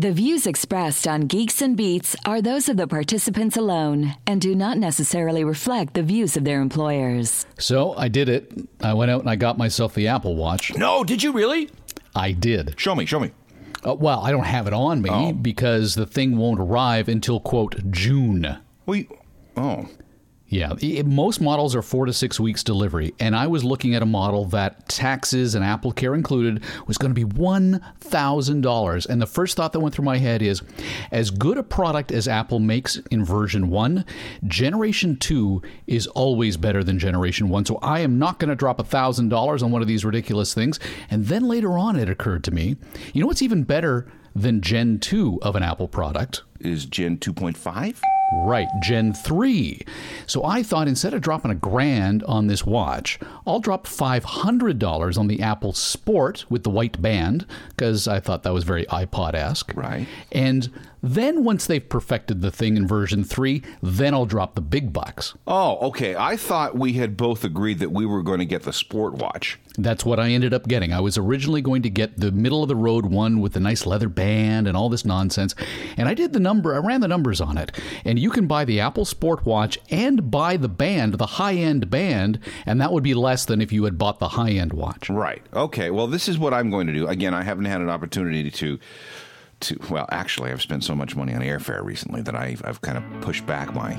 The 0.00 0.12
views 0.12 0.46
expressed 0.46 1.08
on 1.08 1.22
Geeks 1.22 1.60
and 1.60 1.76
Beats 1.76 2.14
are 2.24 2.40
those 2.40 2.68
of 2.68 2.76
the 2.76 2.86
participants 2.86 3.56
alone 3.56 4.14
and 4.28 4.40
do 4.40 4.54
not 4.54 4.78
necessarily 4.78 5.42
reflect 5.42 5.94
the 5.94 6.04
views 6.04 6.36
of 6.36 6.44
their 6.44 6.60
employers. 6.60 7.46
So 7.58 7.94
I 7.94 8.06
did 8.06 8.28
it. 8.28 8.52
I 8.80 8.94
went 8.94 9.10
out 9.10 9.22
and 9.22 9.28
I 9.30 9.34
got 9.34 9.58
myself 9.58 9.94
the 9.94 10.06
Apple 10.06 10.36
Watch. 10.36 10.72
No, 10.76 11.02
did 11.02 11.24
you 11.24 11.32
really? 11.32 11.68
I 12.14 12.30
did. 12.30 12.78
Show 12.78 12.94
me, 12.94 13.06
show 13.06 13.18
me. 13.18 13.32
Uh, 13.84 13.94
well, 13.94 14.20
I 14.20 14.30
don't 14.30 14.44
have 14.44 14.68
it 14.68 14.72
on 14.72 15.02
me 15.02 15.10
Oh. 15.12 15.32
because 15.32 15.96
the 15.96 16.06
thing 16.06 16.36
won't 16.36 16.60
arrive 16.60 17.08
until, 17.08 17.40
quote, 17.40 17.90
June. 17.90 18.56
We, 18.86 19.08
oh, 19.56 19.88
Yeah, 20.50 20.72
most 21.04 21.42
models 21.42 21.74
are 21.76 21.82
four 21.82 22.06
to 22.06 22.12
six 22.12 22.40
weeks 22.40 22.64
delivery, 22.64 23.12
and 23.20 23.36
I 23.36 23.46
was 23.48 23.64
looking 23.64 23.94
at 23.94 24.00
a 24.00 24.06
model 24.06 24.46
that 24.46 24.88
taxes 24.88 25.54
and 25.54 25.62
Apple 25.62 25.92
Care 25.92 26.14
included 26.14 26.64
was 26.86 26.96
going 26.96 27.10
to 27.10 27.14
be 27.14 27.24
one 27.24 27.84
thousand 28.00 28.62
dollars. 28.62 29.04
And 29.04 29.20
the 29.20 29.26
first 29.26 29.56
thought 29.56 29.74
that 29.74 29.80
went 29.80 29.94
through 29.94 30.06
my 30.06 30.16
head 30.16 30.40
is, 30.40 30.62
as 31.10 31.30
good 31.30 31.58
a 31.58 31.62
product 31.62 32.12
as 32.12 32.26
Apple 32.26 32.60
makes 32.60 32.96
in 33.10 33.26
version 33.26 33.68
one, 33.68 34.06
Generation 34.46 35.16
two 35.16 35.60
is 35.86 36.06
always 36.06 36.56
better 36.56 36.82
than 36.82 36.98
Generation 36.98 37.50
one. 37.50 37.66
So 37.66 37.76
I 37.82 38.00
am 38.00 38.18
not 38.18 38.38
going 38.38 38.48
to 38.48 38.56
drop 38.56 38.84
thousand 38.86 39.28
dollars 39.28 39.62
on 39.62 39.70
one 39.70 39.82
of 39.82 39.88
these 39.88 40.04
ridiculous 40.04 40.54
things. 40.54 40.80
And 41.10 41.26
then 41.26 41.46
later 41.46 41.76
on, 41.76 41.96
it 41.96 42.08
occurred 42.08 42.42
to 42.44 42.52
me, 42.52 42.76
you 43.12 43.20
know 43.20 43.26
what's 43.26 43.42
even 43.42 43.64
better 43.64 44.06
than 44.34 44.62
Gen 44.62 44.98
two 44.98 45.38
of 45.42 45.56
an 45.56 45.62
Apple 45.62 45.88
product? 45.88 46.42
is 46.60 46.86
Gen 46.86 47.18
2.5? 47.18 48.00
Right, 48.30 48.68
Gen 48.82 49.14
3. 49.14 49.80
So 50.26 50.44
I 50.44 50.62
thought 50.62 50.86
instead 50.86 51.14
of 51.14 51.22
dropping 51.22 51.50
a 51.50 51.54
grand 51.54 52.22
on 52.24 52.46
this 52.46 52.66
watch, 52.66 53.18
I'll 53.46 53.60
drop 53.60 53.86
$500 53.86 55.18
on 55.18 55.28
the 55.28 55.40
Apple 55.40 55.72
Sport 55.72 56.44
with 56.50 56.62
the 56.62 56.70
white 56.70 57.00
band, 57.00 57.46
because 57.70 58.06
I 58.06 58.20
thought 58.20 58.42
that 58.42 58.52
was 58.52 58.64
very 58.64 58.84
iPod 58.86 59.34
esque. 59.34 59.72
Right. 59.74 60.06
And 60.30 60.70
then 61.02 61.44
once 61.44 61.66
they've 61.66 61.88
perfected 61.88 62.40
the 62.40 62.50
thing 62.50 62.76
in 62.76 62.86
version 62.86 63.24
3, 63.24 63.62
then 63.82 64.14
I'll 64.14 64.26
drop 64.26 64.54
the 64.54 64.60
big 64.60 64.92
bucks. 64.92 65.34
Oh, 65.46 65.78
okay. 65.88 66.16
I 66.16 66.36
thought 66.36 66.76
we 66.76 66.94
had 66.94 67.16
both 67.16 67.44
agreed 67.44 67.78
that 67.78 67.92
we 67.92 68.06
were 68.06 68.22
going 68.22 68.40
to 68.40 68.44
get 68.44 68.62
the 68.62 68.72
sport 68.72 69.14
watch. 69.14 69.58
That's 69.76 70.04
what 70.04 70.18
I 70.18 70.30
ended 70.30 70.52
up 70.52 70.66
getting. 70.66 70.92
I 70.92 71.00
was 71.00 71.16
originally 71.16 71.62
going 71.62 71.82
to 71.82 71.90
get 71.90 72.18
the 72.18 72.32
middle 72.32 72.62
of 72.62 72.68
the 72.68 72.76
road 72.76 73.06
one 73.06 73.40
with 73.40 73.52
the 73.52 73.60
nice 73.60 73.86
leather 73.86 74.08
band 74.08 74.66
and 74.66 74.76
all 74.76 74.88
this 74.88 75.04
nonsense. 75.04 75.54
And 75.96 76.08
I 76.08 76.14
did 76.14 76.32
the 76.32 76.40
number, 76.40 76.74
I 76.74 76.78
ran 76.78 77.00
the 77.00 77.08
numbers 77.08 77.40
on 77.40 77.56
it. 77.56 77.70
And 78.04 78.18
you 78.18 78.30
can 78.30 78.46
buy 78.46 78.64
the 78.64 78.80
Apple 78.80 79.04
Sport 79.04 79.46
Watch 79.46 79.78
and 79.90 80.30
buy 80.30 80.56
the 80.56 80.68
band, 80.68 81.14
the 81.14 81.26
high 81.26 81.54
end 81.54 81.90
band, 81.90 82.40
and 82.66 82.80
that 82.80 82.92
would 82.92 83.04
be 83.04 83.14
less 83.14 83.44
than 83.44 83.60
if 83.60 83.72
you 83.72 83.84
had 83.84 83.98
bought 83.98 84.18
the 84.18 84.30
high 84.30 84.50
end 84.50 84.72
watch. 84.72 85.08
Right. 85.08 85.42
Okay. 85.54 85.90
Well, 85.90 86.08
this 86.08 86.28
is 86.28 86.38
what 86.38 86.52
I'm 86.52 86.70
going 86.70 86.88
to 86.88 86.92
do. 86.92 87.06
Again, 87.06 87.34
I 87.34 87.42
haven't 87.42 87.66
had 87.66 87.80
an 87.80 87.88
opportunity 87.88 88.50
to 88.50 88.78
to 89.60 89.78
well, 89.90 90.06
actually, 90.10 90.50
I've 90.50 90.62
spent 90.62 90.84
so 90.84 90.94
much 90.94 91.16
money 91.16 91.34
on 91.34 91.40
airfare 91.40 91.82
recently 91.82 92.22
that 92.22 92.34
I've 92.34 92.62
I've 92.64 92.80
kind 92.80 92.98
of 92.98 93.20
pushed 93.20 93.46
back 93.46 93.74
my 93.74 93.94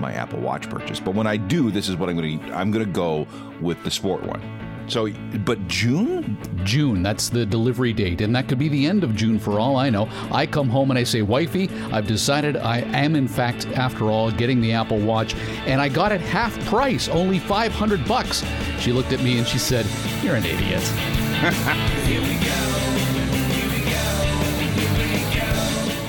my 0.00 0.12
Apple 0.12 0.40
Watch 0.40 0.68
purchase. 0.68 1.00
But 1.00 1.14
when 1.14 1.26
I 1.26 1.36
do, 1.36 1.70
this 1.70 1.88
is 1.88 1.96
what 1.96 2.08
I'm 2.08 2.16
going 2.16 2.38
to 2.40 2.54
I'm 2.54 2.70
going 2.70 2.84
to 2.84 2.90
go 2.90 3.26
with 3.60 3.82
the 3.84 3.90
sport 3.90 4.22
one. 4.24 4.42
So, 4.88 5.10
but 5.44 5.66
June? 5.66 6.38
June, 6.64 7.02
that's 7.02 7.28
the 7.28 7.44
delivery 7.44 7.92
date, 7.92 8.20
and 8.20 8.34
that 8.36 8.48
could 8.48 8.58
be 8.58 8.68
the 8.68 8.86
end 8.86 9.02
of 9.02 9.16
June 9.16 9.38
for 9.38 9.58
all 9.58 9.76
I 9.76 9.90
know. 9.90 10.08
I 10.30 10.46
come 10.46 10.68
home 10.68 10.90
and 10.90 10.98
I 10.98 11.02
say, 11.02 11.22
Wifey, 11.22 11.68
I've 11.92 12.06
decided 12.06 12.56
I 12.56 12.78
am, 12.96 13.16
in 13.16 13.26
fact, 13.26 13.66
after 13.68 14.04
all, 14.04 14.30
getting 14.30 14.60
the 14.60 14.72
Apple 14.72 14.98
Watch, 14.98 15.34
and 15.66 15.80
I 15.80 15.88
got 15.88 16.12
it 16.12 16.20
half 16.20 16.56
price, 16.66 17.08
only 17.08 17.40
500 17.40 18.06
bucks. 18.06 18.44
She 18.78 18.92
looked 18.92 19.12
at 19.12 19.22
me 19.22 19.38
and 19.38 19.46
she 19.46 19.58
said, 19.58 19.86
You're 20.22 20.36
an 20.36 20.44
idiot. 20.44 20.82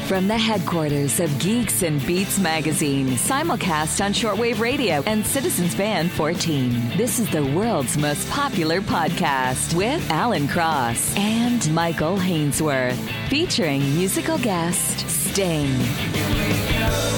From 0.08 0.30
the 0.30 0.38
headquarters 0.38 1.20
of 1.20 1.38
Geeks 1.38 1.84
and 1.84 2.04
Beats 2.08 2.40
magazine, 2.40 3.10
simulcast 3.10 4.04
on 4.04 4.14
shortwave 4.14 4.58
radio 4.58 5.04
and 5.06 5.26
Citizens 5.26 5.76
Band 5.76 6.10
14. 6.12 6.96
This 6.96 7.20
is 7.20 7.30
the 7.30 7.46
world's 7.46 7.98
most 7.98 8.30
popular 8.30 8.80
podcast 8.80 9.74
with 9.76 10.10
Alan 10.10 10.48
Cross 10.48 11.14
and 11.18 11.74
Michael 11.74 12.16
Hainsworth, 12.16 12.96
featuring 13.28 13.82
musical 13.96 14.38
guest 14.38 15.10
Sting. 15.10 15.76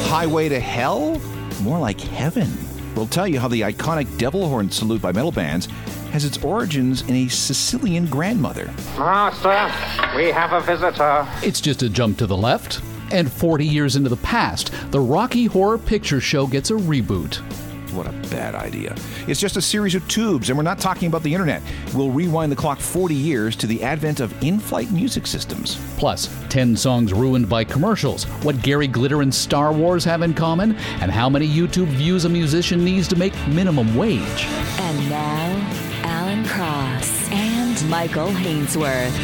Highway 0.08 0.50
to 0.50 0.60
Hell? 0.60 1.22
More 1.62 1.78
like 1.78 2.02
heaven. 2.02 2.50
We'll 2.96 3.06
tell 3.06 3.28
you 3.28 3.40
how 3.40 3.50
the 3.50 3.62
iconic 3.62 4.18
devil 4.18 4.48
horn 4.50 4.72
salute 4.72 5.02
by 5.04 5.12
metal 5.12 5.32
bands 5.32 5.68
has 6.12 6.26
its 6.26 6.44
origins 6.44 7.02
in 7.04 7.16
a 7.16 7.28
Sicilian 7.28 8.06
grandmother. 8.08 8.66
Master, 8.98 10.18
we 10.18 10.28
have 10.32 10.54
a 10.54 10.62
visitor. 10.62 11.28
It's 11.44 11.62
just 11.62 11.84
a 11.84 11.90
jump 11.90 12.18
to 12.20 12.28
the 12.28 12.38
left. 12.38 12.82
And 13.12 13.32
40 13.32 13.66
years 13.66 13.96
into 13.96 14.10
the 14.10 14.18
past, 14.18 14.72
the 14.92 15.00
Rocky 15.00 15.46
Horror 15.46 15.78
Picture 15.80 16.22
Show 16.22 16.46
gets 16.46 16.70
a 16.70 16.76
reboot. 16.76 17.42
What 17.94 18.06
a 18.06 18.12
bad 18.30 18.54
idea. 18.54 18.96
It's 19.28 19.40
just 19.40 19.58
a 19.58 19.62
series 19.62 19.96
of 19.96 20.08
tubes, 20.08 20.50
and 20.50 20.58
we're 20.58 20.64
not 20.64 20.78
talking 20.78 21.08
about 21.08 21.24
the 21.24 21.34
internet. 21.34 21.64
We'll 21.96 22.12
rewind 22.12 22.52
the 22.52 22.56
clock 22.56 22.80
40 22.80 23.16
years 23.16 23.56
to 23.58 23.68
the 23.68 23.82
advent 23.82 24.20
of 24.20 24.32
in 24.44 24.60
flight 24.60 24.92
music 24.92 25.26
systems. 25.26 25.80
Plus, 25.98 26.30
10 26.50 26.76
songs 26.76 27.14
ruined 27.14 27.50
by 27.50 27.64
commercials, 27.64 28.26
what 28.44 28.62
Gary 28.62 28.88
Glitter 28.88 29.24
and 29.24 29.34
Star 29.34 29.74
Wars 29.74 30.04
have 30.04 30.22
in 30.22 30.36
common, 30.36 30.76
and 31.02 31.10
how 31.10 31.30
many 31.30 31.48
YouTube 31.48 31.88
views 31.88 32.26
a 32.26 32.30
musician 32.30 32.86
needs 32.86 33.08
to 33.08 33.16
make 33.16 33.34
minimum 33.48 33.96
wage. 33.96 34.46
And 34.46 35.10
now, 35.10 35.30
Alan 35.50 35.66
Cross 35.66 35.68
and 35.68 35.69
Michael 37.90 38.28
Hainsworth. 38.28 39.16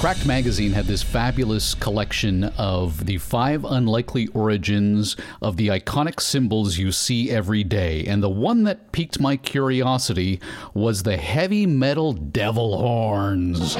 Cracked 0.00 0.24
Magazine 0.24 0.72
had 0.72 0.86
this 0.86 1.02
fabulous 1.02 1.74
collection 1.74 2.44
of 2.56 3.04
the 3.04 3.18
five 3.18 3.66
unlikely 3.66 4.28
origins 4.28 5.14
of 5.42 5.58
the 5.58 5.68
iconic 5.68 6.18
symbols 6.18 6.78
you 6.78 6.90
see 6.90 7.30
every 7.30 7.62
day. 7.62 8.06
And 8.06 8.22
the 8.22 8.30
one 8.30 8.64
that 8.64 8.90
piqued 8.90 9.20
my 9.20 9.36
curiosity 9.36 10.40
was 10.72 11.02
the 11.02 11.18
heavy 11.18 11.66
metal 11.66 12.14
devil 12.14 12.78
horns. 12.78 13.76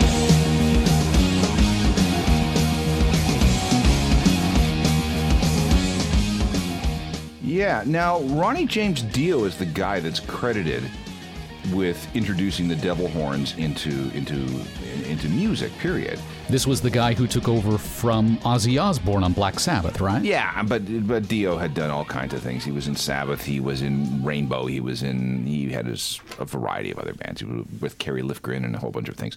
Yeah, 7.42 7.84
now 7.86 8.20
Ronnie 8.20 8.66
James 8.66 9.00
Dio 9.00 9.44
is 9.44 9.56
the 9.56 9.64
guy 9.64 10.00
that's 10.00 10.20
credited 10.20 10.84
with 11.74 12.14
introducing 12.14 12.68
the 12.68 12.76
devil 12.76 13.08
horns 13.08 13.56
into 13.56 14.10
into 14.14 14.46
into 15.08 15.28
music. 15.28 15.72
Period. 15.78 16.18
This 16.48 16.66
was 16.66 16.80
the 16.80 16.90
guy 16.90 17.14
who 17.14 17.26
took 17.26 17.48
over 17.48 17.78
from 17.78 18.36
Ozzy 18.38 18.82
Osbourne 18.82 19.24
on 19.24 19.32
Black 19.32 19.58
Sabbath, 19.58 20.00
right? 20.00 20.22
Yeah, 20.22 20.62
but 20.64 21.06
but 21.06 21.28
Dio 21.28 21.56
had 21.56 21.74
done 21.74 21.90
all 21.90 22.04
kinds 22.04 22.34
of 22.34 22.42
things. 22.42 22.64
He 22.64 22.72
was 22.72 22.88
in 22.88 22.96
Sabbath. 22.96 23.42
He 23.42 23.60
was 23.60 23.82
in 23.82 24.22
Rainbow. 24.24 24.66
He 24.66 24.80
was 24.80 25.02
in. 25.02 25.46
He 25.46 25.70
had 25.70 25.86
his, 25.86 26.20
a 26.38 26.44
variety 26.44 26.90
of 26.90 26.98
other 26.98 27.14
bands. 27.14 27.40
He 27.40 27.46
was 27.46 27.64
with 27.80 27.98
Kerry 27.98 28.22
Livgren 28.22 28.64
and 28.64 28.74
a 28.74 28.78
whole 28.78 28.90
bunch 28.90 29.08
of 29.08 29.16
things. 29.16 29.36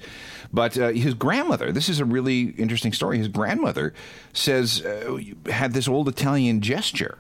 But 0.52 0.78
uh, 0.78 0.90
his 0.90 1.14
grandmother. 1.14 1.72
This 1.72 1.90
is 1.90 2.00
a 2.00 2.06
really 2.06 2.50
interesting 2.58 2.94
story. 2.94 3.18
His 3.18 3.28
grandmother 3.28 3.94
says 4.34 4.84
uh, 4.86 5.20
had 5.50 5.74
this 5.74 5.88
old 5.88 6.08
Italian 6.10 6.62
gesture. 6.62 7.20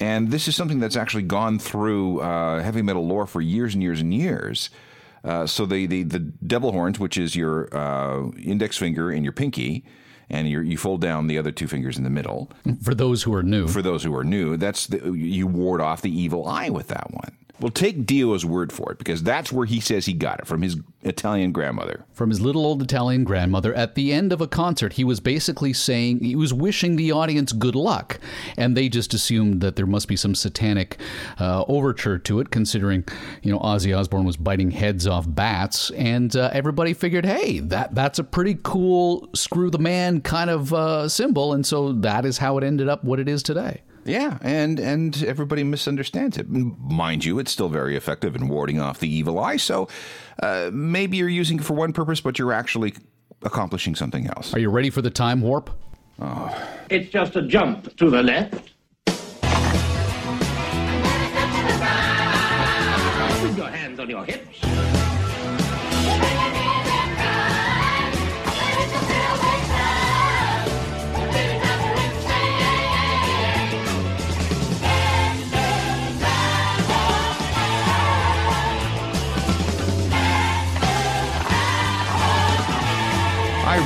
And 0.00 0.30
this 0.30 0.48
is 0.48 0.56
something 0.56 0.80
that's 0.80 0.96
actually 0.96 1.22
gone 1.22 1.58
through 1.58 2.20
uh, 2.20 2.62
heavy 2.62 2.82
metal 2.82 3.06
lore 3.06 3.26
for 3.26 3.40
years 3.40 3.74
and 3.74 3.82
years 3.82 4.00
and 4.00 4.12
years. 4.12 4.70
Uh, 5.24 5.46
so 5.46 5.64
the, 5.66 5.86
the 5.86 6.02
the 6.02 6.18
devil 6.18 6.72
horns, 6.72 6.98
which 6.98 7.16
is 7.16 7.36
your 7.36 7.68
uh, 7.76 8.28
index 8.38 8.76
finger 8.76 9.10
and 9.10 9.22
your 9.22 9.32
pinky, 9.32 9.84
and 10.28 10.48
you 10.48 10.76
fold 10.76 11.00
down 11.00 11.28
the 11.28 11.38
other 11.38 11.52
two 11.52 11.68
fingers 11.68 11.96
in 11.96 12.04
the 12.04 12.10
middle. 12.10 12.50
For 12.82 12.94
those 12.94 13.22
who 13.22 13.32
are 13.34 13.42
new. 13.42 13.68
For 13.68 13.82
those 13.82 14.02
who 14.02 14.14
are 14.16 14.24
new, 14.24 14.56
that's 14.56 14.88
the, 14.88 15.12
you 15.12 15.46
ward 15.46 15.80
off 15.80 16.02
the 16.02 16.10
evil 16.10 16.46
eye 16.46 16.70
with 16.70 16.88
that 16.88 17.12
one. 17.12 17.36
Well, 17.60 17.70
take 17.70 18.06
Dio's 18.06 18.44
word 18.44 18.72
for 18.72 18.90
it 18.92 18.98
because 18.98 19.22
that's 19.22 19.52
where 19.52 19.66
he 19.66 19.78
says 19.78 20.06
he 20.06 20.14
got 20.14 20.40
it 20.40 20.46
from 20.46 20.62
his 20.62 20.76
Italian 21.02 21.52
grandmother. 21.52 22.04
from 22.12 22.30
his 22.30 22.40
little 22.40 22.64
old 22.64 22.82
Italian 22.82 23.24
grandmother. 23.24 23.74
At 23.74 23.94
the 23.94 24.12
end 24.12 24.32
of 24.32 24.40
a 24.40 24.46
concert, 24.46 24.94
he 24.94 25.04
was 25.04 25.20
basically 25.20 25.72
saying 25.72 26.20
he 26.20 26.36
was 26.36 26.52
wishing 26.54 26.96
the 26.96 27.12
audience 27.12 27.52
good 27.52 27.74
luck, 27.74 28.18
and 28.56 28.76
they 28.76 28.88
just 28.88 29.14
assumed 29.14 29.60
that 29.60 29.76
there 29.76 29.86
must 29.86 30.08
be 30.08 30.16
some 30.16 30.34
satanic 30.34 30.98
uh, 31.38 31.64
overture 31.68 32.18
to 32.18 32.40
it, 32.40 32.50
considering 32.50 33.04
you 33.42 33.52
know 33.52 33.58
Ozzy 33.60 33.96
Osbourne 33.96 34.24
was 34.24 34.36
biting 34.36 34.70
heads 34.70 35.06
off 35.06 35.26
bats, 35.28 35.90
and 35.92 36.34
uh, 36.36 36.50
everybody 36.52 36.94
figured, 36.94 37.26
hey, 37.26 37.60
that 37.60 37.94
that's 37.94 38.18
a 38.18 38.24
pretty 38.24 38.58
cool 38.62 39.28
screw 39.34 39.70
the 39.70 39.78
man 39.78 40.20
kind 40.20 40.50
of 40.50 40.72
uh, 40.72 41.08
symbol, 41.08 41.52
and 41.52 41.66
so 41.66 41.92
that 41.92 42.24
is 42.24 42.38
how 42.38 42.58
it 42.58 42.64
ended 42.64 42.88
up 42.88 43.04
what 43.04 43.20
it 43.20 43.28
is 43.28 43.42
today. 43.42 43.82
Yeah, 44.04 44.38
and 44.40 44.80
and 44.80 45.22
everybody 45.24 45.62
misunderstands 45.62 46.36
it. 46.36 46.48
Mind 46.48 47.24
you, 47.24 47.38
it's 47.38 47.52
still 47.52 47.68
very 47.68 47.96
effective 47.96 48.34
in 48.34 48.48
warding 48.48 48.80
off 48.80 48.98
the 48.98 49.08
evil 49.08 49.38
eye. 49.38 49.56
So 49.56 49.88
uh, 50.42 50.70
maybe 50.72 51.16
you're 51.16 51.28
using 51.28 51.58
it 51.58 51.64
for 51.64 51.74
one 51.74 51.92
purpose, 51.92 52.20
but 52.20 52.38
you're 52.38 52.52
actually 52.52 52.94
accomplishing 53.42 53.94
something 53.94 54.26
else. 54.26 54.54
Are 54.54 54.58
you 54.58 54.70
ready 54.70 54.90
for 54.90 55.02
the 55.02 55.10
time 55.10 55.40
warp? 55.40 55.70
It's 56.90 57.10
just 57.10 57.36
a 57.36 57.42
jump 57.42 57.96
to 57.96 58.10
the 58.10 58.22
left. 58.22 58.70
With 63.42 63.56
your 63.56 63.68
hands 63.68 63.98
on 63.98 64.08
your 64.08 64.24
hips. 64.24 64.91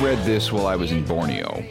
Read 0.03 0.23
this 0.25 0.51
while 0.51 0.67
I 0.67 0.75
was 0.75 0.91
in 0.91 1.05
Borneo. 1.05 1.63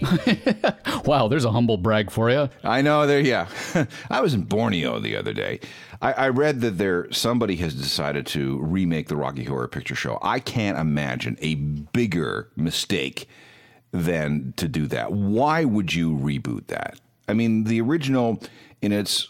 Wow, 1.04 1.28
there's 1.28 1.44
a 1.44 1.50
humble 1.50 1.76
brag 1.76 2.10
for 2.10 2.30
you. 2.30 2.48
I 2.62 2.82
know 2.82 3.06
there. 3.06 3.20
Yeah, 3.20 3.48
I 4.10 4.20
was 4.20 4.34
in 4.34 4.42
Borneo 4.42 5.00
the 5.00 5.16
other 5.16 5.32
day. 5.32 5.60
I, 6.02 6.12
I 6.12 6.28
read 6.28 6.60
that 6.60 6.78
there 6.78 7.10
somebody 7.10 7.56
has 7.56 7.74
decided 7.74 8.26
to 8.28 8.58
remake 8.60 9.08
the 9.08 9.16
Rocky 9.16 9.44
Horror 9.44 9.68
Picture 9.68 9.94
Show. 9.94 10.18
I 10.22 10.38
can't 10.38 10.78
imagine 10.78 11.36
a 11.40 11.54
bigger 11.54 12.50
mistake 12.54 13.28
than 13.92 14.52
to 14.56 14.68
do 14.68 14.86
that. 14.88 15.12
Why 15.12 15.64
would 15.64 15.94
you 15.94 16.12
reboot 16.16 16.68
that? 16.68 17.00
I 17.28 17.34
mean, 17.34 17.64
the 17.64 17.80
original 17.80 18.40
in 18.82 18.92
its 18.92 19.29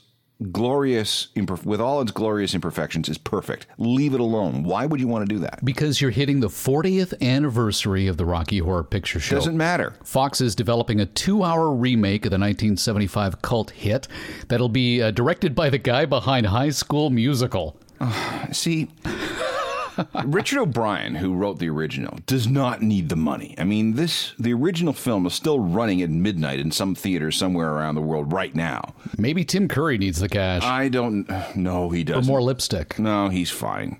glorious 0.50 1.28
imperf- 1.36 1.64
with 1.64 1.80
all 1.80 2.00
its 2.00 2.10
glorious 2.10 2.54
imperfections 2.54 3.08
is 3.08 3.18
perfect. 3.18 3.66
Leave 3.78 4.14
it 4.14 4.20
alone. 4.20 4.62
Why 4.62 4.86
would 4.86 5.00
you 5.00 5.08
want 5.08 5.28
to 5.28 5.34
do 5.34 5.40
that? 5.40 5.64
Because 5.64 6.00
you're 6.00 6.10
hitting 6.10 6.40
the 6.40 6.48
40th 6.48 7.20
anniversary 7.20 8.06
of 8.06 8.16
the 8.16 8.24
Rocky 8.24 8.58
Horror 8.58 8.84
Picture 8.84 9.20
Show. 9.20 9.36
Doesn't 9.36 9.56
matter. 9.56 9.94
Fox 10.04 10.40
is 10.40 10.54
developing 10.54 11.00
a 11.00 11.06
two 11.06 11.42
hour 11.42 11.70
remake 11.72 12.24
of 12.24 12.30
the 12.30 12.38
1975 12.38 13.42
cult 13.42 13.70
hit 13.70 14.08
that'll 14.48 14.68
be 14.68 15.02
uh, 15.02 15.10
directed 15.10 15.54
by 15.54 15.70
the 15.70 15.78
guy 15.78 16.04
behind 16.06 16.46
High 16.46 16.70
School 16.70 17.10
Musical. 17.10 17.76
See, 18.52 18.88
Richard 20.24 20.58
O'Brien, 20.60 21.14
who 21.16 21.34
wrote 21.34 21.58
the 21.58 21.68
original, 21.68 22.18
does 22.26 22.46
not 22.48 22.82
need 22.82 23.08
the 23.08 23.16
money. 23.16 23.54
I 23.58 23.64
mean, 23.64 23.94
this 23.94 24.32
the 24.38 24.52
original 24.52 24.92
film 24.92 25.26
is 25.26 25.34
still 25.34 25.58
running 25.60 26.02
at 26.02 26.10
midnight 26.10 26.60
in 26.60 26.70
some 26.70 26.94
theater 26.94 27.30
somewhere 27.30 27.72
around 27.72 27.94
the 27.94 28.00
world 28.02 28.32
right 28.32 28.54
now. 28.54 28.94
Maybe 29.18 29.44
Tim 29.44 29.68
Curry 29.68 29.98
needs 29.98 30.20
the 30.20 30.28
cash. 30.28 30.62
I 30.62 30.88
don't. 30.88 31.28
No, 31.56 31.90
he 31.90 32.04
doesn't. 32.04 32.30
more 32.30 32.42
lipstick. 32.42 32.98
No, 32.98 33.28
he's 33.28 33.50
fine. 33.50 33.98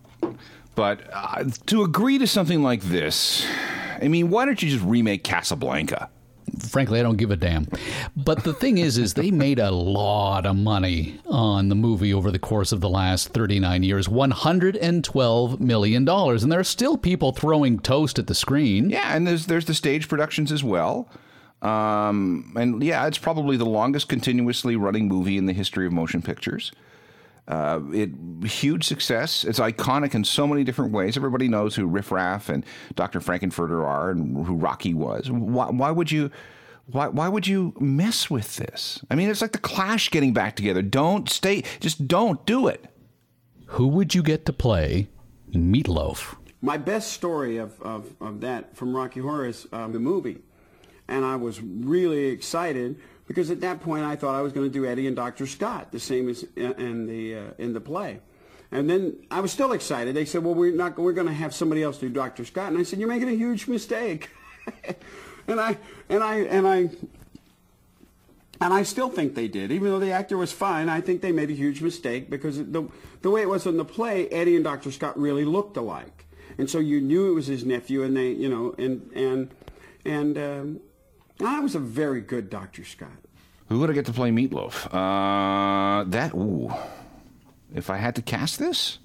But 0.75 1.01
uh, 1.13 1.45
to 1.67 1.83
agree 1.83 2.19
to 2.19 2.27
something 2.27 2.63
like 2.63 2.83
this, 2.83 3.47
I 4.01 4.09
mean, 4.09 4.31
why 4.31 4.45
don't 4.47 4.63
you 4.63 4.71
just 4.71 4.85
remake 4.85 5.25
Casablanca? 5.25 6.09
Frankly, 6.59 7.01
I 7.01 7.03
don't 7.03 7.17
give 7.17 7.31
a 7.31 7.37
damn. 7.37 7.67
But 8.17 8.45
the 8.45 8.53
thing 8.53 8.79
is, 8.79 8.99
is 8.99 9.15
they 9.15 9.31
made 9.31 9.59
a 9.59 9.71
lot 9.71 10.47
of 10.47 10.57
money 10.57 11.21
on 11.27 11.69
the 11.69 11.75
movie 11.75 12.13
over 12.13 12.31
the 12.31 12.39
course 12.39 12.73
of 12.73 12.81
the 12.81 12.89
last 12.89 13.29
39 13.29 13.83
years, 13.83 14.09
112 14.09 15.61
million 15.61 16.05
dollars, 16.05 16.43
and 16.43 16.51
there 16.51 16.61
are 16.61 16.65
still 16.65 16.97
people 16.97 17.33
throwing 17.33 17.79
toast 17.79 18.19
at 18.19 18.27
the 18.27 18.35
screen. 18.35 18.91
Yeah, 18.91 19.15
and 19.15 19.27
there's 19.27 19.47
there's 19.47 19.67
the 19.67 19.75
stage 19.75 20.09
productions 20.09 20.53
as 20.53 20.65
well. 20.65 21.09
Um, 21.63 22.55
and 22.57 22.83
yeah, 22.83 23.07
it's 23.07 23.19
probably 23.19 23.57
the 23.57 23.67
longest 23.67 24.09
continuously 24.09 24.77
running 24.77 25.09
movie 25.09 25.37
in 25.37 25.47
the 25.47 25.53
history 25.53 25.87
of 25.87 25.93
motion 25.93 26.23
pictures. 26.23 26.73
Uh, 27.51 27.81
it 27.93 28.11
huge 28.45 28.85
success. 28.85 29.43
It's 29.45 29.59
iconic 29.59 30.15
in 30.15 30.23
so 30.23 30.47
many 30.47 30.63
different 30.63 30.93
ways. 30.93 31.17
Everybody 31.17 31.49
knows 31.49 31.75
who 31.75 31.85
Riff 31.85 32.13
Raff 32.13 32.49
and 32.49 32.65
Dr. 32.95 33.21
Frank 33.21 33.43
N. 33.43 33.51
Furter 33.51 33.85
are, 33.85 34.13
and 34.13 34.47
who 34.47 34.55
Rocky 34.55 34.95
was. 34.95 35.29
Why, 35.29 35.69
why 35.69 35.91
would 35.91 36.13
you? 36.13 36.31
Why, 36.87 37.09
why 37.09 37.29
would 37.29 37.49
you 37.49 37.75
mess 37.79 38.31
with 38.31 38.57
this? 38.57 39.01
I 39.11 39.17
mean, 39.17 39.29
it's 39.29 39.43
like 39.43 39.53
the 39.53 39.59
Clash 39.59 40.11
getting 40.11 40.33
back 40.33 40.55
together. 40.55 40.81
Don't 40.81 41.29
stay. 41.29 41.65
Just 41.81 42.07
don't 42.07 42.45
do 42.47 42.69
it. 42.69 42.85
Who 43.67 43.89
would 43.89 44.15
you 44.15 44.23
get 44.23 44.47
to 44.47 44.53
play 44.53 45.09
Meatloaf? 45.53 46.37
My 46.63 46.77
best 46.77 47.13
story 47.13 47.59
of, 47.59 47.81
of, 47.81 48.15
of 48.21 48.41
that 48.41 48.77
from 48.77 48.95
Rocky 48.95 49.21
Horror 49.21 49.47
is 49.47 49.67
um, 49.73 49.93
the 49.93 50.01
movie. 50.01 50.39
And 51.07 51.25
I 51.25 51.37
was 51.37 51.61
really 51.61 52.27
excited 52.27 53.01
because 53.31 53.49
at 53.49 53.61
that 53.61 53.81
point 53.81 54.05
I 54.05 54.17
thought 54.17 54.35
I 54.35 54.43
was 54.43 54.53
going 54.53 54.67
to 54.67 54.73
do 54.73 54.85
Eddie 54.85 55.07
and 55.07 55.15
Dr. 55.15 55.47
Scott, 55.47 55.93
the 55.93 56.01
same 56.01 56.29
as 56.29 56.45
in 56.57 56.73
in 56.73 57.07
the, 57.07 57.37
uh, 57.37 57.51
in 57.59 57.73
the 57.73 57.81
play. 57.81 58.19
And 58.73 58.91
then 58.91 59.25
I 59.31 59.39
was 59.39 59.53
still 59.53 59.71
excited. 59.71 60.17
They 60.17 60.25
said, 60.25 60.43
well, 60.43 60.55
we're, 60.55 60.75
not, 60.75 60.99
we're 60.99 61.13
going 61.13 61.29
to 61.29 61.33
have 61.33 61.55
somebody 61.55 61.81
else 61.81 61.99
do 61.99 62.09
Dr. 62.09 62.45
Scott. 62.45 62.73
And 62.73 62.79
I 62.79 62.83
said, 62.83 62.99
you're 62.99 63.09
making 63.09 63.29
a 63.29 63.37
huge 63.37 63.69
mistake. 63.69 64.31
and 65.47 65.61
I, 65.61 65.79
and 66.09 66.25
I, 66.25 66.39
and 66.39 66.67
I, 66.67 66.91
and 68.61 68.75
I 68.75 68.83
still 68.83 69.09
think 69.09 69.37
they 69.37 69.47
did, 69.47 69.71
even 69.71 69.91
though 69.91 70.01
the 70.01 70.11
actor 70.11 70.37
was 70.37 70.51
fine. 70.51 70.89
I 70.89 71.01
think 71.01 71.21
they 71.21 71.31
made 71.31 71.51
a 71.51 71.55
huge 71.55 71.83
mistake 71.83 72.31
because 72.31 72.59
the 72.59 72.89
the 73.23 73.31
way 73.31 73.43
it 73.43 73.49
was 73.49 73.65
in 73.65 73.77
the 73.77 73.85
play, 73.85 74.27
Eddie 74.29 74.57
and 74.57 74.65
Dr. 74.65 74.91
Scott 74.91 75.17
really 75.17 75.45
looked 75.45 75.77
alike, 75.77 76.27
and 76.59 76.69
so 76.69 76.79
you 76.79 77.01
knew 77.01 77.31
it 77.31 77.35
was 77.35 77.47
his 77.47 77.65
nephew, 77.65 78.03
and 78.03 78.15
they, 78.15 78.33
you 78.33 78.51
know, 78.51 78.75
and 78.77 79.11
and 79.15 79.51
and 80.05 80.37
um, 80.37 80.81
I 81.43 81.61
was 81.61 81.75
a 81.75 81.79
very 81.79 82.21
good 82.21 82.51
Dr. 82.51 82.85
Scott. 82.85 83.09
Who 83.69 83.79
would 83.81 83.91
I 83.91 83.93
get 83.93 84.07
to 84.07 84.13
play 84.13 84.31
Meatloaf? 84.31 84.87
Uh, 84.93 86.05
that 86.11 86.35
ooh. 86.35 86.73
If 87.75 87.89
I 87.89 87.99
had 87.99 88.17
to 88.17 88.23
cast 88.23 88.59
this, 88.59 88.99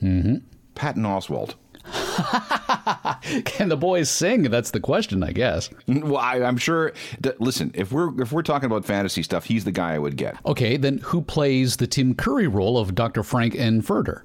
mm-hmm. 0.00 0.36
Patton 0.74 1.02
Oswalt. 1.02 1.54
Can 3.44 3.68
the 3.68 3.76
boys 3.76 4.08
sing? 4.08 4.44
That's 4.44 4.70
the 4.70 4.80
question, 4.80 5.22
I 5.22 5.32
guess. 5.32 5.68
Well, 5.86 6.16
I, 6.16 6.36
I'm 6.42 6.56
sure. 6.56 6.92
That, 7.20 7.40
listen, 7.40 7.72
if 7.74 7.92
we're 7.92 8.22
if 8.22 8.32
we're 8.32 8.42
talking 8.42 8.66
about 8.66 8.84
fantasy 8.84 9.22
stuff, 9.22 9.44
he's 9.44 9.64
the 9.64 9.72
guy 9.72 9.94
I 9.94 9.98
would 9.98 10.16
get. 10.16 10.36
Okay, 10.46 10.76
then 10.76 10.98
who 10.98 11.20
plays 11.20 11.76
the 11.76 11.86
Tim 11.86 12.14
Curry 12.14 12.46
role 12.46 12.78
of 12.78 12.94
Dr. 12.94 13.22
Frank 13.22 13.54
N. 13.54 13.82
Furter? 13.82 14.22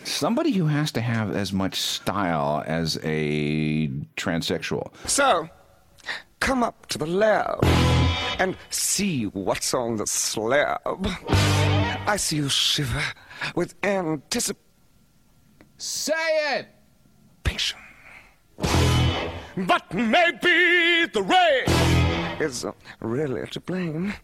Somebody 0.04 0.52
who 0.52 0.66
has 0.66 0.92
to 0.92 1.00
have 1.00 1.34
as 1.34 1.52
much 1.52 1.80
style 1.80 2.62
as 2.66 2.98
a 3.02 3.88
transsexual. 4.16 4.92
So, 5.08 5.48
come 6.40 6.62
up 6.62 6.86
to 6.86 6.98
the 6.98 7.06
lab 7.06 7.64
and 8.38 8.56
see 8.70 9.24
what's 9.24 9.74
on 9.74 9.96
the 9.96 10.06
slab. 10.06 11.08
I 12.06 12.16
see 12.18 12.36
you 12.36 12.48
shiver 12.48 13.02
with 13.54 13.74
anticipation. 13.82 14.62
Say 15.78 16.58
it! 16.58 16.68
Patience. 17.44 17.80
But 19.56 19.92
maybe 19.92 21.06
the 21.12 21.22
rain 21.22 21.64
is 22.40 22.64
really 23.00 23.46
to 23.48 23.60
blame. 23.60 24.14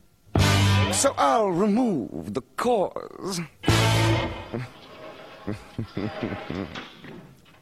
So 0.93 1.14
I'll 1.17 1.50
remove 1.50 2.34
the 2.34 2.43
cause. 2.56 3.40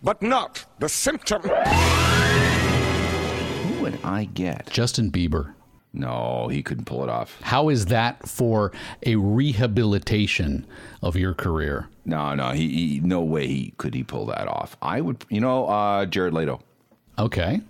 but 0.02 0.20
not 0.22 0.64
the 0.78 0.88
symptom. 0.88 1.42
Who 3.80 3.84
would 3.84 3.98
I 4.04 4.26
get? 4.26 4.68
Justin 4.70 5.10
Bieber. 5.10 5.54
No, 5.94 6.48
he 6.48 6.62
couldn't 6.62 6.84
pull 6.84 7.02
it 7.02 7.08
off. 7.08 7.40
How 7.40 7.70
is 7.70 7.86
that 7.86 8.28
for 8.28 8.72
a 9.06 9.16
rehabilitation 9.16 10.66
of 11.00 11.16
your 11.16 11.32
career? 11.32 11.88
No, 12.04 12.34
no, 12.34 12.50
he, 12.50 12.68
he 12.68 13.00
no 13.00 13.22
way 13.22 13.46
he 13.46 13.72
could 13.78 13.94
he 13.94 14.02
pull 14.02 14.26
that 14.26 14.48
off. 14.48 14.76
I 14.82 15.00
would, 15.00 15.24
you 15.30 15.40
know, 15.40 15.66
uh, 15.66 16.04
Jared 16.04 16.34
Leto. 16.34 16.60
Okay. 17.18 17.62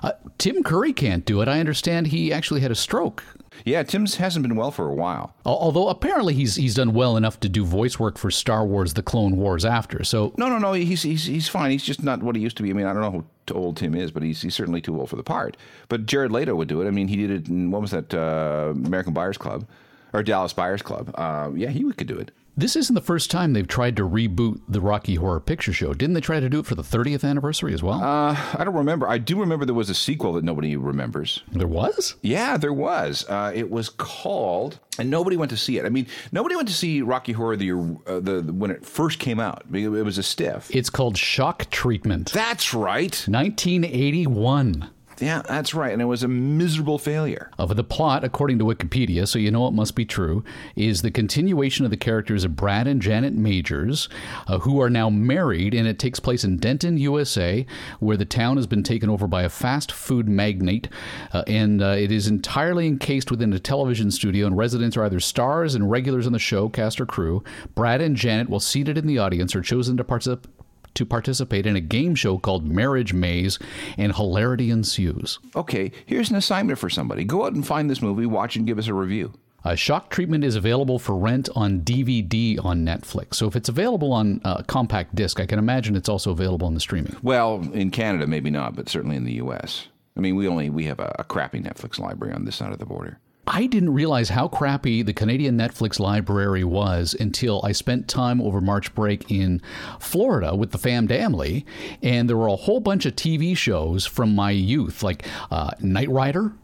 Uh, 0.00 0.12
Tim 0.38 0.62
Curry 0.62 0.92
can't 0.92 1.24
do 1.24 1.40
it. 1.40 1.48
I 1.48 1.58
understand 1.58 2.06
he 2.06 2.32
actually 2.32 2.60
had 2.60 2.70
a 2.70 2.76
stroke. 2.76 3.24
Yeah, 3.64 3.82
Tim's 3.82 4.16
hasn't 4.16 4.44
been 4.44 4.54
well 4.54 4.70
for 4.70 4.88
a 4.88 4.94
while. 4.94 5.34
Although 5.44 5.88
apparently 5.88 6.34
he's 6.34 6.54
he's 6.54 6.76
done 6.76 6.92
well 6.92 7.16
enough 7.16 7.40
to 7.40 7.48
do 7.48 7.64
voice 7.64 7.98
work 7.98 8.16
for 8.16 8.30
Star 8.30 8.64
Wars: 8.64 8.94
The 8.94 9.02
Clone 9.02 9.38
Wars 9.38 9.64
after. 9.64 10.04
So 10.04 10.34
No, 10.36 10.48
no, 10.48 10.58
no. 10.58 10.72
He's 10.74 11.02
he's 11.02 11.24
he's 11.24 11.48
fine. 11.48 11.72
He's 11.72 11.82
just 11.82 12.04
not 12.04 12.22
what 12.22 12.36
he 12.36 12.42
used 12.42 12.56
to 12.58 12.62
be. 12.62 12.70
I 12.70 12.74
mean, 12.74 12.86
I 12.86 12.92
don't 12.92 13.02
know 13.02 13.24
old 13.54 13.76
Tim 13.76 13.94
is, 13.94 14.10
but 14.10 14.22
he's 14.22 14.42
he's 14.42 14.54
certainly 14.54 14.80
too 14.80 14.98
old 14.98 15.10
for 15.10 15.16
the 15.16 15.22
part. 15.22 15.56
But 15.88 16.06
Jared 16.06 16.32
Leto 16.32 16.54
would 16.54 16.68
do 16.68 16.80
it. 16.82 16.86
I 16.86 16.90
mean, 16.90 17.08
he 17.08 17.16
did 17.16 17.30
it 17.30 17.48
in 17.48 17.70
what 17.70 17.80
was 17.82 17.90
that 17.90 18.12
uh, 18.14 18.72
American 18.74 19.12
Buyers 19.12 19.38
Club 19.38 19.66
or 20.12 20.22
Dallas 20.22 20.52
Buyers 20.52 20.82
Club? 20.82 21.12
Uh, 21.14 21.50
yeah, 21.54 21.70
he 21.70 21.90
could 21.92 22.06
do 22.06 22.18
it. 22.18 22.30
This 22.56 22.74
isn't 22.76 22.94
the 22.94 23.00
first 23.00 23.30
time 23.30 23.52
they've 23.52 23.68
tried 23.68 23.96
to 23.96 24.08
reboot 24.08 24.60
the 24.68 24.80
Rocky 24.80 25.16
Horror 25.16 25.40
Picture 25.40 25.72
Show. 25.72 25.92
Didn't 25.92 26.14
they 26.14 26.20
try 26.20 26.40
to 26.40 26.48
do 26.48 26.60
it 26.60 26.66
for 26.66 26.74
the 26.74 26.82
30th 26.82 27.22
anniversary 27.28 27.74
as 27.74 27.82
well? 27.82 28.02
Uh, 28.02 28.36
I 28.54 28.64
don't 28.64 28.74
remember. 28.74 29.06
I 29.08 29.18
do 29.18 29.38
remember 29.38 29.64
there 29.66 29.74
was 29.74 29.90
a 29.90 29.94
sequel 29.94 30.32
that 30.34 30.44
nobody 30.44 30.76
remembers. 30.76 31.42
there 31.52 31.66
was. 31.66 32.16
Yeah, 32.22 32.56
there 32.56 32.72
was. 32.72 33.26
Uh, 33.28 33.52
it 33.54 33.70
was 33.70 33.88
called, 33.90 34.80
and 34.98 35.10
nobody 35.10 35.36
went 35.36 35.50
to 35.50 35.56
see 35.56 35.78
it. 35.78 35.84
I 35.84 35.90
mean, 35.90 36.06
nobody 36.32 36.56
went 36.56 36.68
to 36.68 36.74
see 36.74 37.02
Rocky 37.02 37.32
Horror 37.32 37.56
the 37.56 37.72
uh, 38.06 38.20
the, 38.20 38.40
the 38.40 38.52
when 38.52 38.70
it 38.70 38.86
first 38.86 39.18
came 39.18 39.38
out. 39.38 39.64
It 39.72 39.88
was 39.88 40.16
a 40.18 40.22
stiff. 40.22 40.74
It's 40.74 40.90
called 40.90 41.18
Shock 41.18 41.70
Treatment. 41.70 42.32
That's 42.32 42.72
right. 42.72 43.24
1981. 43.28 44.90
Yeah, 45.18 45.42
that's 45.42 45.74
right. 45.74 45.92
And 45.92 46.02
it 46.02 46.06
was 46.06 46.22
a 46.22 46.28
miserable 46.28 46.98
failure. 46.98 47.50
Of 47.58 47.74
the 47.74 47.84
plot, 47.84 48.24
according 48.24 48.58
to 48.58 48.64
Wikipedia, 48.64 49.26
so 49.26 49.38
you 49.38 49.50
know 49.50 49.66
it 49.66 49.72
must 49.72 49.94
be 49.94 50.04
true, 50.04 50.44
is 50.74 51.02
the 51.02 51.10
continuation 51.10 51.84
of 51.84 51.90
the 51.90 51.96
characters 51.96 52.44
of 52.44 52.56
Brad 52.56 52.86
and 52.86 53.00
Janet 53.00 53.34
Majors, 53.34 54.08
uh, 54.46 54.58
who 54.58 54.80
are 54.80 54.90
now 54.90 55.08
married, 55.08 55.74
and 55.74 55.88
it 55.88 55.98
takes 55.98 56.20
place 56.20 56.44
in 56.44 56.58
Denton, 56.58 56.98
USA, 56.98 57.64
where 58.00 58.16
the 58.16 58.24
town 58.24 58.56
has 58.56 58.66
been 58.66 58.82
taken 58.82 59.08
over 59.08 59.26
by 59.26 59.42
a 59.42 59.48
fast 59.48 59.90
food 59.90 60.28
magnate, 60.28 60.88
uh, 61.32 61.44
and 61.46 61.82
uh, 61.82 61.88
it 61.88 62.12
is 62.12 62.26
entirely 62.26 62.86
encased 62.86 63.30
within 63.30 63.52
a 63.52 63.58
television 63.58 64.10
studio, 64.10 64.46
and 64.46 64.56
residents 64.56 64.96
are 64.96 65.04
either 65.04 65.20
stars 65.20 65.74
and 65.74 65.90
regulars 65.90 66.26
on 66.26 66.32
the 66.32 66.38
show, 66.38 66.68
cast 66.68 67.00
or 67.00 67.06
crew. 67.06 67.42
Brad 67.74 68.00
and 68.00 68.16
Janet, 68.16 68.48
while 68.48 68.60
seated 68.60 68.98
in 68.98 69.06
the 69.06 69.18
audience, 69.18 69.54
are 69.54 69.62
chosen 69.62 69.96
to 69.96 70.04
participate 70.04 70.55
to 70.96 71.06
participate 71.06 71.66
in 71.66 71.76
a 71.76 71.80
game 71.80 72.14
show 72.14 72.38
called 72.38 72.66
Marriage 72.66 73.12
Maze, 73.12 73.58
and 73.96 74.14
hilarity 74.14 74.70
ensues. 74.70 75.38
Okay, 75.54 75.92
here's 76.04 76.30
an 76.30 76.36
assignment 76.36 76.78
for 76.78 76.90
somebody. 76.90 77.24
Go 77.24 77.46
out 77.46 77.54
and 77.54 77.66
find 77.66 77.88
this 77.88 78.02
movie, 78.02 78.26
watch 78.26 78.56
and 78.56 78.66
give 78.66 78.78
us 78.78 78.88
a 78.88 78.94
review. 78.94 79.32
Uh, 79.64 79.74
Shock 79.74 80.10
Treatment 80.10 80.44
is 80.44 80.54
available 80.54 81.00
for 81.00 81.16
rent 81.16 81.48
on 81.56 81.80
DVD 81.80 82.64
on 82.64 82.84
Netflix. 82.84 83.34
So 83.34 83.48
if 83.48 83.56
it's 83.56 83.68
available 83.68 84.12
on 84.12 84.40
uh, 84.44 84.62
compact 84.62 85.16
disc, 85.16 85.40
I 85.40 85.46
can 85.46 85.58
imagine 85.58 85.96
it's 85.96 86.08
also 86.08 86.30
available 86.30 86.68
on 86.68 86.74
the 86.74 86.80
streaming. 86.80 87.16
Well, 87.20 87.68
in 87.72 87.90
Canada, 87.90 88.28
maybe 88.28 88.48
not, 88.48 88.76
but 88.76 88.88
certainly 88.88 89.16
in 89.16 89.24
the 89.24 89.32
U.S. 89.34 89.88
I 90.16 90.20
mean, 90.20 90.36
we 90.36 90.46
only 90.46 90.70
we 90.70 90.84
have 90.84 91.00
a, 91.00 91.16
a 91.18 91.24
crappy 91.24 91.60
Netflix 91.60 91.98
library 91.98 92.32
on 92.32 92.44
this 92.44 92.54
side 92.54 92.72
of 92.72 92.78
the 92.78 92.86
border. 92.86 93.18
I 93.46 93.66
didn't 93.66 93.94
realize 93.94 94.30
how 94.30 94.48
crappy 94.48 95.02
the 95.02 95.12
Canadian 95.12 95.56
Netflix 95.56 96.00
library 96.00 96.64
was 96.64 97.14
until 97.18 97.60
I 97.62 97.72
spent 97.72 98.08
time 98.08 98.40
over 98.40 98.60
March 98.60 98.92
break 98.94 99.30
in 99.30 99.62
Florida 100.00 100.54
with 100.56 100.72
the 100.72 100.78
fam 100.78 101.06
family, 101.06 101.64
and 102.02 102.28
there 102.28 102.36
were 102.36 102.48
a 102.48 102.56
whole 102.56 102.80
bunch 102.80 103.06
of 103.06 103.14
TV 103.14 103.56
shows 103.56 104.04
from 104.04 104.34
my 104.34 104.50
youth, 104.50 105.02
like 105.02 105.24
uh, 105.50 105.70
Knight 105.80 106.10
Rider, 106.10 106.54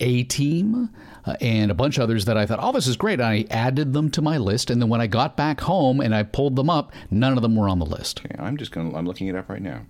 A 0.00 0.24
Team, 0.24 0.90
uh, 1.26 1.36
and 1.40 1.70
a 1.70 1.74
bunch 1.74 1.96
of 1.96 2.02
others 2.02 2.24
that 2.24 2.36
I 2.36 2.44
thought, 2.44 2.58
oh, 2.60 2.72
this 2.72 2.88
is 2.88 2.96
great. 2.96 3.20
And 3.20 3.28
I 3.28 3.46
added 3.50 3.92
them 3.92 4.10
to 4.10 4.22
my 4.22 4.36
list, 4.36 4.70
and 4.70 4.82
then 4.82 4.88
when 4.88 5.00
I 5.00 5.06
got 5.06 5.36
back 5.36 5.60
home 5.60 6.00
and 6.00 6.12
I 6.14 6.24
pulled 6.24 6.56
them 6.56 6.68
up, 6.68 6.92
none 7.10 7.36
of 7.36 7.42
them 7.42 7.54
were 7.54 7.68
on 7.68 7.78
the 7.78 7.86
list. 7.86 8.20
Okay, 8.24 8.34
I'm 8.42 8.56
just 8.56 8.72
going. 8.72 8.90
to 8.90 8.96
I'm 8.96 9.06
looking 9.06 9.28
it 9.28 9.36
up 9.36 9.48
right 9.48 9.62
now. 9.62 9.86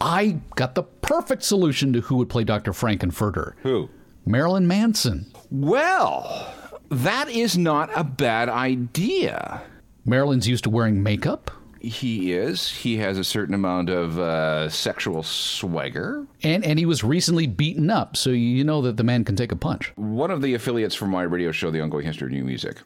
I 0.00 0.38
got 0.54 0.76
the 0.76 0.84
perfect 0.84 1.42
solution 1.42 1.92
to 1.92 2.00
who 2.00 2.16
would 2.16 2.28
play 2.30 2.44
Dr. 2.44 2.72
Frank 2.72 3.02
N. 3.02 3.10
Furter. 3.10 3.54
Who? 3.62 3.90
Marilyn 4.26 4.66
Manson. 4.66 5.32
Well, 5.50 6.52
that 6.90 7.28
is 7.28 7.56
not 7.58 7.90
a 7.94 8.04
bad 8.04 8.48
idea. 8.48 9.62
Marilyn's 10.04 10.48
used 10.48 10.64
to 10.64 10.70
wearing 10.70 11.02
makeup. 11.02 11.50
He 11.80 12.32
is. 12.32 12.70
He 12.70 12.96
has 12.96 13.18
a 13.18 13.24
certain 13.24 13.54
amount 13.54 13.90
of 13.90 14.18
uh, 14.18 14.70
sexual 14.70 15.22
swagger. 15.22 16.26
And 16.42 16.64
and 16.64 16.78
he 16.78 16.86
was 16.86 17.04
recently 17.04 17.46
beaten 17.46 17.90
up, 17.90 18.16
so 18.16 18.30
you 18.30 18.64
know 18.64 18.80
that 18.82 18.96
the 18.96 19.04
man 19.04 19.24
can 19.24 19.36
take 19.36 19.52
a 19.52 19.56
punch. 19.56 19.92
One 19.96 20.30
of 20.30 20.40
the 20.40 20.54
affiliates 20.54 20.94
from 20.94 21.10
my 21.10 21.24
radio 21.24 21.52
show, 21.52 21.70
The 21.70 21.82
Ongoing 21.82 22.06
History 22.06 22.28
of 22.28 22.32
New 22.32 22.44
Music, 22.44 22.78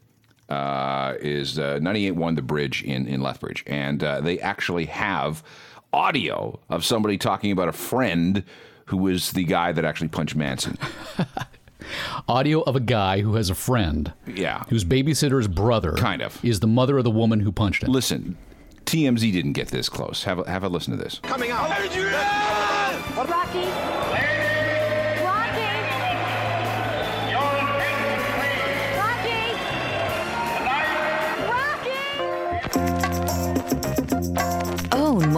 uh, 0.49 1.14
is 1.21 1.61
uh, 1.61 1.78
98.1 1.80 2.37
The 2.37 2.42
Bridge 2.42 2.83
in, 2.83 3.07
in 3.07 3.21
Lethbridge. 3.21 3.62
And 3.68 4.02
uh, 4.02 4.21
they 4.21 4.40
actually 4.40 4.87
have 4.87 5.45
audio 5.92 6.59
of 6.68 6.85
somebody 6.85 7.18
talking 7.18 7.52
about 7.52 7.68
a 7.68 7.73
friend 7.73 8.42
who 8.88 8.97
was 8.97 9.33
the 9.33 9.45
guy 9.45 9.73
that 9.73 9.85
actually 9.85 10.09
punched 10.09 10.35
Manson. 10.35 10.76
Audio 12.28 12.62
of 12.62 12.75
a 12.75 12.80
guy 12.80 13.21
who 13.21 13.35
has 13.35 13.50
a 13.50 13.54
friend. 13.54 14.12
Yeah. 14.26 14.64
Whose 14.68 14.85
babysitter's 14.85 15.49
brother. 15.49 15.92
Kind 15.92 16.23
of. 16.23 16.42
Is 16.45 16.61
the 16.61 16.66
mother 16.66 16.99
of 16.99 17.04
the 17.04 17.11
woman 17.11 17.40
who 17.40 17.52
punched 17.52 17.83
him. 17.83 17.92
Listen, 17.92 18.37
TMZ 18.87 19.33
didn't 19.33 19.52
get 19.52 19.68
this 19.68 19.88
close. 19.88 20.25
Have 20.25 20.40
a, 20.40 20.50
have 20.50 20.64
a 20.64 20.68
listen 20.68 20.97
to 20.97 21.02
this. 21.02 21.21
Coming 21.23 21.50
out. 21.50 21.68
Rocky. 23.28 23.88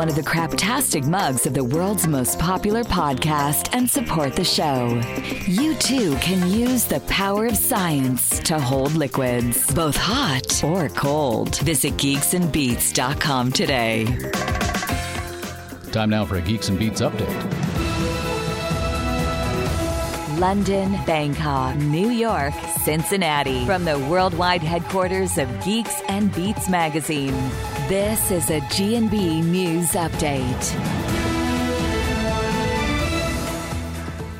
One 0.01 0.09
of 0.09 0.15
the 0.15 0.23
craptastic 0.23 1.07
mugs 1.07 1.45
of 1.45 1.53
the 1.53 1.63
world's 1.63 2.07
most 2.07 2.39
popular 2.39 2.83
podcast 2.83 3.69
and 3.75 3.91
support 3.91 4.35
the 4.35 4.43
show. 4.43 4.99
You 5.45 5.75
too 5.75 6.17
can 6.23 6.51
use 6.51 6.87
the 6.87 7.01
power 7.01 7.45
of 7.45 7.55
science 7.55 8.39
to 8.45 8.59
hold 8.59 8.95
liquids, 8.95 9.71
both 9.75 9.95
hot 9.95 10.65
or 10.65 10.89
cold. 10.89 11.59
Visit 11.59 11.99
geeksandbeats.com 11.99 13.53
today. 13.53 14.07
Time 15.93 16.09
now 16.09 16.25
for 16.25 16.37
a 16.37 16.41
Geeks 16.41 16.71
and 16.71 16.79
Beats 16.79 17.03
update. 17.03 17.29
London, 20.39 20.93
Bangkok, 21.05 21.77
New 21.77 22.09
York, 22.09 22.55
Cincinnati. 22.85 23.67
From 23.67 23.85
the 23.85 23.99
worldwide 23.99 24.63
headquarters 24.63 25.37
of 25.37 25.47
Geeks 25.63 26.01
and 26.09 26.35
Beats 26.35 26.71
magazine. 26.71 27.35
This 27.91 28.31
is 28.31 28.51
a 28.51 28.61
G&B 28.69 29.43
News 29.43 29.95
Update. 29.95 31.10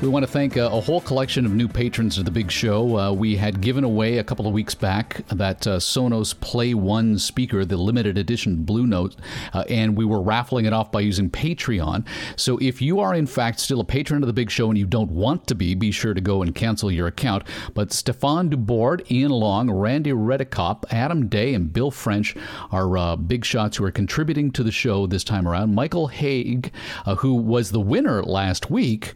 We 0.01 0.07
want 0.07 0.25
to 0.25 0.31
thank 0.31 0.55
a, 0.55 0.65
a, 0.65 0.81
whole 0.81 0.99
collection 0.99 1.45
of 1.45 1.53
new 1.53 1.67
patrons 1.67 2.17
of 2.17 2.25
the 2.25 2.31
big 2.31 2.49
show. 2.49 2.97
Uh, 2.97 3.11
we 3.11 3.35
had 3.35 3.61
given 3.61 3.83
away 3.83 4.17
a 4.17 4.23
couple 4.23 4.47
of 4.47 4.53
weeks 4.53 4.73
back 4.73 5.21
that 5.27 5.67
uh, 5.67 5.77
Sonos 5.77 6.33
Play 6.39 6.73
One 6.73 7.19
speaker, 7.19 7.65
the 7.65 7.77
limited 7.77 8.17
edition 8.17 8.63
Blue 8.63 8.87
Note, 8.87 9.15
uh, 9.53 9.63
and 9.69 9.95
we 9.95 10.03
were 10.03 10.19
raffling 10.19 10.65
it 10.65 10.73
off 10.73 10.91
by 10.91 11.01
using 11.01 11.29
Patreon. 11.29 12.07
So 12.35 12.57
if 12.57 12.81
you 12.81 12.99
are 12.99 13.13
in 13.13 13.27
fact 13.27 13.59
still 13.59 13.79
a 13.79 13.85
patron 13.85 14.23
of 14.23 14.27
the 14.27 14.33
big 14.33 14.49
show 14.49 14.69
and 14.69 14.77
you 14.77 14.87
don't 14.87 15.11
want 15.11 15.45
to 15.45 15.53
be, 15.53 15.75
be 15.75 15.91
sure 15.91 16.15
to 16.15 16.21
go 16.21 16.41
and 16.41 16.55
cancel 16.55 16.91
your 16.91 17.05
account. 17.05 17.43
But 17.75 17.93
Stefan 17.93 18.49
Dubord, 18.49 19.09
Ian 19.11 19.29
Long, 19.29 19.69
Randy 19.69 20.13
Redicop, 20.13 20.83
Adam 20.89 21.27
Day, 21.27 21.53
and 21.53 21.71
Bill 21.71 21.91
French 21.91 22.35
are 22.71 22.97
uh, 22.97 23.15
big 23.17 23.45
shots 23.45 23.77
who 23.77 23.85
are 23.85 23.91
contributing 23.91 24.49
to 24.53 24.63
the 24.63 24.71
show 24.71 25.05
this 25.05 25.23
time 25.23 25.47
around. 25.47 25.75
Michael 25.75 26.07
Haig, 26.07 26.73
uh, 27.05 27.13
who 27.17 27.35
was 27.35 27.69
the 27.69 27.79
winner 27.79 28.23
last 28.23 28.71
week 28.71 29.13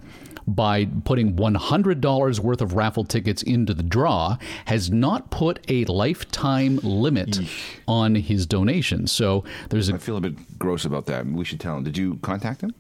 by 0.48 0.86
putting 1.06 1.36
$100 1.36 2.40
worth 2.40 2.62
of 2.62 2.74
raffle 2.74 3.04
tickets 3.04 3.42
into 3.44 3.74
the 3.74 3.84
draw 3.84 4.38
has 4.66 4.92
not 4.92 5.32
put 5.32 5.60
a 5.70 5.86
lifetime 5.86 6.78
limit 6.84 7.40
on 7.88 8.16
his 8.16 8.46
donation. 8.46 9.08
So 9.08 9.44
there's 9.70 9.90
a. 9.90 9.96
I 9.96 9.98
feel 9.98 10.18
a 10.18 10.22
bit 10.22 10.60
gross 10.60 10.86
about 10.86 11.06
that. 11.08 11.26
We 11.26 11.46
should 11.46 11.60
tell 11.60 11.78
him. 11.78 11.84
Did 11.84 11.98
you 11.98 12.20
contact 12.22 12.62
him? 12.62 12.74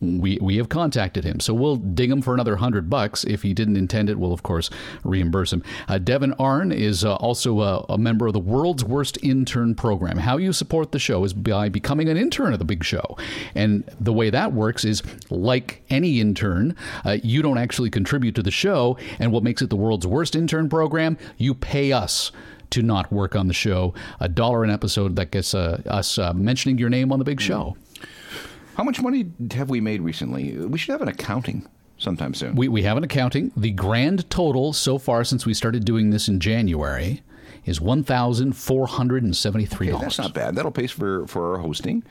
We 0.00 0.38
we 0.42 0.56
have 0.56 0.68
contacted 0.68 1.24
him, 1.24 1.40
so 1.40 1.54
we'll 1.54 1.76
ding 1.76 2.10
him 2.10 2.20
for 2.20 2.34
another 2.34 2.56
hundred 2.56 2.90
bucks. 2.90 3.24
If 3.24 3.42
he 3.42 3.54
didn't 3.54 3.76
intend 3.76 4.10
it, 4.10 4.18
we'll 4.18 4.32
of 4.32 4.42
course 4.42 4.68
reimburse 5.04 5.52
him. 5.52 5.62
Uh, 5.88 5.98
Devin 5.98 6.34
Arn 6.34 6.70
is 6.70 7.04
uh, 7.04 7.14
also 7.16 7.60
a, 7.62 7.86
a, 7.88 7.98
member 7.98 8.26
of 8.26 8.34
the 8.34 8.40
World's 8.40 8.84
Worst 8.84 9.18
Intern 9.22 9.74
Program. 9.74 10.18
How 10.18 10.36
you 10.36 10.52
support 10.52 10.92
the 10.92 10.98
show 10.98 11.24
is 11.24 11.32
by 11.32 11.68
becoming 11.68 12.08
an 12.08 12.16
intern 12.16 12.52
of 12.52 12.58
the 12.58 12.64
Big 12.64 12.84
Show, 12.84 13.16
and 13.54 13.84
the 13.98 14.12
way 14.12 14.28
that 14.28 14.52
works 14.52 14.84
is 14.84 15.02
like 15.30 15.82
any 15.88 16.20
intern, 16.20 16.76
uh, 17.04 17.16
you 17.22 17.40
don't 17.40 17.58
actually 17.58 17.90
contribute 17.90 18.34
to 18.34 18.42
the 18.42 18.50
show, 18.50 18.98
and 19.18 19.32
what 19.32 19.42
makes 19.42 19.62
it 19.62 19.70
the 19.70 19.76
World's 19.76 20.06
Worst 20.06 20.36
Intern 20.36 20.68
Program, 20.68 21.16
you 21.38 21.54
pay 21.54 21.92
us 21.92 22.32
to 22.70 22.82
not 22.82 23.10
work 23.12 23.34
on 23.34 23.48
the 23.48 23.54
show. 23.54 23.94
A 24.20 24.28
dollar 24.28 24.64
an 24.64 24.70
episode 24.70 25.16
that 25.16 25.30
gets 25.30 25.54
uh, 25.54 25.80
us 25.86 26.18
uh, 26.18 26.32
mentioning 26.34 26.78
your 26.78 26.90
name 26.90 27.12
on 27.12 27.18
the 27.18 27.24
Big 27.24 27.40
Show. 27.40 27.76
How 28.76 28.84
much 28.84 29.00
money 29.00 29.32
have 29.52 29.70
we 29.70 29.80
made 29.80 30.02
recently? 30.02 30.54
We 30.54 30.76
should 30.76 30.92
have 30.92 31.00
an 31.00 31.08
accounting 31.08 31.66
sometime 31.96 32.34
soon. 32.34 32.54
We, 32.54 32.68
we 32.68 32.82
have 32.82 32.98
an 32.98 33.04
accounting. 33.04 33.50
The 33.56 33.70
grand 33.70 34.28
total 34.28 34.74
so 34.74 34.98
far 34.98 35.24
since 35.24 35.46
we 35.46 35.54
started 35.54 35.86
doing 35.86 36.10
this 36.10 36.28
in 36.28 36.40
January 36.40 37.22
is 37.64 37.80
one 37.80 38.04
thousand 38.04 38.52
four 38.52 38.86
hundred 38.86 39.22
and 39.22 39.34
seventy 39.34 39.64
three 39.64 39.86
dollars. 39.86 40.00
Okay, 40.00 40.04
that's 40.04 40.18
not 40.18 40.34
bad. 40.34 40.54
That'll 40.56 40.70
pay 40.70 40.86
for 40.88 41.26
for 41.26 41.54
our 41.54 41.58
hosting. 41.58 42.02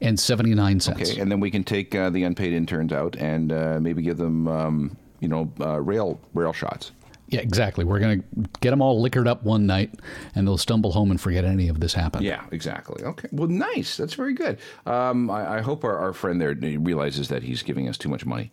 And 0.00 0.18
seventy 0.18 0.54
nine 0.54 0.78
cents. 0.78 1.10
Okay, 1.10 1.20
and 1.20 1.30
then 1.30 1.40
we 1.40 1.50
can 1.50 1.64
take 1.64 1.92
uh, 1.94 2.08
the 2.08 2.22
unpaid 2.22 2.52
interns 2.52 2.92
out 2.92 3.16
and 3.16 3.52
uh, 3.52 3.78
maybe 3.80 4.00
give 4.00 4.16
them, 4.16 4.46
um, 4.46 4.96
you 5.18 5.28
know, 5.28 5.52
uh, 5.60 5.80
rail 5.80 6.20
rail 6.34 6.52
shots. 6.52 6.92
Yeah, 7.30 7.40
exactly. 7.40 7.84
We're 7.84 8.00
going 8.00 8.20
to 8.20 8.50
get 8.60 8.70
them 8.70 8.82
all 8.82 9.00
liquored 9.00 9.28
up 9.28 9.44
one 9.44 9.64
night, 9.66 9.94
and 10.34 10.46
they'll 10.46 10.58
stumble 10.58 10.92
home 10.92 11.12
and 11.12 11.20
forget 11.20 11.44
any 11.44 11.68
of 11.68 11.78
this 11.78 11.94
happened. 11.94 12.24
Yeah, 12.24 12.44
exactly. 12.50 13.04
Okay. 13.04 13.28
Well, 13.30 13.48
nice. 13.48 13.96
That's 13.96 14.14
very 14.14 14.34
good. 14.34 14.58
Um, 14.84 15.30
I, 15.30 15.58
I, 15.58 15.60
hope 15.60 15.84
our, 15.84 15.96
our 15.96 16.12
friend 16.12 16.40
there 16.40 16.54
realizes 16.54 17.28
that 17.28 17.44
he's 17.44 17.62
giving 17.62 17.88
us 17.88 17.96
too 17.96 18.08
much 18.08 18.26
money. 18.26 18.50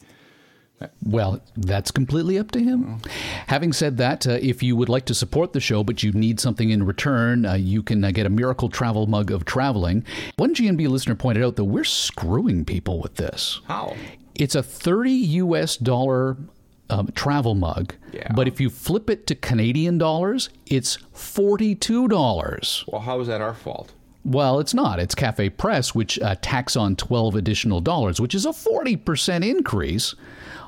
Well, 1.04 1.42
that's 1.56 1.90
completely 1.90 2.38
up 2.38 2.52
to 2.52 2.60
him. 2.60 3.02
Oh. 3.04 3.10
Having 3.48 3.74
said 3.74 3.98
that, 3.98 4.28
uh, 4.28 4.38
if 4.42 4.62
you 4.62 4.76
would 4.76 4.90
like 4.90 5.06
to 5.06 5.16
support 5.16 5.54
the 5.54 5.60
show, 5.60 5.84
but 5.84 6.04
you 6.04 6.12
need 6.12 6.40
something 6.40 6.70
in 6.70 6.86
return, 6.86 7.46
uh, 7.46 7.56
you 7.56 7.82
can 7.82 8.04
uh, 8.04 8.12
get 8.12 8.28
a 8.28 8.30
Miracle 8.30 8.70
Travel 8.70 9.08
mug 9.08 9.32
of 9.32 9.44
traveling. 9.46 10.06
One 10.36 10.54
GNB 10.54 10.88
listener 10.88 11.16
pointed 11.16 11.44
out 11.44 11.56
that 11.56 11.66
we're 11.66 11.84
screwing 11.84 12.64
people 12.64 13.02
with 13.02 13.16
this. 13.16 13.60
How? 13.68 13.96
It's 14.36 14.54
a 14.54 14.62
30 14.62 15.12
US 15.12 15.78
dollar 15.78 16.38
um, 16.89 17.10
travel 17.15 17.56
mug. 17.56 17.94
Yeah. 18.13 18.32
But 18.34 18.48
if 18.48 18.60
you 18.60 18.70
flip 18.70 19.10
it 19.10 19.27
to 19.27 19.36
Canadian 19.36 19.98
dollars, 19.98 20.50
it's 20.65 20.98
$42. 21.15 22.84
Well, 22.88 23.01
how 23.01 23.20
is 23.20 23.27
that 23.27 23.41
our 23.41 23.53
fault? 23.53 23.94
Well, 24.24 24.60
it's 24.60 24.74
not. 24.74 25.00
It's 25.00 25.15
Cafe 25.15 25.50
Press, 25.51 25.96
which 25.96 26.20
uh, 26.20 26.36
tacks 26.41 26.75
on 26.75 26.98
12 26.98 27.36
additional 27.36 27.79
dollars, 27.79 28.20
which 28.20 28.36
is 28.36 28.46
a 28.46 28.50
40% 28.50 29.48
increase 29.48 30.15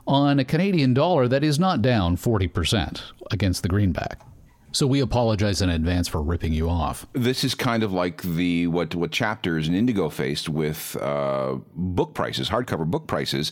on 0.07 0.39
a 0.39 0.45
Canadian 0.45 0.93
dollar 0.93 1.27
that 1.27 1.43
is 1.43 1.59
not 1.59 1.81
down 1.81 2.15
40% 2.15 3.01
against 3.31 3.61
the 3.61 3.69
greenback. 3.69 4.21
So 4.71 4.85
we 4.85 4.99
apologize 4.99 5.61
in 5.61 5.69
advance 5.69 6.07
for 6.07 6.21
ripping 6.21 6.53
you 6.53 6.69
off. 6.69 7.07
This 7.13 7.43
is 7.43 7.55
kind 7.55 7.81
of 7.81 7.91
like 7.91 8.21
the 8.21 8.67
what 8.67 8.93
what 8.93 9.11
chapters 9.11 9.67
and 9.67 9.75
Indigo 9.75 10.09
faced 10.09 10.47
with 10.47 10.95
uh, 11.01 11.55
book 11.73 12.13
prices, 12.13 12.49
hardcover 12.49 12.85
book 12.85 13.07
prices, 13.07 13.51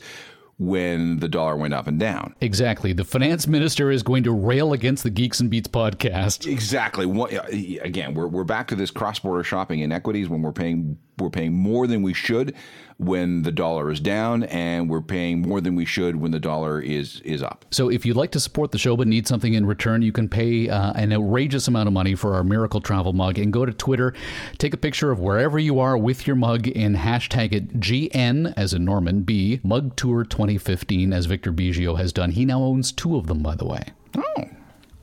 when 0.58 1.20
the 1.20 1.30
dollar 1.30 1.56
went 1.56 1.74
up 1.74 1.88
and 1.88 2.00
down. 2.00 2.36
Exactly. 2.42 2.94
The 2.94 3.06
finance 3.06 3.48
minister 3.48 3.92
is 3.92 4.02
going 4.04 4.24
to 4.24 4.32
rail 4.32 4.74
against 4.74 5.04
the 5.04 5.10
Geeks 5.10 5.40
and 5.40 5.50
Beats 5.50 5.68
podcast. 5.68 6.52
Exactly. 6.52 7.06
Uh, 7.06 7.42
again, 7.84 8.14
we're, 8.14 8.28
we're 8.28 8.44
back 8.44 8.68
to 8.70 8.76
this 8.76 8.90
cross 8.90 9.20
border 9.20 9.44
shopping 9.44 9.82
inequities 9.82 10.30
when 10.30 10.42
we're 10.42 10.52
paying 10.52 10.98
we're 11.18 11.30
paying 11.30 11.54
more 11.54 11.88
than 11.88 12.02
we 12.02 12.14
should 12.14 12.56
when 12.98 13.44
the 13.44 13.52
dollar 13.52 13.92
is 13.92 14.00
down, 14.00 14.44
and 14.44 14.90
we're 14.90 15.02
paying 15.02 15.42
more 15.42 15.62
than 15.62 15.76
we 15.76 15.86
should 15.86 16.16
when 16.16 16.32
the 16.32 16.40
dollar 16.40 16.82
is 16.82 17.22
is 17.22 17.44
up. 17.44 17.66
So, 17.72 17.90
if 17.90 18.06
you'd 18.06 18.18
like 18.18 18.32
to 18.32 18.40
support 18.40 18.72
the 18.72 18.78
show 18.78 18.98
but 18.98 19.08
need 19.08 19.28
something 19.28 19.54
in 19.54 19.66
return, 19.66 20.02
you 20.02 20.12
can 20.12 20.28
pay 20.28 20.70
uh, 20.70 20.94
an 20.94 21.14
outrageous 21.14 21.68
amount 21.68 21.88
of 21.88 21.94
money 21.94 22.16
for 22.16 22.34
our 22.34 22.44
Miracle 22.44 22.82
Travel 22.82 23.14
mug 23.14 23.38
and 23.38 23.54
go 23.54 23.66
to 23.66 23.74
Twitter, 23.74 24.14
take 24.58 24.74
a 24.74 24.78
picture 24.78 25.12
of 25.12 25.20
wherever 25.20 25.60
you 25.60 25.80
are 25.80 25.98
with 25.98 26.26
your 26.26 26.36
mug, 26.36 26.68
and 26.76 26.96
hashtag 26.96 27.54
it 27.54 27.80
GN 27.80 28.54
as 28.58 28.74
in 28.74 28.86
Norman 28.86 29.22
B 29.22 29.60
Mug 29.64 29.96
Tour 29.96 30.24
2015, 30.24 31.14
as 31.14 31.26
Victor 31.26 31.54
Biggio 31.54 31.98
has 31.98 32.12
done. 32.12 32.32
He 32.32 32.46
now 32.46 32.62
owns 32.62 32.92
two 32.92 33.16
of 33.16 33.28
them, 33.28 33.40
by 33.40 33.56
the 33.56 33.66
way. 33.66 33.84
Oh. 34.18 34.46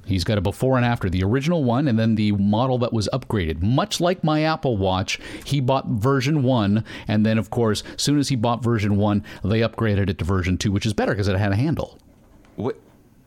He's 0.07 0.25
got 0.25 0.39
a 0.39 0.41
before 0.41 0.77
and 0.77 0.85
after, 0.85 1.09
the 1.09 1.23
original 1.25 1.65
one 1.65 1.89
and 1.89 1.99
then 1.99 2.15
the 2.15 2.33
model 2.33 2.79
that 2.79 2.93
was 2.93 3.09
upgraded. 3.13 3.63
Much 3.63 4.01
like 4.01 4.25
my 4.25 4.43
Apple 4.43 4.77
Watch, 4.77 5.21
he 5.45 5.61
bought 5.61 5.87
version 5.89 6.43
1 6.43 6.85
and 7.09 7.25
then 7.27 7.39
of 7.39 7.51
course, 7.51 7.83
soon 7.97 8.19
as 8.19 8.29
he 8.29 8.37
bought 8.37 8.63
version 8.63 8.97
1, 8.97 9.25
they 9.43 9.61
upgraded 9.61 10.09
it 10.09 10.19
to 10.19 10.25
version 10.25 10.59
2, 10.59 10.73
which 10.73 10.87
is 10.87 10.93
better 10.93 11.13
because 11.13 11.29
it 11.29 11.37
had 11.37 11.53
a 11.53 11.57
handle. 11.57 11.99
What? 12.57 12.77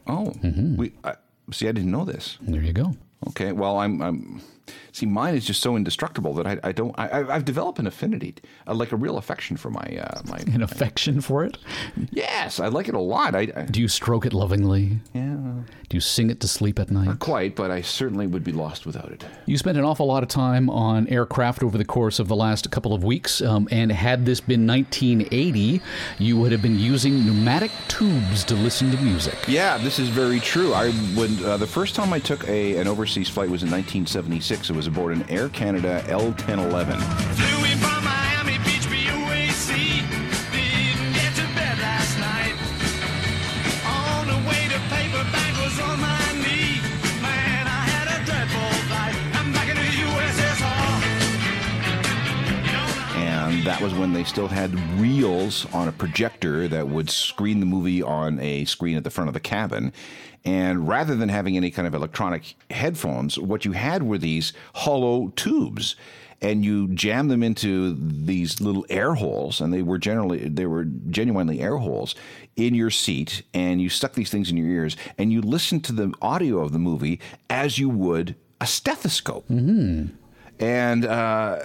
Oh, 0.08 0.34
we 0.42 0.94
uh, 1.04 1.16
see. 1.52 1.68
I 1.68 1.72
didn't 1.74 1.92
know 1.92 2.06
this. 2.06 2.38
There 2.42 2.62
you 2.62 2.74
go. 2.74 2.96
Okay. 3.28 3.52
Well, 3.52 3.78
I'm. 3.80 4.02
I'm 4.02 4.42
see, 4.98 5.06
mine 5.06 5.36
is 5.36 5.46
just 5.46 5.62
so 5.62 5.76
indestructible 5.76 6.34
that 6.34 6.48
I, 6.48 6.60
I 6.64 6.72
don't. 6.72 6.94
I, 6.98 7.24
I've 7.34 7.46
developed 7.46 7.80
an 7.80 7.88
affinity, 7.88 8.36
uh, 8.68 8.74
like 8.74 8.92
a 8.92 8.96
real 8.96 9.18
affection 9.18 9.58
for 9.58 9.70
my 9.70 9.82
uh, 10.02 10.22
my. 10.26 10.38
An 10.54 10.62
affection 10.62 11.22
for 11.22 11.44
it? 11.46 11.58
Yes, 12.12 12.60
I 12.60 12.68
like 12.68 12.88
it 12.88 12.96
a 12.96 13.00
lot. 13.00 13.36
I, 13.36 13.48
I 13.56 13.62
Do 13.64 13.80
you 13.82 13.88
stroke 13.88 14.26
it 14.26 14.34
lovingly? 14.34 15.00
yeah, 15.14 15.36
Do 15.90 15.98
you 15.98 16.02
sing 16.02 16.30
it 16.30 16.40
to 16.42 16.48
sleep 16.48 16.80
at 16.80 16.90
night? 16.92 17.06
not 17.06 17.20
quite, 17.20 17.56
but 17.56 17.70
I 17.72 17.82
certainly 17.82 18.28
would 18.28 18.44
be 18.44 18.52
lost 18.52 18.86
without 18.86 19.12
it. 19.12 19.26
You 19.46 19.58
spent 19.58 19.78
an 19.78 19.84
awful 19.84 20.06
lot 20.08 20.24
of 20.24 20.30
time 20.30 20.70
on 20.70 21.08
aircraft 21.08 21.64
over 21.64 21.78
the 21.78 21.86
course 21.86 22.20
of 22.20 22.28
the 22.28 22.36
last 22.36 22.70
couple 22.72 22.94
of 22.94 23.04
weeks, 23.04 23.42
um, 23.42 23.68
and 23.72 23.92
had 23.92 24.26
this 24.26 24.40
been 24.42 24.66
1980, 24.68 25.82
you 26.20 26.38
would 26.38 26.52
have 26.52 26.62
been 26.62 26.80
using 26.80 27.26
pneumatic 27.26 27.72
tubes 27.88 28.44
to 28.46 28.56
listen 28.56 28.92
to 28.92 28.98
music. 29.02 29.36
Yeah, 29.48 29.78
this 29.78 30.00
is 30.00 30.10
very 30.10 30.40
true. 30.40 30.74
I 30.74 30.92
when 31.16 31.44
uh, 31.46 31.58
the 31.58 31.68
first 31.68 31.94
time 31.96 32.14
I 32.14 32.20
took 32.20 32.48
a 32.48 32.78
an 32.78 32.88
overseas 32.88 33.30
flight 33.30 33.50
was 33.50 33.64
in 33.64 33.70
1976. 33.70 34.70
It 34.70 34.76
was 34.76 34.87
aboard 34.88 35.16
an 35.16 35.30
Air 35.30 35.50
Canada 35.50 36.02
L1011. 36.08 37.00
Flew 37.36 37.66
in 37.72 37.78
from 37.78 38.04
Miami 38.04 38.58
Beach, 38.60 38.88
BOAC. 38.88 40.02
Didn't 40.52 41.14
get 41.14 41.36
to 41.36 41.46
bed 41.56 41.78
last 41.80 42.18
night. 42.20 42.56
On 43.86 44.28
the 44.28 44.50
way 44.50 44.68
to 44.68 44.80
paperback 44.90 45.54
was 45.64 45.80
on 45.80 46.00
my 46.00 46.20
knee. 46.42 46.80
Man, 47.22 47.68
I 47.68 47.84
had 47.92 48.08
a 48.16 48.26
dreadful 48.26 48.72
flight. 48.88 49.16
I'm 49.36 49.52
back 49.54 49.70
in 49.70 49.76
the 49.76 49.82
USSR. 50.08 51.18
and 53.16 53.64
that 53.66 53.82
was 53.82 53.94
when 53.94 54.14
they 54.14 54.24
still 54.24 54.48
had 54.48 54.74
reels 55.00 55.66
on 55.74 55.88
a 55.88 55.92
projector 55.92 56.68
that 56.68 56.88
would 56.88 57.10
screen 57.10 57.60
the 57.60 57.66
movie 57.66 58.02
on 58.02 58.40
a 58.40 58.66
screen 58.66 58.96
at 58.98 59.04
the 59.04 59.12
front 59.12 59.28
of 59.28 59.34
the 59.34 59.40
cabin. 59.40 59.92
And 60.48 60.88
rather 60.88 61.14
than 61.14 61.28
having 61.28 61.58
any 61.58 61.70
kind 61.72 61.86
of 61.88 61.94
electronic 61.94 62.56
headphones, 62.72 63.38
what 63.38 63.66
you 63.66 63.74
had 63.74 64.04
were 64.04 64.18
these 64.18 64.54
hollow 64.76 65.34
tubes. 65.36 65.98
And 66.40 66.64
you 66.64 66.88
jam 66.90 67.28
them 67.28 67.42
into 67.44 67.96
these 68.00 68.62
little 68.62 68.86
air 68.92 69.16
holes, 69.16 69.60
and 69.60 69.74
they 69.74 69.82
were 69.82 69.98
generally 69.98 70.48
they 70.48 70.68
were 70.68 70.86
genuinely 70.86 71.60
air 71.60 71.78
holes 71.78 72.14
in 72.56 72.76
your 72.76 72.92
seat, 72.92 73.42
and 73.56 73.82
you 73.82 73.90
stuck 73.90 74.14
these 74.14 74.30
things 74.30 74.52
in 74.52 74.56
your 74.56 74.70
ears, 74.70 74.96
and 75.18 75.34
you 75.34 75.42
listened 75.42 75.84
to 75.86 75.94
the 75.94 76.14
audio 76.22 76.60
of 76.60 76.74
the 76.74 76.80
movie 76.80 77.20
as 77.50 77.80
you 77.80 77.90
would 77.90 78.36
a 78.62 78.68
stethoscope. 78.68 79.48
Mm-hmm. 79.48 80.14
And 80.60 81.06
uh, 81.06 81.60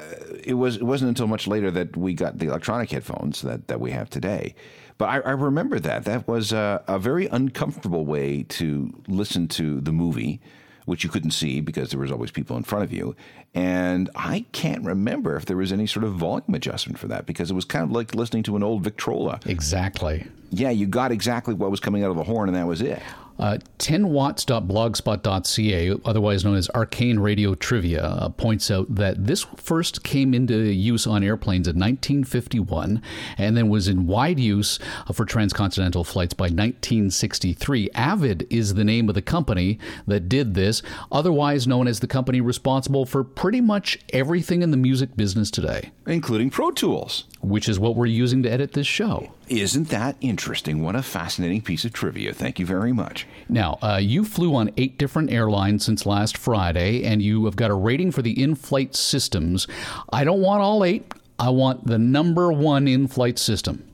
it 0.44 0.54
was 0.54 0.76
it 0.76 0.82
wasn't 0.82 1.08
until 1.10 1.26
much 1.26 1.46
later 1.46 1.70
that 1.70 1.96
we 1.96 2.14
got 2.14 2.38
the 2.38 2.46
electronic 2.46 2.90
headphones 2.90 3.42
that, 3.42 3.68
that 3.68 3.80
we 3.80 3.90
have 3.92 4.10
today. 4.10 4.54
But 4.98 5.08
I, 5.08 5.18
I 5.20 5.30
remember 5.30 5.80
that 5.80 6.04
that 6.04 6.28
was 6.28 6.52
a, 6.52 6.82
a 6.86 6.98
very 6.98 7.26
uncomfortable 7.26 8.04
way 8.04 8.44
to 8.44 8.92
listen 9.08 9.48
to 9.48 9.80
the 9.80 9.92
movie, 9.92 10.40
which 10.84 11.04
you 11.04 11.10
couldn't 11.10 11.30
see 11.30 11.60
because 11.60 11.90
there 11.90 12.00
was 12.00 12.12
always 12.12 12.30
people 12.30 12.56
in 12.56 12.62
front 12.62 12.84
of 12.84 12.92
you. 12.92 13.16
And 13.54 14.10
I 14.14 14.44
can't 14.52 14.84
remember 14.84 15.36
if 15.36 15.46
there 15.46 15.56
was 15.56 15.72
any 15.72 15.86
sort 15.86 16.04
of 16.04 16.14
volume 16.14 16.54
adjustment 16.54 16.98
for 16.98 17.08
that 17.08 17.26
because 17.26 17.50
it 17.50 17.54
was 17.54 17.64
kind 17.64 17.84
of 17.84 17.92
like 17.92 18.14
listening 18.14 18.42
to 18.44 18.56
an 18.56 18.62
old 18.62 18.84
Victrola. 18.84 19.40
Exactly. 19.46 20.26
Yeah, 20.50 20.70
you 20.70 20.86
got 20.86 21.12
exactly 21.12 21.54
what 21.54 21.70
was 21.70 21.80
coming 21.80 22.04
out 22.04 22.10
of 22.10 22.16
the 22.16 22.24
horn, 22.24 22.48
and 22.48 22.56
that 22.56 22.66
was 22.66 22.82
it. 22.82 23.02
Uh, 23.38 23.58
10watts.blogspot.ca, 23.78 25.94
otherwise 26.04 26.44
known 26.44 26.56
as 26.56 26.68
Arcane 26.70 27.18
Radio 27.18 27.54
Trivia, 27.54 28.02
uh, 28.04 28.28
points 28.30 28.70
out 28.70 28.94
that 28.94 29.26
this 29.26 29.46
first 29.56 30.02
came 30.04 30.34
into 30.34 30.56
use 30.58 31.06
on 31.06 31.22
airplanes 31.22 31.66
in 31.66 31.76
1951 31.76 33.02
and 33.38 33.56
then 33.56 33.68
was 33.68 33.88
in 33.88 34.06
wide 34.06 34.38
use 34.38 34.78
for 35.12 35.24
transcontinental 35.24 36.04
flights 36.04 36.34
by 36.34 36.44
1963. 36.44 37.90
Avid 37.94 38.46
is 38.50 38.74
the 38.74 38.84
name 38.84 39.08
of 39.08 39.14
the 39.14 39.22
company 39.22 39.78
that 40.06 40.28
did 40.28 40.54
this, 40.54 40.82
otherwise 41.10 41.66
known 41.66 41.88
as 41.88 42.00
the 42.00 42.06
company 42.06 42.40
responsible 42.40 43.06
for 43.06 43.24
pretty 43.24 43.60
much 43.60 43.98
everything 44.12 44.62
in 44.62 44.70
the 44.70 44.76
music 44.76 45.16
business 45.16 45.50
today, 45.50 45.90
Including 46.06 46.50
Pro 46.50 46.70
Tools. 46.70 47.24
which 47.40 47.68
is 47.68 47.78
what 47.78 47.96
we're 47.96 48.06
using 48.06 48.42
to 48.42 48.50
edit 48.50 48.72
this 48.72 48.86
show. 48.86 49.32
Isn't 49.52 49.90
that 49.90 50.16
interesting? 50.22 50.82
What 50.82 50.96
a 50.96 51.02
fascinating 51.02 51.60
piece 51.60 51.84
of 51.84 51.92
trivia. 51.92 52.32
Thank 52.32 52.58
you 52.58 52.64
very 52.64 52.90
much. 52.90 53.26
Now, 53.50 53.78
uh, 53.82 53.98
you 54.02 54.24
flew 54.24 54.54
on 54.54 54.70
eight 54.78 54.96
different 54.96 55.30
airlines 55.30 55.84
since 55.84 56.06
last 56.06 56.38
Friday, 56.38 57.04
and 57.04 57.20
you 57.20 57.44
have 57.44 57.54
got 57.54 57.70
a 57.70 57.74
rating 57.74 58.12
for 58.12 58.22
the 58.22 58.42
in 58.42 58.54
flight 58.54 58.96
systems. 58.96 59.68
I 60.10 60.24
don't 60.24 60.40
want 60.40 60.62
all 60.62 60.82
eight, 60.82 61.12
I 61.38 61.50
want 61.50 61.86
the 61.86 61.98
number 61.98 62.50
one 62.50 62.88
in 62.88 63.08
flight 63.08 63.38
system. 63.38 63.86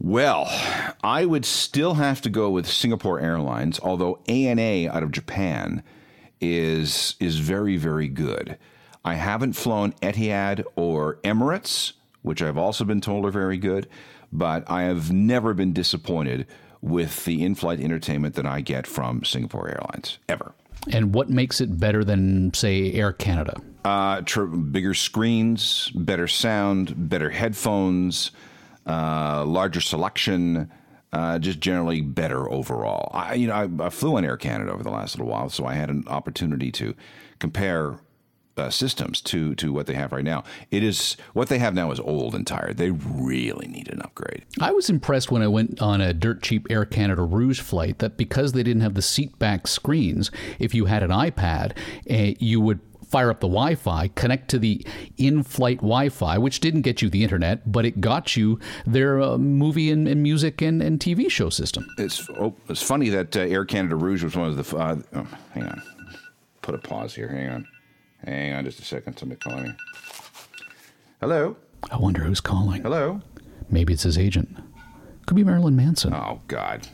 Well, 0.00 0.48
I 1.04 1.24
would 1.24 1.44
still 1.44 1.94
have 1.94 2.20
to 2.22 2.30
go 2.30 2.50
with 2.50 2.66
Singapore 2.66 3.20
Airlines, 3.20 3.78
although 3.80 4.18
ANA 4.26 4.90
out 4.90 5.04
of 5.04 5.12
Japan 5.12 5.84
is 6.40 7.14
is 7.20 7.38
very 7.38 7.76
very 7.76 8.08
good. 8.08 8.58
I 9.04 9.14
haven't 9.14 9.52
flown 9.52 9.92
Etihad 10.02 10.64
or 10.74 11.16
Emirates, 11.22 11.92
which 12.22 12.42
I've 12.42 12.58
also 12.58 12.84
been 12.84 13.00
told 13.00 13.24
are 13.24 13.30
very 13.30 13.56
good, 13.56 13.88
but 14.32 14.68
I 14.70 14.82
have 14.82 15.12
never 15.12 15.54
been 15.54 15.72
disappointed 15.72 16.46
with 16.80 17.24
the 17.24 17.44
in-flight 17.44 17.80
entertainment 17.80 18.34
that 18.36 18.46
I 18.46 18.60
get 18.60 18.86
from 18.86 19.24
Singapore 19.24 19.68
Airlines 19.68 20.18
ever. 20.28 20.54
And 20.90 21.14
what 21.14 21.28
makes 21.28 21.60
it 21.60 21.78
better 21.78 22.04
than, 22.04 22.54
say, 22.54 22.92
Air 22.92 23.12
Canada? 23.12 23.60
Uh, 23.84 24.22
tr- 24.22 24.44
bigger 24.44 24.94
screens, 24.94 25.90
better 25.94 26.26
sound, 26.26 27.08
better 27.08 27.30
headphones, 27.30 28.30
uh, 28.86 29.44
larger 29.44 29.80
selection, 29.82 30.70
uh, 31.12 31.38
just 31.38 31.60
generally 31.60 32.00
better 32.00 32.50
overall. 32.50 33.10
I, 33.12 33.34
you 33.34 33.48
know, 33.48 33.54
I, 33.54 33.86
I 33.86 33.90
flew 33.90 34.16
on 34.16 34.24
Air 34.24 34.36
Canada 34.36 34.72
over 34.72 34.82
the 34.82 34.90
last 34.90 35.16
little 35.18 35.30
while, 35.30 35.50
so 35.50 35.66
I 35.66 35.74
had 35.74 35.90
an 35.90 36.04
opportunity 36.06 36.72
to 36.72 36.94
compare 37.40 37.98
uh, 38.56 38.70
systems 38.70 39.20
to 39.22 39.54
to 39.56 39.72
what 39.72 39.86
they 39.86 39.94
have 39.94 40.12
right 40.12 40.24
now. 40.24 40.44
It 40.70 40.82
is 40.82 41.16
what 41.32 41.48
they 41.48 41.58
have 41.58 41.74
now 41.74 41.90
is 41.90 42.00
old 42.00 42.34
and 42.34 42.46
tired. 42.46 42.76
They 42.76 42.90
really 42.90 43.66
need 43.68 43.90
an 43.92 44.02
upgrade. 44.02 44.44
I 44.60 44.72
was 44.72 44.90
impressed 44.90 45.30
when 45.30 45.42
I 45.42 45.48
went 45.48 45.80
on 45.80 46.00
a 46.00 46.12
dirt 46.12 46.42
cheap 46.42 46.66
Air 46.70 46.84
Canada 46.84 47.22
Rouge 47.22 47.60
flight 47.60 47.98
that 47.98 48.16
because 48.16 48.52
they 48.52 48.62
didn't 48.62 48.82
have 48.82 48.94
the 48.94 49.02
seat 49.02 49.38
back 49.38 49.66
screens, 49.66 50.30
if 50.58 50.74
you 50.74 50.86
had 50.86 51.02
an 51.02 51.10
iPad, 51.10 51.72
uh, 52.10 52.34
you 52.38 52.60
would 52.60 52.80
fire 53.10 53.30
up 53.30 53.40
the 53.40 53.48
Wi 53.48 53.74
Fi, 53.74 54.08
connect 54.08 54.48
to 54.50 54.58
the 54.58 54.84
in 55.16 55.42
flight 55.42 55.78
Wi 55.78 56.08
Fi, 56.08 56.38
which 56.38 56.60
didn't 56.60 56.82
get 56.82 57.02
you 57.02 57.10
the 57.10 57.24
internet, 57.24 57.70
but 57.70 57.84
it 57.84 58.00
got 58.00 58.36
you 58.36 58.58
their 58.86 59.20
uh, 59.20 59.36
movie 59.36 59.90
and, 59.90 60.06
and 60.06 60.22
music 60.22 60.62
and, 60.62 60.80
and 60.80 61.00
TV 61.00 61.30
show 61.30 61.50
system. 61.50 61.86
It's 61.98 62.28
oh, 62.30 62.54
it's 62.68 62.82
funny 62.82 63.08
that 63.10 63.36
uh, 63.36 63.40
Air 63.40 63.64
Canada 63.64 63.96
Rouge 63.96 64.22
was 64.22 64.36
one 64.36 64.48
of 64.48 64.56
the. 64.56 64.76
Uh, 64.76 64.96
oh, 65.14 65.26
hang 65.52 65.64
on, 65.64 65.82
put 66.62 66.74
a 66.74 66.78
pause 66.78 67.14
here. 67.14 67.28
Hang 67.28 67.48
on, 67.48 67.68
hang 68.24 68.52
on, 68.54 68.64
just 68.64 68.80
a 68.80 68.84
second. 68.84 69.16
Somebody 69.18 69.40
calling 69.40 69.64
me. 69.64 69.72
Hello, 71.20 71.56
I 71.90 71.96
wonder 71.96 72.22
who's 72.22 72.40
calling. 72.40 72.82
hello. 72.82 73.20
Maybe 73.68 73.92
it's 73.92 74.02
his 74.02 74.18
agent. 74.18 74.56
Could 75.26 75.36
be 75.36 75.44
Marilyn 75.44 75.76
Manson. 75.76 76.12
Oh 76.14 76.40
God, 76.48 76.86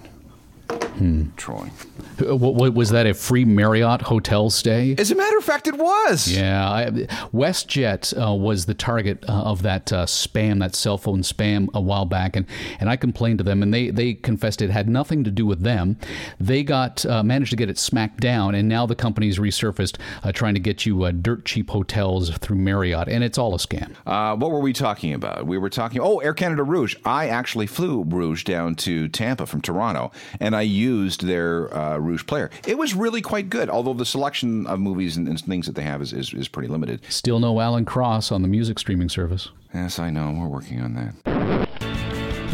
Troy. 1.37 1.71
Uh, 2.19 2.37
was 2.37 2.91
that 2.91 3.07
a 3.07 3.13
free 3.13 3.45
Marriott 3.45 4.01
hotel 4.01 4.49
stay? 4.49 4.95
As 4.97 5.11
a 5.11 5.15
matter 5.15 5.37
of 5.37 5.45
fact, 5.45 5.67
it 5.67 5.77
was. 5.77 6.29
Yeah, 6.29 6.67
I, 6.71 6.87
WestJet 7.35 8.19
uh, 8.19 8.35
was 8.35 8.65
the 8.65 8.73
target 8.73 9.23
uh, 9.29 9.33
of 9.33 9.63
that 9.63 9.93
uh, 9.93 10.07
spam, 10.07 10.61
that 10.61 10.75
cell 10.75 10.97
phone 10.97 11.21
spam, 11.21 11.69
a 11.75 11.81
while 11.81 12.07
back, 12.07 12.35
and, 12.35 12.47
and 12.81 12.89
I 12.89 12.97
complained 12.97 13.39
to 13.39 13.45
them, 13.45 13.63
and 13.63 13.73
they, 13.73 13.91
they 13.91 14.15
confessed 14.15 14.63
it 14.63 14.71
had 14.71 14.89
nothing 14.89 15.25
to 15.25 15.31
do 15.31 15.45
with 15.45 15.61
them. 15.61 15.99
They 16.41 16.63
got 16.63 17.05
uh, 17.05 17.23
managed 17.23 17.51
to 17.51 17.57
get 17.57 17.69
it 17.69 17.79
smacked 17.79 18.21
down, 18.21 18.55
and 18.55 18.67
now 18.67 18.87
the 18.87 18.97
company's 18.97 19.39
resurfaced, 19.39 19.99
uh, 20.23 20.33
trying 20.33 20.55
to 20.55 20.61
get 20.61 20.87
you 20.87 21.03
uh, 21.03 21.11
dirt 21.11 21.45
cheap 21.45 21.69
hotels 21.69 22.31
through 22.39 22.57
Marriott, 22.57 23.09
and 23.09 23.23
it's 23.23 23.37
all 23.37 23.55
a 23.55 23.59
scam. 23.59 23.95
Uh, 24.07 24.35
what 24.37 24.51
were 24.51 24.61
we 24.61 24.73
talking 24.73 25.13
about? 25.13 25.47
We 25.47 25.59
were 25.59 25.71
talking. 25.71 26.01
Oh, 26.01 26.19
Air 26.21 26.33
Canada 26.33 26.63
Rouge. 26.63 26.97
I 27.05 27.29
actually 27.29 27.67
flew 27.67 28.05
Rouge 28.05 28.45
down 28.45 28.75
to 28.77 29.09
Tampa 29.09 29.45
from 29.45 29.61
Toronto, 29.61 30.11
and 30.41 30.56
I 30.57 30.63
used 30.63 31.27
their 31.27 31.73
uh, 31.77 31.99
Rouge 31.99 32.27
player. 32.27 32.51
It 32.67 32.79
was 32.79 32.95
really 32.95 33.21
quite 33.21 33.51
good, 33.51 33.69
although 33.69 33.93
the 33.93 34.07
selection 34.07 34.67
of 34.67 34.81
movies 34.81 35.17
and, 35.17 35.29
and 35.29 35.39
things 35.39 35.67
that 35.67 35.75
they 35.75 35.83
have 35.83 36.01
is, 36.01 36.13
is, 36.13 36.33
is 36.33 36.49
pretty 36.49 36.69
limited. 36.69 37.03
Still 37.09 37.39
no 37.39 37.61
Alan 37.61 37.85
Cross 37.85 38.33
on 38.33 38.43
the 38.43 38.49
music 38.49 38.79
streaming 38.79 39.11
service. 39.11 39.51
Yes, 39.75 39.99
I 39.99 40.11
know. 40.11 40.35
We're 40.39 40.49
working 40.49 40.81
on 40.81 40.95
that. 40.95 41.69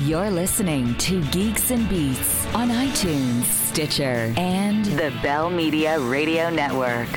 You're 0.00 0.30
listening 0.30 0.96
to 0.96 1.22
Geeks 1.26 1.70
and 1.70 1.88
Beats 1.88 2.44
on 2.54 2.70
iTunes, 2.70 3.44
Stitcher, 3.44 4.34
and 4.36 4.84
the 4.84 5.12
Bell 5.22 5.48
Media 5.48 6.00
Radio 6.00 6.50
Network. 6.50 7.08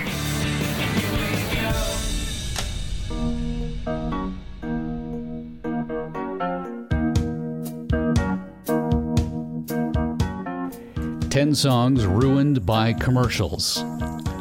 Ten 11.35 11.53
songs 11.53 12.05
ruined 12.05 12.65
by 12.65 12.93
commercials. 12.93 13.83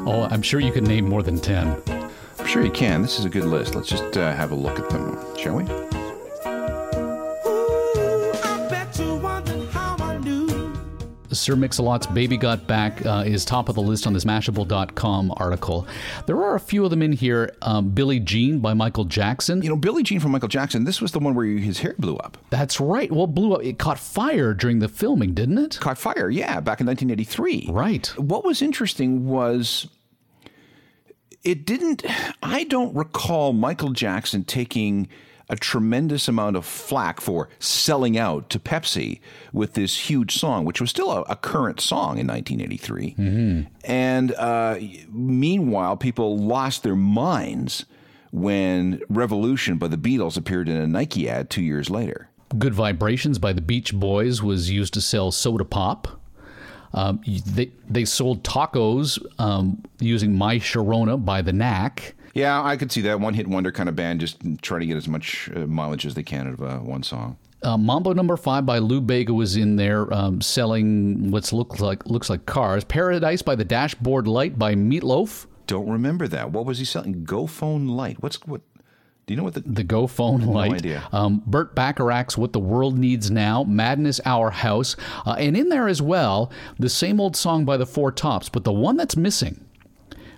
Oh, 0.06 0.28
I'm 0.30 0.42
sure 0.42 0.60
you 0.60 0.70
can 0.70 0.84
name 0.84 1.08
more 1.08 1.24
than 1.24 1.40
ten. 1.40 1.82
I'm 2.38 2.46
sure 2.46 2.64
you 2.64 2.70
can. 2.70 3.02
This 3.02 3.18
is 3.18 3.24
a 3.24 3.28
good 3.28 3.46
list. 3.46 3.74
Let's 3.74 3.88
just 3.88 4.16
uh, 4.16 4.32
have 4.32 4.52
a 4.52 4.54
look 4.54 4.78
at 4.78 4.90
them, 4.90 5.18
shall 5.36 5.56
we? 5.56 5.93
Sir 11.34 11.56
Mix-a-Lot's 11.56 12.06
Baby 12.06 12.36
Got 12.36 12.66
Back 12.66 13.04
uh, 13.04 13.24
is 13.26 13.44
top 13.44 13.68
of 13.68 13.74
the 13.74 13.82
list 13.82 14.06
on 14.06 14.12
this 14.12 14.24
Mashable.com 14.24 15.32
article. 15.36 15.86
There 16.26 16.42
are 16.42 16.54
a 16.54 16.60
few 16.60 16.84
of 16.84 16.90
them 16.90 17.02
in 17.02 17.12
here. 17.12 17.54
Um, 17.62 17.90
Billie 17.90 18.20
Jean 18.20 18.58
by 18.60 18.74
Michael 18.74 19.04
Jackson. 19.04 19.62
You 19.62 19.68
know, 19.68 19.76
Billie 19.76 20.02
Jean 20.02 20.20
from 20.20 20.32
Michael 20.32 20.48
Jackson, 20.48 20.84
this 20.84 21.00
was 21.00 21.12
the 21.12 21.18
one 21.18 21.34
where 21.34 21.46
his 21.46 21.80
hair 21.80 21.94
blew 21.98 22.16
up. 22.16 22.38
That's 22.50 22.80
right. 22.80 23.10
Well, 23.10 23.26
blew 23.26 23.54
up. 23.54 23.62
It 23.62 23.78
caught 23.78 23.98
fire 23.98 24.54
during 24.54 24.78
the 24.78 24.88
filming, 24.88 25.34
didn't 25.34 25.58
it? 25.58 25.78
Caught 25.80 25.98
fire, 25.98 26.30
yeah, 26.30 26.60
back 26.60 26.80
in 26.80 26.86
1983. 26.86 27.68
Right. 27.70 28.06
What 28.16 28.44
was 28.44 28.62
interesting 28.62 29.26
was 29.26 29.88
it 31.42 31.66
didn't, 31.66 32.04
I 32.42 32.64
don't 32.64 32.94
recall 32.96 33.52
Michael 33.52 33.90
Jackson 33.90 34.44
taking 34.44 35.08
a 35.48 35.56
tremendous 35.56 36.26
amount 36.28 36.56
of 36.56 36.64
flack 36.64 37.20
for 37.20 37.48
selling 37.58 38.16
out 38.16 38.48
to 38.50 38.58
Pepsi 38.58 39.20
with 39.52 39.74
this 39.74 40.08
huge 40.10 40.36
song, 40.36 40.64
which 40.64 40.80
was 40.80 40.90
still 40.90 41.10
a, 41.10 41.22
a 41.22 41.36
current 41.36 41.80
song 41.80 42.18
in 42.18 42.26
1983. 42.26 43.14
And 43.84 44.32
uh, 44.34 44.78
meanwhile, 45.10 45.96
people 45.96 46.38
lost 46.38 46.82
their 46.82 46.96
minds 46.96 47.84
when 48.32 49.00
Revolution 49.08 49.78
by 49.78 49.88
the 49.88 49.96
Beatles 49.98 50.36
appeared 50.36 50.68
in 50.68 50.76
a 50.76 50.86
Nike 50.86 51.28
ad 51.28 51.50
two 51.50 51.62
years 51.62 51.90
later. 51.90 52.28
Good 52.58 52.74
Vibrations 52.74 53.38
by 53.38 53.52
the 53.52 53.60
Beach 53.60 53.94
Boys 53.94 54.42
was 54.42 54.70
used 54.70 54.94
to 54.94 55.00
sell 55.00 55.30
soda 55.30 55.64
pop. 55.64 56.20
Um, 56.92 57.20
they, 57.46 57.72
they 57.88 58.04
sold 58.04 58.44
tacos 58.44 59.24
um, 59.40 59.82
using 59.98 60.32
My 60.34 60.56
Sharona 60.58 61.22
by 61.22 61.42
the 61.42 61.52
Knack. 61.52 62.14
Yeah, 62.34 62.62
I 62.62 62.76
could 62.76 62.90
see 62.90 63.00
that 63.02 63.20
one 63.20 63.34
hit 63.34 63.46
wonder 63.46 63.70
kind 63.70 63.88
of 63.88 63.96
band 63.96 64.20
just 64.20 64.38
trying 64.60 64.80
to 64.80 64.86
get 64.86 64.96
as 64.96 65.08
much 65.08 65.48
uh, 65.54 65.60
mileage 65.60 66.04
as 66.04 66.14
they 66.14 66.24
can 66.24 66.48
out 66.48 66.54
of 66.54 66.62
uh, 66.62 66.78
one 66.78 67.02
song. 67.04 67.38
Uh, 67.62 67.78
Mambo 67.78 68.12
Number 68.12 68.36
Five 68.36 68.66
by 68.66 68.78
Lou 68.78 69.00
Bega 69.00 69.32
was 69.32 69.56
in 69.56 69.76
there 69.76 70.12
um, 70.12 70.40
selling 70.42 71.30
what's 71.30 71.52
looks 71.52 71.80
like 71.80 72.04
looks 72.06 72.28
like 72.28 72.44
cars. 72.44 72.84
Paradise 72.84 73.40
by 73.40 73.54
the 73.54 73.64
Dashboard 73.64 74.26
Light 74.26 74.58
by 74.58 74.74
Meatloaf. 74.74 75.46
Don't 75.66 75.88
remember 75.88 76.28
that. 76.28 76.50
What 76.50 76.66
was 76.66 76.78
he 76.78 76.84
selling? 76.84 77.24
Go 77.24 77.46
Phone 77.46 77.88
Light. 77.88 78.22
What's 78.22 78.36
what? 78.44 78.60
Do 79.26 79.32
you 79.32 79.38
know 79.38 79.44
what 79.44 79.54
the? 79.54 79.60
The 79.60 79.84
Go 79.84 80.06
Phone 80.06 80.42
Light. 80.42 80.74
idea. 80.74 81.08
Um, 81.10 81.42
Burt 81.46 81.74
Bacharach's 81.74 82.36
What 82.36 82.52
the 82.52 82.60
World 82.60 82.98
Needs 82.98 83.30
Now, 83.30 83.64
Madness 83.64 84.20
Our 84.26 84.50
House, 84.50 84.96
uh, 85.24 85.36
and 85.38 85.56
in 85.56 85.70
there 85.70 85.88
as 85.88 86.02
well 86.02 86.52
the 86.78 86.90
same 86.90 87.18
old 87.18 87.34
song 87.34 87.64
by 87.64 87.78
the 87.78 87.86
Four 87.86 88.12
Tops, 88.12 88.50
but 88.50 88.64
the 88.64 88.72
one 88.72 88.98
that's 88.98 89.16
missing 89.16 89.63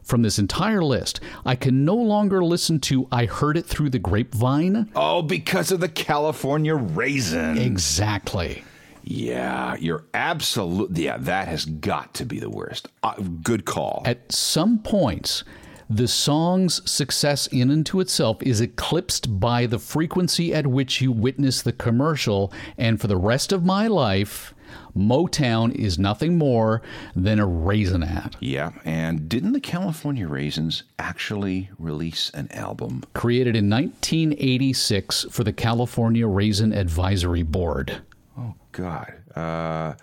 from 0.07 0.23
this 0.23 0.39
entire 0.39 0.83
list, 0.83 1.21
I 1.45 1.57
can 1.57 1.85
no 1.85 1.97
longer 1.97 2.43
listen 2.43 2.81
to 2.81 3.09
I 3.11 3.27
Heard 3.27 3.57
It 3.57 3.67
Through 3.67 3.91
the 3.91 3.99
Grapevine. 3.99 4.91
Oh, 4.95 5.21
because 5.21 5.73
of 5.73 5.81
the 5.81 5.89
California 5.89 6.77
raisin. 6.77 7.59
Exactly. 7.59 8.63
Yeah, 9.03 9.77
you're 9.77 10.05
absolutely. 10.15 11.05
Yeah, 11.05 11.17
that 11.19 11.49
has 11.49 11.65
got 11.65 12.15
to 12.15 12.25
be 12.25 12.41
the 12.41 12.51
worst. 12.51 12.89
Uh, 13.03 13.15
good 13.43 13.65
call. 13.65 14.03
At 14.05 14.33
some 14.33 14.79
points, 14.79 15.45
the 15.89 16.09
song's 16.09 16.89
success 16.91 17.47
in 17.49 17.71
and 17.71 17.87
to 17.87 18.01
itself 18.01 18.43
is 18.43 18.61
eclipsed 18.61 19.39
by 19.39 19.67
the 19.67 19.79
frequency 19.79 20.53
at 20.53 20.67
which 20.67 21.01
you 21.01 21.13
witness 21.13 21.63
the 21.63 21.73
commercial, 21.73 22.53
and 22.77 23.01
for 23.01 23.07
the 23.07 23.17
rest 23.17 23.53
of 23.53 23.65
my 23.65 23.87
life, 23.87 24.55
Motown 24.97 25.75
is 25.75 25.99
nothing 25.99 26.39
more 26.39 26.83
than 27.15 27.39
a 27.39 27.47
raisin 27.47 28.03
ad. 28.03 28.37
yeah, 28.41 28.73
and 28.85 29.29
didn't 29.29 29.53
the 29.53 29.61
California 29.61 30.27
Raisins 30.27 30.83
actually 30.99 31.71
release 31.79 32.31
an 32.31 32.51
album? 32.53 33.03
Created 33.15 33.57
in 33.57 33.69
1986 33.71 35.27
for 35.31 35.45
the 35.45 35.53
California 35.53 36.27
Raisin 36.27 36.73
Advisory 36.73 37.43
Board. 37.43 38.03
Oh 38.39 38.55
God. 38.73 39.13
Uh, 39.35 39.95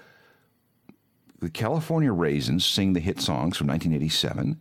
the 1.40 1.50
California 1.50 2.14
Raisins 2.14 2.66
sing 2.66 2.94
the 2.94 3.00
hit 3.00 3.20
songs 3.20 3.58
from 3.58 3.68
1987. 3.68 4.60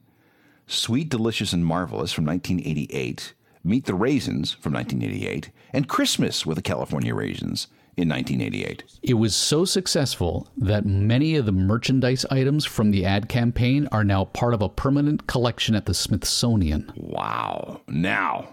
Sweet, 0.66 1.08
Delicious, 1.08 1.52
and 1.52 1.64
Marvelous 1.64 2.12
from 2.12 2.24
1988. 2.24 3.34
Meet 3.64 3.84
the 3.84 3.94
Raisins 3.94 4.52
from 4.52 4.72
1988. 4.72 5.50
And 5.72 5.88
Christmas 5.88 6.44
with 6.44 6.56
the 6.56 6.62
California 6.62 7.14
Raisins 7.14 7.68
in 7.96 8.09
1988. 8.09 8.85
It 9.02 9.14
was 9.14 9.35
so 9.35 9.64
successful 9.64 10.48
that 10.57 10.87
many 10.87 11.37
of 11.37 11.46
the 11.46 11.52
merchandise 11.52 12.24
items 12.31 12.64
from 12.64 12.90
the 12.90 13.05
ad 13.05 13.28
campaign 13.28 13.88
are 13.92 14.05
now 14.05 14.24
part 14.24 14.55
of 14.55 14.62
a 14.62 14.68
permanent 14.68 15.26
collection 15.26 15.74
at 15.74 15.87
the 15.87 15.94
Smithsonian. 15.94 16.92
Wow. 16.96 17.83
Now, 17.88 18.48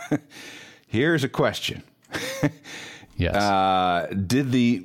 here's 0.86 1.24
a 1.24 1.28
question. 1.28 1.82
Yes. 3.16 3.34
Uh, 3.34 4.08
did 4.26 4.52
the 4.52 4.84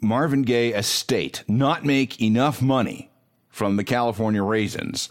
Marvin 0.00 0.42
Gaye 0.42 0.72
estate 0.72 1.44
not 1.48 1.84
make 1.84 2.20
enough 2.22 2.62
money 2.62 3.10
from 3.48 3.76
the 3.76 3.84
California 3.84 4.42
Raisins 4.42 5.10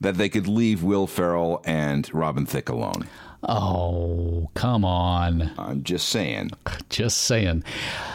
that 0.00 0.16
they 0.16 0.28
could 0.28 0.48
leave 0.48 0.82
Will 0.82 1.06
Ferrell 1.06 1.62
and 1.64 2.12
Robin 2.14 2.46
Thicke 2.46 2.70
alone? 2.70 3.06
Oh, 3.42 4.50
come 4.54 4.84
on. 4.84 5.52
I'm 5.58 5.82
just 5.82 6.08
saying. 6.08 6.50
Just 6.90 7.18
saying. 7.18 7.62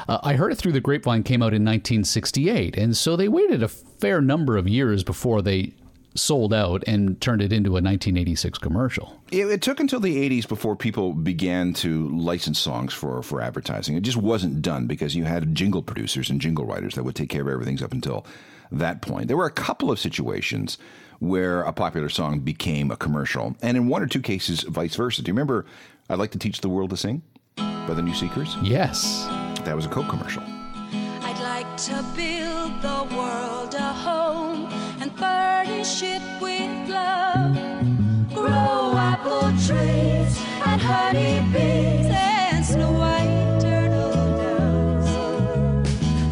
Uh, 0.08 0.20
I 0.22 0.34
heard 0.34 0.52
it 0.52 0.58
through 0.58 0.74
the 0.74 0.82
grapevine 0.82 1.24
came 1.24 1.42
out 1.42 1.54
in 1.54 1.64
1968, 1.64 2.78
and 2.78 2.96
so 2.96 3.16
they 3.16 3.30
waited 3.30 3.64
a 3.64 3.68
fair 3.68 4.22
number 4.22 4.58
of 4.58 4.68
years 4.68 5.04
before 5.04 5.42
they 5.42 5.74
sold 6.16 6.54
out 6.54 6.84
and 6.88 7.20
turned 7.22 7.42
it 7.42 7.52
into 7.52 7.72
a 7.72 7.84
1986 7.84 8.58
commercial. 8.60 9.22
It, 9.32 9.48
it 9.48 9.62
took 9.62 9.80
until 9.80 10.00
the 10.00 10.30
80s 10.30 10.48
before 10.48 10.76
people 10.76 11.14
began 11.14 11.74
to 11.76 12.10
license 12.10 12.58
songs 12.58 12.94
for, 12.94 13.22
for 13.22 13.42
advertising. 13.42 13.96
It 13.96 14.04
just 14.04 14.18
wasn't 14.18 14.62
done 14.62 14.88
because 14.88 15.16
you 15.16 15.26
had 15.26 15.54
jingle 15.54 15.84
producers 15.84 16.30
and 16.30 16.40
jingle 16.40 16.66
writers 16.66 16.96
that 16.96 17.04
would 17.04 17.16
take 17.16 17.30
care 17.30 17.42
of 17.42 17.48
everything 17.48 17.84
up 17.84 17.92
until 17.92 18.26
that 18.72 19.02
point. 19.02 19.28
There 19.28 19.38
were 19.38 19.46
a 19.46 19.52
couple 19.52 19.92
of 19.92 20.00
situations 20.00 20.78
where 21.20 21.62
a 21.62 21.74
popular 21.74 22.10
song 22.10 22.40
became 22.40 22.92
a 22.92 22.98
commercial, 22.98 23.56
and 23.62 23.78
in 23.78 23.88
one 23.88 24.02
or 24.02 24.08
two 24.08 24.22
cases, 24.22 24.64
vice 24.64 24.96
versa. 24.96 25.22
Do 25.22 25.30
you 25.30 25.34
remember 25.34 25.66
I'd 26.10 26.20
Like 26.20 26.32
to 26.32 26.40
Teach 26.40 26.62
the 26.62 26.70
World 26.70 26.90
to 26.90 26.98
Sing 26.98 27.22
by 27.56 27.94
the 27.94 28.02
New 28.02 28.14
Seekers? 28.14 28.56
Yes. 28.62 29.26
That 29.64 29.76
was 29.76 29.86
a 29.86 29.90
Coke 29.90 30.10
commercial. 30.10 30.44
I'd 30.44 31.40
like 31.42 31.78
to 31.78 32.04
build 32.16 32.82
the 32.82 33.16
world 33.16 33.74
a 33.76 33.94
home 33.94 34.25
trees 40.86 40.94
and 40.94 41.18
honey 41.18 41.40
bees 41.52 42.12
and 42.12 42.66
snow 42.66 42.92
white 42.92 43.60
turtle 43.60 44.12
doves. 44.38 45.10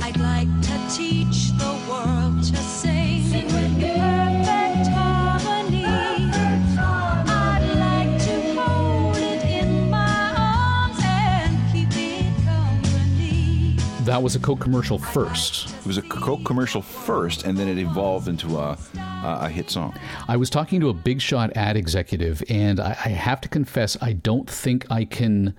I'd 0.04 0.18
like 0.20 0.50
to 0.62 0.96
teach 0.96 1.52
the 1.58 1.74
world 1.90 2.44
to 2.44 2.58
sing, 2.58 3.34
in 3.34 3.48
perfect 3.50 4.88
harmony. 4.90 5.86
I'd 5.86 7.66
like 7.80 8.22
to 8.26 8.54
hold 8.60 9.18
it 9.18 9.44
in 9.44 9.90
my 9.90 10.34
arms 10.38 11.00
and 11.04 11.58
keep 11.72 11.90
it 11.96 12.34
company. 12.46 13.76
That 14.06 14.22
was 14.22 14.36
a 14.36 14.40
Coke 14.40 14.60
commercial 14.60 14.98
first. 14.98 15.73
It 15.84 15.88
was 15.88 15.98
a 15.98 16.02
Coke 16.02 16.46
commercial 16.46 16.82
first, 16.82 17.44
and 17.44 17.58
then 17.58 17.68
it 17.68 17.78
evolved 17.78 18.30
into 18.30 18.58
a, 18.58 18.78
a, 18.96 19.50
hit 19.50 19.70
song. 19.70 19.94
I 20.30 20.38
was 20.38 20.50
talking 20.50 20.80
to 20.80 20.88
a 20.88 20.94
big 20.94 21.20
shot 21.20 21.52
ad 21.58 21.76
executive, 21.76 22.42
and 22.48 22.80
I, 22.80 22.92
I 23.04 23.10
have 23.10 23.42
to 23.42 23.50
confess, 23.50 23.98
I 24.02 24.14
don't 24.14 24.50
think 24.50 24.90
I 24.90 25.04
can 25.04 25.54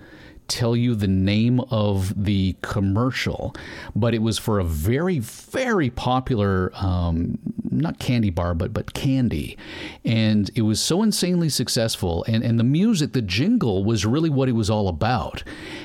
tell 0.47 0.75
you 0.75 0.95
the 0.95 1.07
name 1.07 1.59
of 1.71 2.25
the 2.25 2.55
commercial, 2.61 3.55
but 3.95 4.13
it 4.13 4.21
was 4.21 4.37
for 4.37 4.59
a 4.59 4.63
very, 4.63 5.19
very 5.19 5.89
popular, 5.89 6.71
um, 6.75 7.37
not 7.69 7.99
candy 7.99 8.29
bar, 8.29 8.53
but 8.53 8.73
but 8.73 8.93
candy, 8.93 9.57
and 10.03 10.51
it 10.55 10.61
was 10.61 10.79
so 10.79 11.03
insanely 11.03 11.49
successful. 11.49 12.23
And 12.27 12.43
and 12.43 12.59
the 12.59 12.63
music, 12.63 13.13
the 13.13 13.21
jingle, 13.21 13.83
was 13.83 14.05
really 14.05 14.29
what 14.29 14.49
it 14.49 14.53
was 14.53 14.69
all 14.69 14.87
about. 14.87 15.43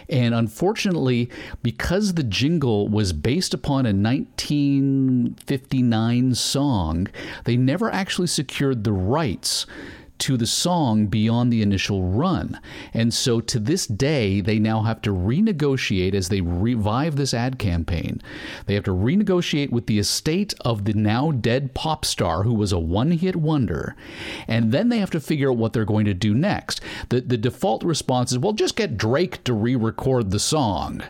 And 0.08 0.34
unfortunately, 0.34 1.30
because 1.62 2.14
the 2.14 2.22
jingle 2.22 2.88
was 2.88 3.12
based 3.12 3.52
upon 3.54 3.86
a 3.86 3.92
1959 3.92 6.34
song, 6.34 7.08
they 7.44 7.56
never 7.56 7.90
actually 7.90 8.28
secured 8.28 8.84
the 8.84 8.92
rights 8.92 9.66
to 10.20 10.36
the 10.36 10.46
song 10.46 11.06
beyond 11.06 11.52
the 11.52 11.62
initial 11.62 12.04
run. 12.04 12.60
And 12.94 13.12
so 13.12 13.40
to 13.40 13.58
this 13.58 13.86
day, 13.86 14.40
they 14.40 14.58
now 14.58 14.82
have 14.82 15.02
to 15.02 15.10
renegotiate 15.10 16.14
as 16.14 16.28
they 16.28 16.40
revive 16.40 17.16
this 17.16 17.34
ad 17.34 17.58
campaign. 17.58 18.22
They 18.66 18.74
have 18.74 18.84
to 18.84 18.92
renegotiate 18.92 19.70
with 19.70 19.86
the 19.86 19.98
estate 19.98 20.54
of 20.60 20.84
the 20.84 20.94
now 20.94 21.30
dead 21.30 21.74
pop 21.74 22.04
star 22.04 22.42
who 22.42 22.54
was 22.54 22.72
a 22.72 22.78
one 22.78 23.12
hit 23.12 23.36
wonder. 23.36 23.96
And 24.46 24.72
then 24.72 24.88
they 24.88 24.98
have 24.98 25.10
to 25.10 25.20
figure 25.20 25.50
out 25.50 25.56
what 25.56 25.72
they're 25.72 25.84
going 25.84 26.06
to 26.06 26.14
do 26.14 26.34
next. 26.34 26.80
The, 27.08 27.20
the 27.20 27.36
default 27.36 27.82
response 27.82 28.32
is, 28.32 28.38
well, 28.38 28.52
just 28.52 28.76
get 28.76 28.96
Drake 28.96 29.42
to 29.44 29.52
re 29.54 29.74
record 29.76 30.30
the 30.30 30.38
song. 30.38 31.02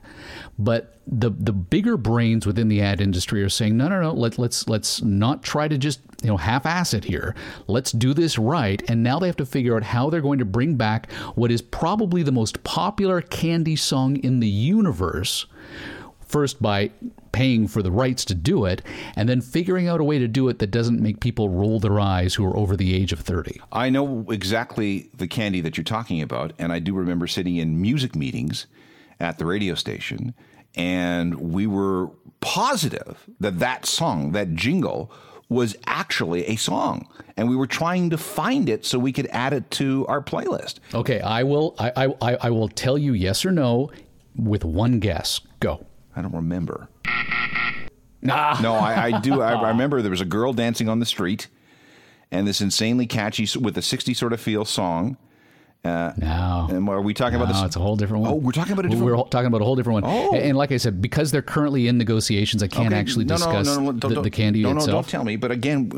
But 0.61 0.95
the 1.07 1.31
the 1.31 1.55
bigger 1.55 1.97
brains 1.97 2.47
within 2.47 2.69
the 2.69 2.83
ad 2.83 3.01
industry 3.01 3.43
are 3.43 3.49
saying, 3.49 3.79
no, 3.79 3.89
no, 3.89 4.01
no, 4.01 4.13
let, 4.13 4.39
let's 4.39 4.69
let's 4.69 5.01
not 5.01 5.43
try 5.43 5.69
to 5.69 5.79
just 5.79 6.01
you 6.23 6.29
know 6.29 6.37
half-ass 6.37 6.93
it 6.93 7.05
here. 7.05 7.35
Let's 7.67 7.93
do 7.93 8.13
this 8.13 8.39
right. 8.39 8.83
And 8.89 9.03
now 9.03 9.19
they 9.19 9.27
have 9.27 9.39
to 9.39 9.47
figure 9.47 9.75
out 9.75 9.83
how 9.83 10.11
they're 10.11 10.21
going 10.21 10.39
to 10.39 10.45
bring 10.45 10.77
back 10.77 11.11
what 11.35 11.51
is 11.51 11.63
probably 11.63 12.23
the 12.23 12.31
most 12.31 12.63
popular 12.63 13.23
candy 13.23 13.75
song 13.75 14.17
in 14.17 14.41
the 14.41 14.49
universe. 14.49 15.47
First, 16.27 16.61
by 16.61 16.91
paying 17.33 17.67
for 17.67 17.83
the 17.83 17.91
rights 17.91 18.25
to 18.27 18.35
do 18.35 18.67
it, 18.67 18.83
and 19.17 19.29
then 19.29 19.41
figuring 19.41 19.89
out 19.89 19.99
a 19.99 20.05
way 20.05 20.19
to 20.19 20.29
do 20.29 20.49
it 20.49 20.59
that 20.59 20.71
doesn't 20.71 21.01
make 21.01 21.21
people 21.21 21.49
roll 21.49 21.81
their 21.81 21.99
eyes 21.99 22.35
who 22.35 22.45
are 22.45 22.57
over 22.57 22.77
the 22.77 22.95
age 22.95 23.13
of 23.13 23.21
30. 23.21 23.61
I 23.73 23.89
know 23.89 24.27
exactly 24.29 25.11
the 25.17 25.27
candy 25.27 25.61
that 25.63 25.77
you're 25.77 25.85
talking 25.85 26.21
about, 26.21 26.53
and 26.59 26.71
I 26.73 26.79
do 26.79 26.95
remember 26.95 27.27
sitting 27.27 27.57
in 27.57 27.81
music 27.81 28.15
meetings 28.15 28.67
at 29.19 29.39
the 29.39 29.47
radio 29.47 29.75
station, 29.75 30.35
and 30.75 31.35
we 31.53 31.67
were 31.67 32.11
positive 32.41 33.19
that 33.41 33.59
that 33.59 33.87
song, 33.87 34.33
that 34.33 34.55
jingle, 34.55 35.13
was 35.49 35.77
actually 35.87 36.47
a 36.47 36.57
song, 36.57 37.09
and 37.37 37.49
we 37.49 37.57
were 37.57 37.67
trying 37.67 38.09
to 38.11 38.17
find 38.17 38.69
it 38.69 38.87
so 38.87 38.99
we 38.99 39.13
could 39.13 39.27
add 39.33 39.53
it 39.53 39.69
to 39.73 40.07
our 40.09 40.23
playlist. 40.23 40.77
Okay, 40.95 41.21
I 41.21 41.43
will. 41.43 41.75
I 41.79 42.07
I, 42.23 42.37
I- 42.43 42.51
will 42.51 42.69
tell 42.69 42.97
you 42.97 43.13
yes 43.15 43.45
or 43.45 43.51
no 43.51 43.91
with 44.37 44.65
one 44.65 45.01
guess. 45.01 45.41
Go. 45.59 45.85
I 46.15 46.23
don't 46.23 46.35
remember. 46.35 46.89
Nah. 48.23 48.61
No, 48.61 48.75
I, 48.75 49.07
I 49.07 49.21
do. 49.21 49.41
I, 49.41 49.55
I 49.55 49.69
remember 49.71 50.03
there 50.03 50.11
was 50.11 50.21
a 50.21 50.25
girl 50.27 50.53
dancing 50.53 50.89
on 50.89 51.01
the 51.01 51.07
street, 51.07 51.49
and 52.31 52.47
this 52.47 52.61
insanely 52.61 53.07
catchy 53.07 53.47
with 53.59 53.77
a 53.79 53.83
60 53.83 54.15
sort 54.15 54.33
of 54.33 54.41
feel 54.41 54.65
song. 54.65 55.17
Uh, 55.83 56.13
No. 56.19 56.67
and 56.71 56.87
are 56.91 57.01
we 57.01 57.15
talking 57.15 57.37
about 57.37 57.49
No, 57.49 57.55
this? 57.55 57.63
it's 57.65 57.77
a 57.77 57.81
whole 57.81 57.97
different 57.97 58.23
one. 58.23 58.33
Oh, 58.33 58.35
we're 58.37 58.53
talking 58.53 58.75
about 58.75 58.85
a 58.85 58.89
different. 58.91 59.11
We're 59.17 59.25
talking 59.31 59.47
about 59.47 59.63
a 59.63 59.65
whole 59.65 59.77
different 59.77 60.03
one. 60.05 60.13
Oh. 60.13 60.35
And, 60.35 60.43
and 60.45 60.59
like 60.59 60.73
I 60.73 60.77
said, 60.77 61.01
because 61.01 61.31
they're 61.31 61.41
currently 61.41 61.89
in 61.89 61.97
negotiations, 61.97 62.63
I 62.63 62.69
can't 62.69 62.89
Okay, 62.89 62.97
actually 62.97 63.25
no, 63.25 63.35
no, 63.35 63.39
discuss 63.39 63.67
no, 63.67 63.81
no, 63.85 63.93
don't- 63.93 64.15
the, 64.15 64.23
the 64.23 64.31
candy 64.31 64.63
no, 64.63 64.73
No, 64.73 64.79
itself. 64.79 64.93
don't 65.07 65.09
tell 65.09 65.25
me. 65.25 65.37
But 65.37 65.53
again, 65.53 65.91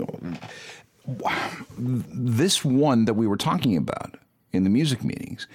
this 1.79 2.65
one 2.65 3.05
that 3.07 3.15
we 3.15 3.27
were 3.27 3.37
talking 3.37 3.77
about 3.77 4.17
in 4.53 4.65
the 4.65 4.71
music 4.71 5.03
meetings 5.03 5.47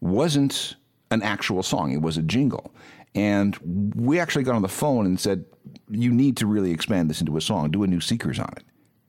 wasn't 0.00 0.76
an 1.10 1.22
actual 1.22 1.62
song. 1.62 1.92
It 1.92 2.02
was 2.02 2.16
a 2.16 2.22
jingle. 2.22 2.72
And 3.14 3.56
we 3.96 4.20
actually 4.20 4.44
got 4.44 4.54
on 4.54 4.62
the 4.62 4.68
phone 4.68 5.04
and 5.06 5.18
said, 5.18 5.44
you 5.88 6.12
need 6.12 6.36
to 6.38 6.46
really 6.46 6.70
expand 6.70 7.10
this 7.10 7.20
into 7.20 7.36
a 7.36 7.40
song. 7.40 7.70
Do 7.70 7.82
a 7.82 7.86
new 7.86 8.00
Seekers 8.00 8.38
on 8.38 8.50
it. 8.56 8.64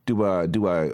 Do 0.05 0.25
I 0.25 0.47
do 0.47 0.67
a, 0.67 0.89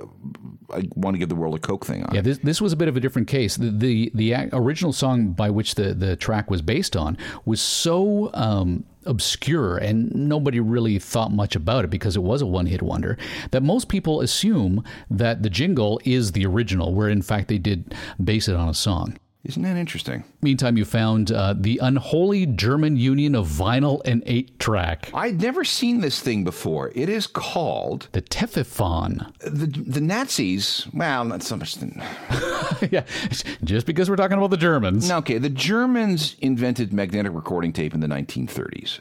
I 0.72 0.84
want 0.96 1.15
to 1.15 1.17
give 1.17 1.30
the 1.30 1.36
world 1.36 1.56
a 1.56 1.60
Coke 1.60 1.86
thing 1.86 2.04
on 2.04 2.13
Yeah, 2.13 2.22
this, 2.22 2.39
this 2.39 2.60
was 2.60 2.74
a 2.74 2.76
bit 2.76 2.88
of 2.88 2.98
a 2.98 3.00
different 3.00 3.28
case. 3.28 3.56
The, 3.56 3.72
the 3.72 4.12
the 4.13 4.50
original 4.54 4.91
song 4.91 5.32
by 5.32 5.50
which 5.50 5.76
the, 5.76 5.93
the 5.93 6.15
track 6.15 6.52
was 6.52 6.62
based 6.62 6.98
on 6.98 7.17
was 7.46 7.62
so 7.62 8.30
um, 8.34 8.84
obscure 9.06 9.78
and 9.78 10.13
nobody 10.13 10.60
really 10.60 11.00
thought 11.00 11.32
much 11.32 11.56
about 11.56 11.86
it 11.86 11.89
because 11.89 12.15
it 12.15 12.24
was 12.24 12.41
a 12.41 12.46
one 12.46 12.65
hit 12.65 12.82
wonder 12.82 13.17
that 13.52 13.63
most 13.63 13.88
people 13.88 14.22
assume 14.22 14.84
that 15.10 15.41
the 15.41 15.50
jingle 15.50 16.00
is 16.04 16.34
the 16.34 16.46
original, 16.46 16.93
where 16.93 17.10
in 17.10 17.22
fact 17.22 17.48
they 17.48 17.58
did 17.58 17.96
base 18.24 18.48
it 18.48 18.56
on 18.56 18.67
a 18.67 18.74
song. 18.74 19.17
Isn't 19.48 19.64
that 19.64 19.78
interesting? 19.78 20.26
Meantime, 20.42 20.76
you 20.76 20.84
found 20.84 21.32
uh, 21.32 21.56
the 21.58 21.80
unholy 21.82 22.46
German 22.46 22.98
union 22.98 23.34
of 23.34 23.48
vinyl 23.48 24.02
and 24.04 24.22
eight 24.26 24.60
track, 24.60 25.10
I'd 25.14 25.42
never 25.42 25.64
seen 25.64 26.02
this 26.02 26.20
thing 26.20 26.44
before. 26.44 26.92
It 26.96 27.08
is 27.08 27.28
called 27.28 28.10
the 28.12 28.22
Tefifon. 28.22 29.32
the 29.40 29.68
the 29.68 30.02
Nazis. 30.02 30.86
Well, 30.94 31.24
not 31.24 31.44
so 31.44 31.56
much. 31.56 31.76
The, 31.76 32.90
yeah, 32.92 33.06
just 33.64 33.86
because 33.86 34.10
we're 34.10 34.18
talking 34.18 34.38
about 34.38 34.50
the 34.50 34.58
Germans. 34.58 35.10
Okay, 35.10 35.38
the 35.38 35.50
Germans 35.50 36.36
invented 36.42 36.92
magnetic 36.92 37.32
recording 37.34 37.72
tape 37.72 37.94
in 37.94 38.02
the 38.02 38.08
1930s. 38.08 39.00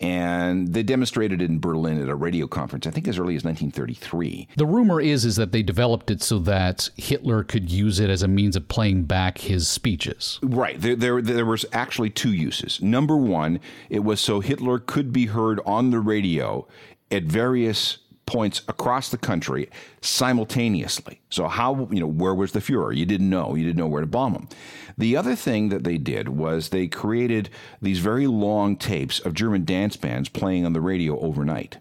And 0.00 0.72
they 0.72 0.82
demonstrated 0.82 1.42
it 1.42 1.50
in 1.50 1.58
Berlin 1.58 2.02
at 2.02 2.08
a 2.08 2.14
radio 2.14 2.46
conference, 2.46 2.86
I 2.86 2.90
think 2.90 3.06
as 3.06 3.18
early 3.18 3.36
as 3.36 3.44
1933. 3.44 4.48
The 4.56 4.64
rumor 4.64 5.00
is 5.00 5.26
is 5.26 5.36
that 5.36 5.52
they 5.52 5.62
developed 5.62 6.10
it 6.10 6.22
so 6.22 6.38
that 6.40 6.88
Hitler 6.96 7.44
could 7.44 7.70
use 7.70 8.00
it 8.00 8.08
as 8.08 8.22
a 8.22 8.28
means 8.28 8.56
of 8.56 8.68
playing 8.68 9.04
back 9.04 9.38
his 9.38 9.68
speeches. 9.68 10.38
Right. 10.42 10.80
There, 10.80 10.96
there, 10.96 11.20
there 11.20 11.44
was 11.44 11.66
actually 11.72 12.10
two 12.10 12.32
uses. 12.32 12.80
Number 12.80 13.16
one, 13.16 13.60
it 13.90 14.00
was 14.00 14.20
so 14.20 14.40
Hitler 14.40 14.78
could 14.78 15.12
be 15.12 15.26
heard 15.26 15.60
on 15.66 15.90
the 15.90 16.00
radio 16.00 16.66
at 17.10 17.24
various 17.24 17.98
points 18.30 18.62
across 18.68 19.08
the 19.08 19.18
country 19.18 19.68
simultaneously. 20.00 21.20
So 21.30 21.48
how 21.48 21.88
you 21.90 21.98
know 21.98 22.06
where 22.06 22.34
was 22.34 22.52
the 22.52 22.60
Fuhrer? 22.60 22.96
You 22.96 23.04
didn't 23.04 23.28
know. 23.28 23.56
You 23.56 23.64
didn't 23.64 23.78
know 23.78 23.88
where 23.88 24.02
to 24.02 24.06
bomb 24.06 24.34
him. 24.34 24.48
The 24.96 25.16
other 25.16 25.34
thing 25.34 25.70
that 25.70 25.82
they 25.82 25.98
did 25.98 26.28
was 26.28 26.68
they 26.68 26.86
created 26.86 27.50
these 27.82 27.98
very 27.98 28.28
long 28.28 28.76
tapes 28.76 29.18
of 29.18 29.34
German 29.34 29.64
dance 29.64 29.96
bands 29.96 30.28
playing 30.28 30.64
on 30.64 30.74
the 30.74 30.80
radio 30.80 31.18
overnight. 31.18 31.78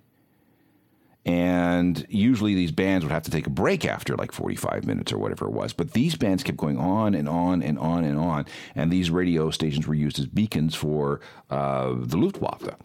And 1.23 2.07
usually 2.09 2.55
these 2.55 2.71
bands 2.71 3.05
would 3.05 3.11
have 3.11 3.23
to 3.23 3.31
take 3.31 3.45
a 3.45 3.51
break 3.51 3.85
after 3.85 4.15
like 4.15 4.31
45 4.31 4.87
minutes 4.87 5.13
or 5.13 5.19
whatever 5.19 5.45
it 5.45 5.51
was. 5.51 5.73
But 5.73 5.91
these 5.91 6.15
bands 6.15 6.41
kept 6.41 6.57
going 6.57 6.79
on 6.79 7.13
and 7.13 7.29
on 7.29 7.61
and 7.61 7.77
on 7.77 8.03
and 8.03 8.17
on. 8.17 8.47
And 8.73 8.89
these 8.89 9.11
radio 9.11 9.51
stations 9.51 9.85
were 9.85 9.93
used 9.93 10.17
as 10.17 10.25
beacons 10.25 10.73
for 10.73 11.19
uh, 11.51 11.93
the 11.95 12.17
Luftwaffe. 12.17 12.75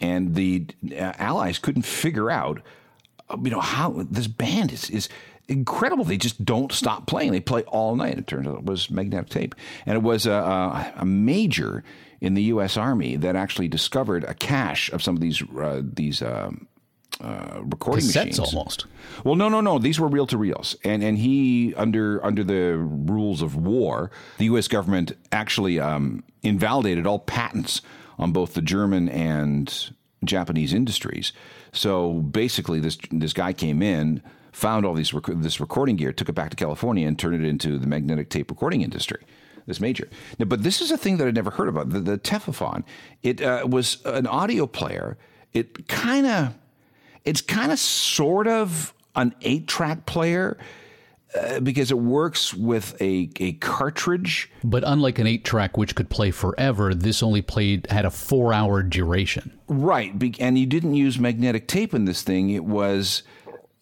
And 0.00 0.36
the 0.36 0.66
uh, 0.92 1.14
Allies 1.18 1.58
couldn't 1.58 1.82
figure 1.82 2.30
out, 2.30 2.60
you 3.42 3.50
know, 3.50 3.60
how 3.60 4.06
this 4.10 4.26
band 4.26 4.72
is, 4.72 4.90
is 4.90 5.08
incredible. 5.48 6.04
They 6.04 6.16
just 6.16 6.44
don't 6.44 6.72
stop 6.72 7.06
playing. 7.06 7.32
They 7.32 7.40
play 7.40 7.62
all 7.64 7.96
night. 7.96 8.18
It 8.18 8.26
turns 8.26 8.46
out 8.46 8.58
it 8.58 8.64
was 8.64 8.90
magnetic 8.90 9.30
tape. 9.30 9.54
And 9.86 9.96
it 9.96 10.02
was 10.02 10.26
a, 10.26 10.32
a, 10.32 10.92
a 10.96 11.04
major 11.04 11.82
in 12.20 12.34
the 12.34 12.42
U.S. 12.44 12.76
Army 12.76 13.16
that 13.16 13.36
actually 13.36 13.68
discovered 13.68 14.24
a 14.24 14.34
cache 14.34 14.90
of 14.90 15.02
some 15.02 15.14
of 15.14 15.20
these, 15.20 15.42
uh, 15.56 15.82
these, 15.84 16.22
um, 16.22 16.66
uh, 17.20 17.60
recording 17.62 18.04
Cassettes 18.04 18.26
machines. 18.26 18.38
almost. 18.38 18.86
Well, 19.24 19.34
no, 19.34 19.48
no, 19.48 19.60
no. 19.60 19.78
These 19.78 19.98
were 19.98 20.06
reel 20.06 20.26
to 20.28 20.38
reels, 20.38 20.76
and 20.84 21.02
and 21.02 21.18
he 21.18 21.74
under 21.74 22.24
under 22.24 22.44
the 22.44 22.76
rules 22.76 23.42
of 23.42 23.56
war, 23.56 24.12
the 24.36 24.44
U.S. 24.44 24.68
government 24.68 25.16
actually 25.32 25.80
um, 25.80 26.22
invalidated 26.42 27.08
all 27.08 27.18
patents 27.18 27.82
on 28.18 28.30
both 28.30 28.54
the 28.54 28.62
German 28.62 29.08
and 29.08 29.90
Japanese 30.24 30.72
industries. 30.72 31.32
So 31.72 32.14
basically, 32.14 32.80
this 32.80 32.98
this 33.10 33.32
guy 33.32 33.52
came 33.52 33.82
in, 33.82 34.22
found 34.52 34.84
all 34.84 34.94
these 34.94 35.14
rec- 35.14 35.26
this 35.26 35.60
recording 35.60 35.96
gear, 35.96 36.12
took 36.12 36.28
it 36.28 36.34
back 36.34 36.50
to 36.50 36.56
California, 36.56 37.06
and 37.06 37.18
turned 37.18 37.42
it 37.42 37.46
into 37.46 37.78
the 37.78 37.86
magnetic 37.86 38.28
tape 38.30 38.50
recording 38.50 38.82
industry. 38.82 39.24
This 39.66 39.80
major, 39.80 40.08
now, 40.38 40.46
but 40.46 40.62
this 40.62 40.80
is 40.80 40.90
a 40.90 40.96
thing 40.96 41.18
that 41.18 41.28
I'd 41.28 41.34
never 41.34 41.50
heard 41.50 41.68
about. 41.68 41.90
The, 41.90 42.00
the 42.00 42.18
Tefifon, 42.18 42.84
it 43.22 43.42
uh, 43.42 43.66
was 43.68 43.98
an 44.06 44.26
audio 44.26 44.66
player. 44.66 45.18
It 45.52 45.88
kind 45.88 46.26
of 46.26 46.54
it's 47.24 47.42
kind 47.42 47.70
of 47.70 47.78
sort 47.78 48.46
of 48.46 48.94
an 49.14 49.34
eight 49.42 49.66
track 49.66 50.06
player 50.06 50.56
uh, 51.34 51.60
because 51.60 51.90
it 51.90 51.98
works 51.98 52.54
with 52.54 53.00
a, 53.02 53.30
a 53.38 53.52
cartridge. 53.54 54.50
But 54.64 54.82
unlike 54.86 55.18
an 55.18 55.26
eight 55.26 55.44
track, 55.44 55.76
which 55.76 55.94
could 55.94 56.08
play 56.08 56.30
forever, 56.30 56.94
this 56.94 57.22
only 57.22 57.42
played 57.42 57.86
had 57.90 58.04
a 58.04 58.10
four 58.10 58.52
hour 58.54 58.82
duration. 58.82 59.58
Right. 59.68 60.12
And 60.40 60.58
you 60.58 60.66
didn't 60.66 60.94
use 60.94 61.18
magnetic 61.18 61.68
tape 61.68 61.92
in 61.92 62.06
this 62.06 62.22
thing, 62.22 62.50
it 62.50 62.64
was 62.64 63.22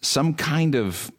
some 0.01 0.33
kind 0.33 0.75
of 0.75 1.11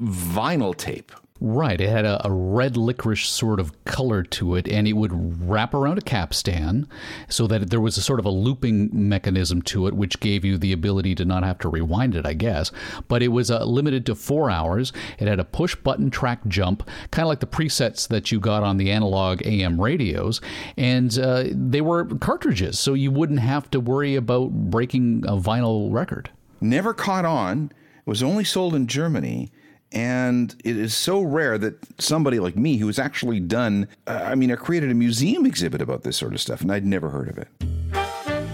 vinyl 0.00 0.76
tape. 0.76 1.12
Right. 1.42 1.80
It 1.80 1.88
had 1.88 2.04
a, 2.04 2.26
a 2.26 2.30
red 2.30 2.76
licorice 2.76 3.26
sort 3.26 3.60
of 3.60 3.84
color 3.86 4.22
to 4.24 4.56
it, 4.56 4.68
and 4.68 4.86
it 4.86 4.92
would 4.92 5.48
wrap 5.48 5.72
around 5.72 5.96
a 5.96 6.02
capstan 6.02 6.86
so 7.30 7.46
that 7.46 7.70
there 7.70 7.80
was 7.80 7.96
a 7.96 8.02
sort 8.02 8.20
of 8.20 8.26
a 8.26 8.30
looping 8.30 8.90
mechanism 8.92 9.62
to 9.62 9.86
it, 9.86 9.94
which 9.94 10.20
gave 10.20 10.44
you 10.44 10.58
the 10.58 10.72
ability 10.72 11.14
to 11.14 11.24
not 11.24 11.42
have 11.42 11.58
to 11.60 11.70
rewind 11.70 12.14
it, 12.14 12.26
I 12.26 12.34
guess. 12.34 12.70
But 13.08 13.22
it 13.22 13.28
was 13.28 13.50
uh, 13.50 13.64
limited 13.64 14.04
to 14.06 14.14
four 14.14 14.50
hours. 14.50 14.92
It 15.18 15.28
had 15.28 15.40
a 15.40 15.44
push 15.44 15.74
button 15.74 16.10
track 16.10 16.46
jump, 16.46 16.86
kind 17.10 17.24
of 17.24 17.30
like 17.30 17.40
the 17.40 17.46
presets 17.46 18.06
that 18.08 18.30
you 18.30 18.38
got 18.38 18.62
on 18.62 18.76
the 18.76 18.90
analog 18.90 19.40
AM 19.46 19.80
radios. 19.80 20.42
And 20.76 21.18
uh, 21.18 21.44
they 21.50 21.80
were 21.80 22.04
cartridges, 22.04 22.78
so 22.78 22.92
you 22.92 23.10
wouldn't 23.10 23.40
have 23.40 23.70
to 23.70 23.80
worry 23.80 24.14
about 24.14 24.50
breaking 24.50 25.24
a 25.26 25.38
vinyl 25.38 25.90
record. 25.90 26.28
Never 26.60 26.92
caught 26.92 27.24
on. 27.24 27.72
It 28.00 28.06
was 28.10 28.22
only 28.22 28.44
sold 28.44 28.74
in 28.74 28.86
Germany. 28.86 29.50
And 29.92 30.54
it 30.64 30.76
is 30.76 30.94
so 30.94 31.20
rare 31.20 31.58
that 31.58 31.74
somebody 32.00 32.38
like 32.38 32.56
me, 32.56 32.76
who 32.76 32.86
has 32.86 32.98
actually 32.98 33.40
done, 33.40 33.88
uh, 34.06 34.20
I 34.24 34.34
mean, 34.36 34.52
I 34.52 34.56
created 34.56 34.90
a 34.90 34.94
museum 34.94 35.46
exhibit 35.46 35.82
about 35.82 36.04
this 36.04 36.16
sort 36.16 36.32
of 36.32 36.40
stuff, 36.40 36.60
and 36.60 36.70
I'd 36.70 36.86
never 36.86 37.10
heard 37.10 37.28
of 37.28 37.38
it. 37.38 37.48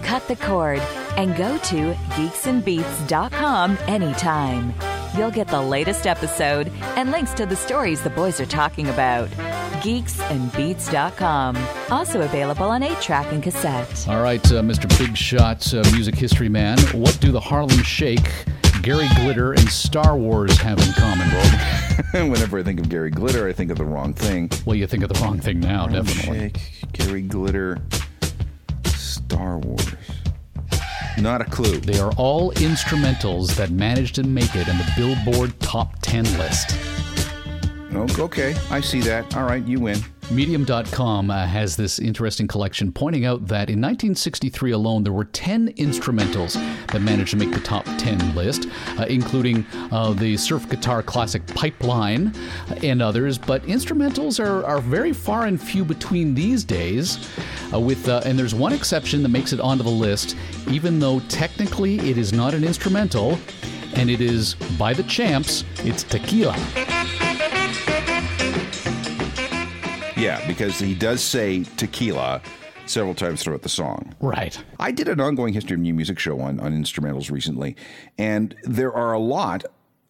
Cut 0.03 0.27
the 0.27 0.35
cord 0.37 0.79
and 1.17 1.35
go 1.35 1.57
to 1.57 1.93
geeksandbeats.com 2.15 3.77
anytime. 3.87 4.73
You'll 5.17 5.31
get 5.31 5.47
the 5.47 5.61
latest 5.61 6.07
episode 6.07 6.71
and 6.95 7.11
links 7.11 7.33
to 7.33 7.45
the 7.45 7.55
stories 7.55 8.01
the 8.01 8.09
boys 8.11 8.39
are 8.39 8.45
talking 8.45 8.87
about. 8.89 9.29
Geeksandbeats.com. 9.81 11.57
Also 11.91 12.21
available 12.21 12.65
on 12.65 12.83
8 12.83 12.99
track 13.01 13.31
and 13.31 13.43
cassette. 13.43 14.07
All 14.07 14.21
right, 14.21 14.43
uh, 14.51 14.61
Mr. 14.61 14.87
Big 14.97 15.15
Shot, 15.15 15.73
uh, 15.73 15.83
music 15.91 16.15
history 16.15 16.49
man, 16.49 16.79
what 16.93 17.17
do 17.19 17.31
the 17.31 17.39
Harlem 17.39 17.83
Shake, 17.83 18.31
Gary 18.87 19.09
Glitter, 19.17 19.51
and 19.51 19.67
Star 19.67 20.15
Wars 20.15 20.57
have 20.59 20.79
in 20.79 20.93
common, 20.93 21.29
Rob? 21.29 22.29
Whenever 22.31 22.59
I 22.59 22.63
think 22.63 22.79
of 22.79 22.87
Gary 22.87 23.09
Glitter, 23.09 23.45
I 23.45 23.51
think 23.51 23.69
of 23.69 23.77
the 23.77 23.83
wrong 23.83 24.13
thing. 24.13 24.49
Well, 24.65 24.77
you 24.77 24.87
think 24.87 25.03
of 25.03 25.09
the 25.09 25.19
wrong 25.19 25.41
thing 25.41 25.59
now, 25.59 25.87
definitely. 25.87 26.53
Shake, 26.53 26.93
Gary 26.93 27.21
Glitter, 27.21 27.79
Star 28.85 29.57
Wars. 29.57 29.93
Not 31.17 31.41
a 31.41 31.43
clue. 31.43 31.81
They 31.81 31.99
are 31.99 32.13
all 32.13 32.53
instrumentals 32.53 33.57
that 33.57 33.71
managed 33.71 34.15
to 34.15 34.23
make 34.23 34.55
it 34.55 34.69
in 34.69 34.77
the 34.77 34.89
Billboard 34.95 35.59
Top 35.59 36.01
10 36.01 36.23
list. 36.37 36.77
Oh, 37.91 38.07
okay, 38.17 38.55
I 38.69 38.79
see 38.79 39.01
that. 39.01 39.35
All 39.35 39.43
right, 39.43 39.67
you 39.67 39.81
win. 39.81 39.99
Medium.com 40.29 41.31
uh, 41.31 41.45
has 41.45 41.77
this 41.77 41.99
interesting 41.99 42.47
collection 42.47 42.91
pointing 42.91 43.25
out 43.25 43.47
that 43.47 43.69
in 43.69 43.79
1963 43.79 44.71
alone, 44.71 45.03
there 45.03 45.13
were 45.13 45.23
10 45.23 45.71
instrumentals 45.75 46.53
that 46.87 47.01
managed 47.01 47.31
to 47.31 47.37
make 47.37 47.51
the 47.51 47.61
top 47.61 47.85
10 47.97 48.35
list, 48.35 48.67
uh, 48.99 49.05
including 49.07 49.65
uh, 49.89 50.11
the 50.11 50.35
surf 50.35 50.67
guitar 50.67 51.01
classic 51.01 51.47
Pipeline 51.47 52.33
and 52.83 53.01
others. 53.01 53.37
But 53.37 53.63
instrumentals 53.63 54.43
are, 54.43 54.65
are 54.65 54.81
very 54.81 55.13
far 55.13 55.45
and 55.45 55.61
few 55.61 55.85
between 55.85 56.35
these 56.35 56.65
days. 56.65 57.29
Uh, 57.73 57.79
with 57.79 58.09
uh, 58.09 58.21
And 58.25 58.37
there's 58.37 58.53
one 58.53 58.73
exception 58.73 59.23
that 59.23 59.29
makes 59.29 59.53
it 59.53 59.61
onto 59.61 59.83
the 59.83 59.89
list, 59.89 60.35
even 60.69 60.99
though 60.99 61.21
technically 61.29 61.99
it 61.99 62.17
is 62.17 62.33
not 62.33 62.53
an 62.53 62.65
instrumental, 62.65 63.39
and 63.95 64.09
it 64.09 64.19
is 64.19 64.55
by 64.77 64.93
the 64.93 65.03
champs, 65.03 65.63
it's 65.85 66.03
Tequila. 66.03 66.55
Yeah, 70.17 70.45
because 70.47 70.79
he 70.79 70.95
does 70.95 71.21
say 71.21 71.63
tequila 71.77 72.41
several 72.87 73.13
times 73.13 73.43
throughout 73.43 73.61
the 73.61 73.69
song. 73.69 74.15
Right. 74.19 74.61
I 74.79 74.91
did 74.91 75.07
an 75.07 75.19
ongoing 75.19 75.53
history 75.53 75.75
of 75.75 75.81
new 75.81 75.93
music 75.93 76.17
show 76.17 76.39
on, 76.39 76.59
on 76.59 76.73
instrumentals 76.73 77.29
recently, 77.29 77.75
and 78.17 78.55
there 78.63 78.91
are 78.93 79.13
a 79.13 79.19
lot 79.19 79.63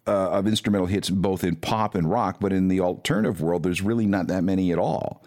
uh, 0.07 0.29
of 0.29 0.47
instrumental 0.47 0.87
hits 0.87 1.09
both 1.09 1.43
in 1.43 1.57
pop 1.57 1.93
and 1.93 2.09
rock, 2.09 2.37
but 2.39 2.53
in 2.53 2.69
the 2.69 2.79
alternative 2.79 3.41
world, 3.41 3.63
there's 3.63 3.81
really 3.81 4.05
not 4.05 4.27
that 4.27 4.43
many 4.43 4.71
at 4.71 4.79
all. 4.79 5.23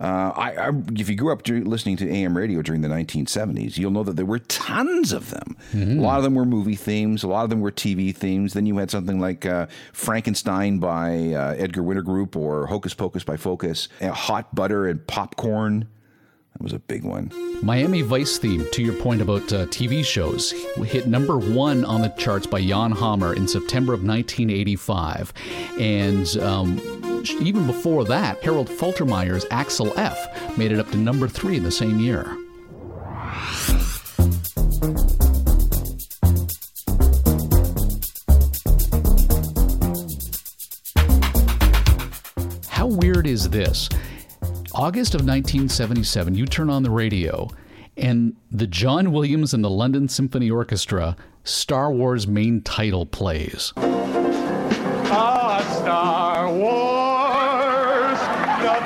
Uh, 0.00 0.32
I, 0.34 0.54
I, 0.56 0.70
if 0.96 1.08
you 1.08 1.16
grew 1.16 1.32
up 1.32 1.46
listening 1.46 1.96
to 1.98 2.10
AM 2.10 2.36
radio 2.36 2.62
during 2.62 2.80
the 2.80 2.88
1970s, 2.88 3.78
you'll 3.78 3.90
know 3.92 4.02
that 4.02 4.16
there 4.16 4.26
were 4.26 4.40
tons 4.40 5.12
of 5.12 5.30
them. 5.30 5.56
A 5.98 6.02
lot 6.02 6.18
of 6.18 6.24
them 6.24 6.34
were 6.34 6.44
movie 6.44 6.76
themes, 6.76 7.22
a 7.22 7.28
lot 7.28 7.44
of 7.44 7.50
them 7.50 7.60
were 7.60 7.70
TV 7.70 8.14
themes. 8.14 8.54
Then 8.54 8.66
you 8.66 8.76
had 8.78 8.90
something 8.90 9.20
like 9.20 9.46
uh, 9.46 9.66
Frankenstein 9.92 10.78
by 10.78 11.32
uh, 11.32 11.54
Edgar 11.56 11.82
Winter 11.82 12.02
Group 12.02 12.36
or 12.36 12.66
Hocus 12.66 12.94
Pocus 12.94 13.24
by 13.24 13.36
Focus, 13.36 13.88
Hot 14.02 14.54
Butter 14.54 14.88
and 14.88 15.06
Popcorn. 15.06 15.88
That 16.54 16.62
was 16.62 16.72
a 16.72 16.78
big 16.78 17.02
one. 17.02 17.32
Miami 17.62 18.02
Vice 18.02 18.38
theme, 18.38 18.64
to 18.72 18.82
your 18.82 18.94
point 18.94 19.20
about 19.20 19.52
uh, 19.52 19.66
TV 19.66 20.04
shows, 20.04 20.52
hit 20.84 21.08
number 21.08 21.36
one 21.36 21.84
on 21.84 22.00
the 22.00 22.10
charts 22.10 22.46
by 22.46 22.60
Jan 22.64 22.92
Hammer 22.92 23.34
in 23.34 23.48
September 23.48 23.92
of 23.92 24.04
1985. 24.04 25.32
And 25.80 26.36
um, 26.38 26.76
even 27.32 27.66
before 27.66 28.04
that, 28.04 28.42
Harold 28.42 28.68
Faltermeyer's 28.68 29.46
Axel 29.50 29.92
F 29.98 30.56
made 30.58 30.72
it 30.72 30.78
up 30.78 30.90
to 30.90 30.96
number 30.96 31.28
three 31.28 31.56
in 31.56 31.62
the 31.62 31.70
same 31.70 31.98
year. 31.98 32.24
How 42.68 42.86
weird 42.86 43.26
is 43.26 43.48
this? 43.48 43.88
August 44.74 45.14
of 45.14 45.20
1977, 45.20 46.34
you 46.34 46.46
turn 46.46 46.68
on 46.68 46.82
the 46.82 46.90
radio, 46.90 47.48
and 47.96 48.34
the 48.50 48.66
John 48.66 49.12
Williams 49.12 49.54
and 49.54 49.64
the 49.64 49.70
London 49.70 50.08
Symphony 50.08 50.50
Orchestra 50.50 51.16
Star 51.44 51.92
Wars 51.92 52.26
main 52.26 52.60
title 52.62 53.06
plays. 53.06 53.72
Ah, 55.16 55.78
Star 55.80 56.52
Wars, 56.52 56.83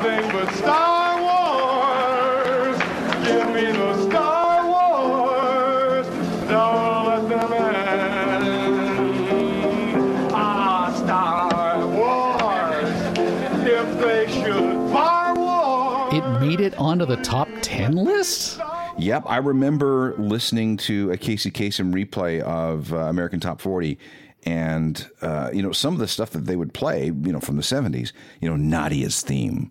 nothing 0.08 0.30
but 0.32 0.54
Star 0.54 1.20
Wars. 1.22 2.78
Give 3.26 3.48
me 3.54 3.72
the 3.72 4.08
Star 4.08 4.66
Wars, 4.66 6.06
don't 6.48 7.06
let 7.06 7.28
them 7.28 7.52
end. 7.52 8.72
Ah, 10.32 10.92
Star 11.04 11.86
Wars, 11.86 12.88
if 13.66 14.00
they 14.00 14.26
should 14.32 14.90
fire 14.90 15.34
war. 15.34 16.08
It 16.12 16.40
made 16.40 16.60
it 16.60 16.74
onto 16.78 17.04
the 17.06 17.16
top 17.16 17.48
10 17.62 17.92
list? 17.96 18.60
Yep, 18.98 19.24
I 19.26 19.36
remember 19.36 20.14
listening 20.18 20.76
to 20.78 21.12
a 21.12 21.16
Casey 21.16 21.50
Kasem 21.52 21.92
replay 21.92 22.40
of 22.40 22.92
uh, 22.92 22.96
American 22.96 23.38
Top 23.38 23.60
40, 23.60 23.96
and 24.44 25.08
uh, 25.22 25.50
you 25.52 25.62
know 25.62 25.70
some 25.70 25.94
of 25.94 26.00
the 26.00 26.08
stuff 26.08 26.30
that 26.30 26.46
they 26.46 26.56
would 26.56 26.74
play, 26.74 27.06
you 27.06 27.32
know, 27.32 27.38
from 27.38 27.56
the 27.56 27.62
70s. 27.62 28.12
You 28.40 28.48
know, 28.48 28.56
Nadia's 28.56 29.22
theme 29.22 29.70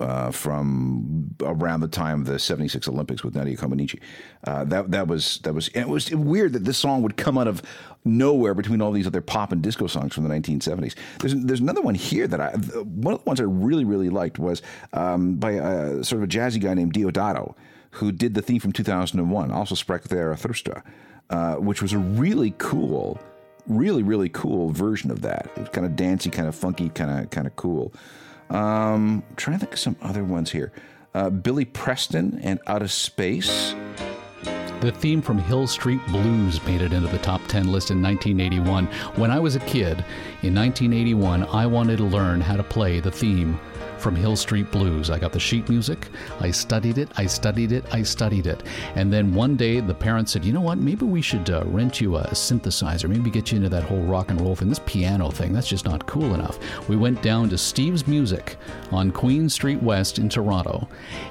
uh, 0.00 0.30
from 0.30 1.34
around 1.42 1.80
the 1.80 1.88
time 1.88 2.22
of 2.22 2.26
the 2.26 2.38
76 2.38 2.88
Olympics 2.88 3.22
with 3.22 3.34
Nadia 3.34 3.56
Comaneci. 3.56 4.00
Uh, 4.44 4.64
that 4.64 4.90
that 4.90 5.06
was 5.06 5.38
that 5.44 5.54
was 5.54 5.68
it 5.68 5.84
was 5.88 6.10
weird 6.10 6.52
that 6.52 6.64
this 6.64 6.78
song 6.78 7.02
would 7.02 7.16
come 7.16 7.38
out 7.38 7.46
of 7.46 7.62
nowhere 8.04 8.54
between 8.54 8.82
all 8.82 8.92
these 8.92 9.06
other 9.06 9.20
pop 9.20 9.52
and 9.52 9.62
disco 9.62 9.86
songs 9.86 10.14
from 10.14 10.24
the 10.24 10.34
1970s. 10.34 10.94
There's 11.20 11.34
there's 11.34 11.60
another 11.60 11.80
one 11.80 11.94
here 11.94 12.26
that 12.26 12.40
I 12.40 12.50
one 12.50 13.14
of 13.14 13.24
the 13.24 13.28
ones 13.28 13.40
I 13.40 13.44
really 13.44 13.84
really 13.84 14.10
liked 14.10 14.38
was 14.38 14.62
um, 14.92 15.36
by 15.36 15.52
a, 15.52 16.04
sort 16.04 16.22
of 16.22 16.28
a 16.28 16.30
jazzy 16.30 16.60
guy 16.60 16.74
named 16.74 16.92
Deodato 16.92 17.54
who 17.92 18.10
did 18.10 18.34
the 18.34 18.42
theme 18.42 18.58
from 18.58 18.72
2001, 18.72 19.52
also 19.52 19.76
Sprach 19.76 20.08
Zarathustra, 20.08 20.82
uh, 21.30 21.54
which 21.54 21.80
was 21.80 21.92
a 21.92 21.98
really 21.98 22.52
cool, 22.58 23.20
really 23.68 24.02
really 24.02 24.28
cool 24.28 24.70
version 24.70 25.12
of 25.12 25.22
that. 25.22 25.48
It 25.56 25.60
was 25.60 25.68
kind 25.68 25.86
of 25.86 25.94
dancey, 25.94 26.30
kind 26.30 26.48
of 26.48 26.56
funky, 26.56 26.88
kind 26.88 27.24
of 27.24 27.30
kind 27.30 27.46
of 27.46 27.54
cool. 27.54 27.94
Um, 28.50 29.24
I'm 29.28 29.36
trying 29.36 29.58
to 29.58 29.60
think 29.60 29.72
of 29.72 29.78
some 29.78 29.96
other 30.02 30.24
ones 30.24 30.50
here. 30.50 30.72
Uh, 31.14 31.30
Billy 31.30 31.64
Preston 31.64 32.40
and 32.42 32.60
Out 32.66 32.82
of 32.82 32.90
Space. 32.90 33.74
The 34.80 34.92
theme 34.92 35.22
from 35.22 35.38
Hill 35.38 35.66
Street 35.66 36.00
Blues 36.08 36.62
made 36.64 36.82
it 36.82 36.92
into 36.92 37.08
the 37.08 37.18
top 37.18 37.40
10 37.48 37.72
list 37.72 37.90
in 37.90 38.02
1981. 38.02 38.86
When 39.16 39.30
I 39.30 39.40
was 39.40 39.56
a 39.56 39.60
kid, 39.60 40.04
in 40.42 40.54
1981, 40.54 41.44
I 41.44 41.64
wanted 41.66 41.96
to 41.98 42.04
learn 42.04 42.40
how 42.40 42.56
to 42.56 42.62
play 42.62 43.00
the 43.00 43.10
theme 43.10 43.58
from 44.04 44.14
Hill 44.14 44.36
Street 44.36 44.70
Blues. 44.70 45.08
I 45.08 45.18
got 45.18 45.32
the 45.32 45.40
sheet 45.40 45.66
music, 45.70 46.10
I 46.38 46.50
studied 46.50 46.98
it, 46.98 47.08
I 47.16 47.24
studied 47.24 47.72
it, 47.72 47.86
I 47.90 48.02
studied 48.02 48.46
it. 48.46 48.62
And 48.96 49.10
then 49.10 49.32
one 49.32 49.56
day 49.56 49.80
the 49.80 49.94
parents 49.94 50.30
said, 50.30 50.44
you 50.44 50.52
know 50.52 50.60
what, 50.60 50.76
maybe 50.76 51.06
we 51.06 51.22
should 51.22 51.48
uh, 51.48 51.64
rent 51.64 52.02
you 52.02 52.16
a 52.16 52.24
synthesizer, 52.32 53.08
maybe 53.08 53.30
get 53.30 53.50
you 53.50 53.56
into 53.56 53.70
that 53.70 53.84
whole 53.84 54.02
rock 54.02 54.28
and 54.28 54.38
roll 54.42 54.54
thing. 54.54 54.68
This 54.68 54.82
piano 54.84 55.30
thing, 55.30 55.54
that's 55.54 55.66
just 55.66 55.86
not 55.86 56.06
cool 56.06 56.34
enough. 56.34 56.58
We 56.86 56.96
went 56.96 57.22
down 57.22 57.48
to 57.48 57.56
Steve's 57.56 58.06
Music 58.06 58.58
on 58.92 59.10
Queen 59.10 59.48
Street 59.48 59.82
West 59.82 60.18
in 60.18 60.28
Toronto. 60.28 60.86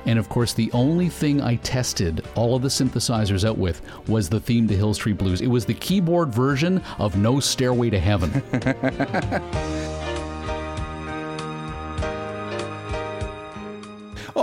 And 0.08 0.18
of 0.18 0.28
course, 0.28 0.54
the 0.54 0.72
only 0.72 1.10
thing 1.10 1.42
I 1.42 1.58
tested 1.58 2.26
all 2.34 2.56
of 2.56 2.64
the 2.64 2.70
synthesizers 2.70 3.48
out 3.48 3.60
with 3.60 3.84
was 4.08 4.30
the 4.30 4.40
theme 4.40 4.68
to 4.68 4.76
Hill 4.76 4.96
Street 4.96 5.20
Blues. 5.20 5.42
It 5.42 5.48
was 5.48 5.64
the 5.64 5.76
keyboard 5.76 6.34
version 6.34 6.82
of 6.98 7.18
No 7.18 7.40
Stairway 7.40 7.92
to 7.92 8.00
Heaven. 8.00 8.42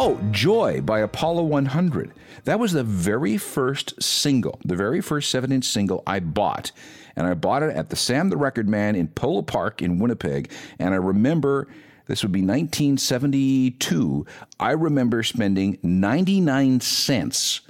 Oh, 0.02 0.18
Joy 0.30 0.80
by 0.80 1.00
Apollo 1.00 1.42
100. 1.42 2.14
That 2.44 2.58
was 2.58 2.72
the 2.72 2.82
very 2.82 3.36
first 3.36 4.02
single, 4.02 4.58
the 4.64 4.74
very 4.74 5.02
first 5.02 5.30
seven 5.30 5.52
inch 5.52 5.66
single 5.66 6.02
I 6.06 6.20
bought. 6.20 6.72
And 7.16 7.26
I 7.26 7.34
bought 7.34 7.62
it 7.62 7.76
at 7.76 7.90
the 7.90 7.96
Sam 7.96 8.30
the 8.30 8.38
Record 8.38 8.66
Man 8.66 8.96
in 8.96 9.08
Polo 9.08 9.42
Park 9.42 9.82
in 9.82 9.98
Winnipeg. 9.98 10.50
And 10.78 10.94
I 10.94 10.96
remember 10.96 11.68
This 12.06 12.22
would 12.22 12.32
be 12.32 12.40
1972. 12.40 14.26
I 14.58 14.70
remember 14.70 15.22
spending 15.22 15.76
99 15.82 16.80
cents 16.80 17.60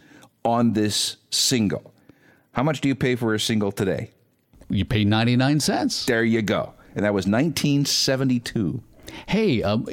on 0.44 0.74
this 0.74 1.16
single. 1.30 1.92
How 2.52 2.62
much 2.62 2.80
do 2.80 2.86
you 2.86 2.94
pay 2.94 3.16
for 3.16 3.34
a 3.34 3.40
single 3.40 3.72
today? 3.72 4.12
You 4.68 4.84
pay 4.84 5.04
99 5.04 5.58
cents. 5.58 6.06
There 6.06 6.22
you 6.22 6.42
go. 6.42 6.74
And 6.94 7.04
that 7.04 7.12
was 7.12 7.26
1972. 7.26 8.84
Hey, 9.26 9.62
um, 9.62 9.86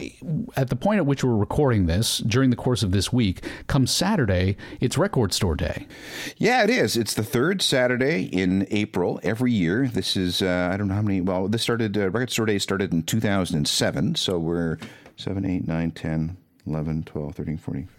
at 0.56 0.70
the 0.70 0.76
point 0.76 0.98
at 0.98 1.06
which 1.06 1.24
we're 1.24 1.36
recording 1.36 1.86
this, 1.86 2.20
during 2.20 2.50
the 2.50 2.56
course 2.56 2.84
of 2.84 2.92
this 2.92 3.12
week, 3.12 3.44
come 3.68 3.88
Saturday, 3.88 4.58
it's 4.80 4.98
Record 4.98 5.34
Store 5.34 5.56
Day. 5.56 5.88
Yeah, 6.38 6.64
it 6.64 6.70
is. 6.70 6.98
It's 6.98 7.14
the 7.14 7.24
third 7.24 7.62
Saturday 7.62 8.24
in 8.24 8.68
April 8.72 9.20
every 9.24 9.52
year. 9.52 9.88
This 9.88 10.16
is, 10.18 10.42
uh, 10.42 10.70
I 10.72 10.78
don't 10.78 10.88
know 10.88 10.96
how 10.96 11.02
many, 11.02 11.22
well, 11.22 11.48
this 11.48 11.62
started, 11.62 11.98
uh, 11.98 12.10
Record 12.10 12.32
Store 12.32 12.46
Day 12.46 12.60
started 12.60 12.94
in 12.94 13.04
2007. 13.04 14.16
So 14.16 14.38
we're 14.40 14.78
7, 15.16 15.46
8, 15.46 15.68
9, 15.68 15.92
10, 15.92 16.38
11, 16.68 17.04
12, 17.04 17.36
13, 17.36 17.58
14. 17.58 17.90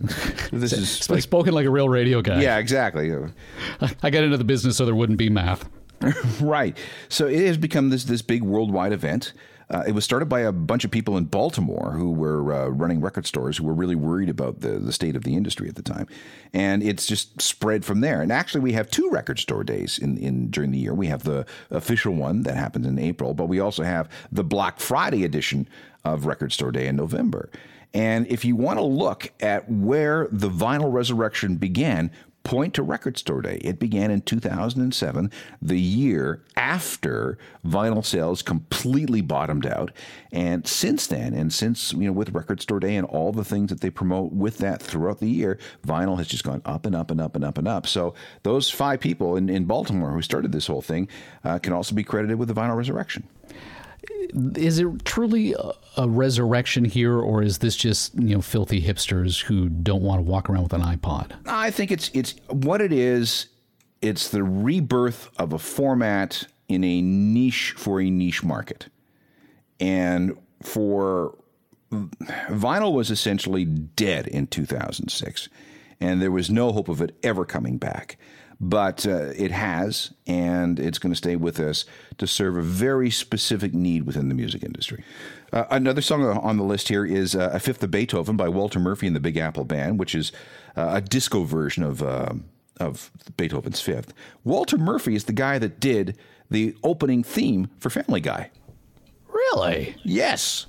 This 0.53 0.73
is 0.73 1.11
like 1.11 1.23
spoken 1.23 1.55
like 1.55 1.66
a 1.66 1.71
real 1.71 1.89
radio 1.89 2.23
guy. 2.23 2.41
yeah, 2.41 2.59
exactly. 2.59 3.12
I 4.03 4.11
got 4.11 4.25
into 4.25 4.37
the 4.37 4.45
business 4.45 4.77
so 4.77 4.85
there 4.85 4.95
wouldn't 4.95 5.19
be 5.19 5.31
math. 5.31 5.69
right. 6.41 6.77
So 7.09 7.27
it 7.27 7.47
has 7.47 7.57
become 7.57 7.91
this 7.91 8.05
this 8.05 8.23
big 8.23 8.43
worldwide 8.43 8.93
event. 8.93 9.33
Uh, 9.71 9.85
it 9.87 9.93
was 9.93 10.05
started 10.05 10.27
by 10.27 10.41
a 10.41 10.53
bunch 10.53 10.85
of 10.85 10.91
people 10.91 11.16
in 11.16 11.25
Baltimore 11.25 11.93
who 11.93 12.11
were 12.11 12.53
uh, 12.53 12.69
running 12.69 13.01
record 13.01 13.27
stores 13.27 13.59
who 13.59 13.64
were 13.64 13.75
really 13.75 13.95
worried 13.95 14.31
about 14.31 14.61
the, 14.61 14.79
the 14.79 14.93
state 14.93 15.14
of 15.14 15.25
the 15.25 15.35
industry 15.35 15.69
at 15.69 15.75
the 15.75 15.83
time, 15.83 16.07
and 16.53 16.83
it's 16.83 17.07
just 17.07 17.41
spread 17.41 17.85
from 17.85 18.01
there. 18.01 18.23
And 18.23 18.33
actually, 18.33 18.62
we 18.62 18.73
have 18.73 18.91
two 18.91 19.11
record 19.11 19.39
store 19.39 19.64
days 19.64 19.99
in, 19.99 20.16
in 20.16 20.51
during 20.51 20.71
the 20.71 20.79
year. 20.79 20.95
We 20.95 21.09
have 21.09 21.25
the 21.25 21.45
official 21.71 22.14
one 22.14 22.43
that 22.43 22.57
happens 22.57 22.87
in 22.87 22.99
April, 22.99 23.35
but 23.35 23.47
we 23.47 23.61
also 23.61 23.83
have 23.83 24.09
the 24.33 24.45
Black 24.45 24.81
Friday 24.81 25.25
edition 25.25 25.69
of 26.05 26.27
Record 26.27 26.53
Store 26.53 26.73
Day 26.73 26.87
in 26.87 26.97
November. 26.97 27.51
And 27.95 28.27
if 28.27 28.45
you 28.45 28.57
want 28.57 28.79
to 28.79 28.85
look 28.85 29.33
at 29.41 29.71
where 29.71 30.29
the 30.31 30.51
vinyl 30.51 30.93
resurrection 30.93 31.57
began, 31.57 32.11
point 32.49 32.73
to 32.73 32.83
Record 32.83 33.19
Store 33.19 33.43
Day. 33.43 33.59
It 33.61 33.79
began 33.79 34.11
in 34.11 34.23
2007, 34.23 35.31
the 35.61 35.79
year 35.79 36.43
after 36.57 37.37
vinyl 37.63 38.03
sales 38.03 38.41
completely 38.41 39.21
bottomed 39.21 39.67
out. 39.67 39.93
And 40.33 40.67
since 40.67 41.07
then, 41.09 41.35
and 41.35 41.53
since, 41.53 41.93
you 41.93 42.07
know, 42.07 42.13
with 42.13 42.31
Record 42.31 42.63
Store 42.63 42.81
Day 42.81 42.97
and 42.97 43.07
all 43.07 43.33
the 43.33 43.45
things 43.45 43.69
that 43.69 43.83
they 43.83 43.91
promote 43.91 44.33
with 44.33 44.57
that 44.59 44.81
throughout 44.81 45.21
the 45.21 45.29
year, 45.29 45.59
vinyl 45.87 46.17
has 46.17 46.27
just 46.27 46.43
gone 46.43 46.63
up 46.65 46.87
and 46.87 46.97
up 46.97 47.11
and 47.11 47.21
up 47.21 47.37
and 47.37 47.45
up 47.45 47.59
and 47.59 47.69
up. 47.69 47.87
So 47.87 48.15
those 48.45 48.71
five 48.71 48.99
people 48.99 49.37
in, 49.37 49.51
in 49.51 49.67
Baltimore 49.67 50.13
who 50.13 50.23
started 50.23 50.51
this 50.51 50.69
whole 50.69 50.81
thing 50.81 51.07
uh, 51.45 51.59
can 51.59 51.75
also 51.75 51.95
be 51.95 52.03
credited 52.03 52.39
with 52.39 52.49
the 52.49 52.55
vinyl 52.55 52.77
resurrection. 52.77 53.29
Is 54.57 54.79
it 54.79 55.05
truly 55.05 55.55
a, 55.97 56.09
resurrection 56.09 56.85
here, 56.85 57.19
or 57.19 57.43
is 57.43 57.59
this 57.59 57.77
just 57.77 58.15
you 58.15 58.37
know 58.37 58.41
filthy 58.41 58.81
hipsters 58.81 59.43
who 59.43 59.69
don't 59.69 60.03
want 60.03 60.25
to 60.25 60.31
walk 60.31 60.49
around 60.49 60.65
with 60.65 60.73
an 60.73 60.83
iPod? 60.83 61.33
I 61.47 61.71
think 61.71 61.91
it's 61.91 62.11
it's 62.15 62.35
what 62.49 62.81
it 62.81 62.93
is. 62.93 63.49
It's 64.01 64.29
the 64.29 64.45
rebirth 64.45 65.31
of 65.39 65.53
a 65.53 65.59
format 65.59 66.47
in 66.69 66.85
a 66.85 67.03
niche 67.03 67.75
for 67.77 68.01
a 68.01 68.11
niche 68.11 68.45
market, 68.45 68.89
and 69.81 70.37
for 70.63 71.37
vinyl 71.91 72.93
was 72.93 73.11
essentially 73.11 73.65
dead 73.65 74.27
in 74.29 74.47
2006, 74.47 75.49
and 76.01 76.23
there 76.23 76.31
was 76.31 76.51
no 76.51 76.73
hope 76.73 76.89
of 76.89 77.01
it 77.01 77.17
ever 77.23 77.45
coming 77.45 77.79
back. 77.79 78.19
But 78.61 79.07
uh, 79.07 79.33
it 79.37 79.53
has, 79.53 80.13
and 80.27 80.81
it's 80.81 80.99
going 80.99 81.13
to 81.13 81.17
stay 81.17 81.37
with 81.37 81.61
us 81.61 81.85
to 82.17 82.27
serve 82.27 82.57
a 82.57 82.63
very 82.63 83.09
specific 83.09 83.73
need 83.73 84.03
within 84.05 84.29
the 84.29 84.35
music 84.35 84.65
industry. 84.65 85.05
Uh, 85.53 85.65
another 85.71 86.01
song 86.01 86.25
on 86.25 86.57
the 86.57 86.65
list 86.65 86.89
here 86.89 87.07
is 87.07 87.37
uh, 87.37 87.51
A 87.53 87.61
Fifth 87.61 87.83
of 87.85 87.93
Beethoven 87.93 88.37
by 88.37 88.49
Walter 88.49 88.81
Murphy 88.81 89.07
and 89.07 89.15
the 89.15 89.21
Big 89.21 89.37
Apple 89.37 89.65
Band, 89.65 90.01
which 90.01 90.13
is 90.15 90.33
uh, 90.77 90.91
a 90.95 91.01
disco 91.01 91.45
version 91.45 91.85
of, 91.85 92.03
uh, 92.03 92.35
of 92.81 93.13
Beethoven's 93.37 93.81
Fifth. 93.81 94.13
Walter 94.43 94.77
Murphy 94.77 95.15
is 95.15 95.25
the 95.25 95.33
guy 95.33 95.59
that 95.61 95.79
did 95.79 96.19
the 96.51 96.77
opening 96.83 97.23
theme 97.23 97.71
for 97.79 97.91
Family 97.91 98.21
Guy. 98.21 98.51
Really? 99.29 99.95
Yes. 100.03 100.67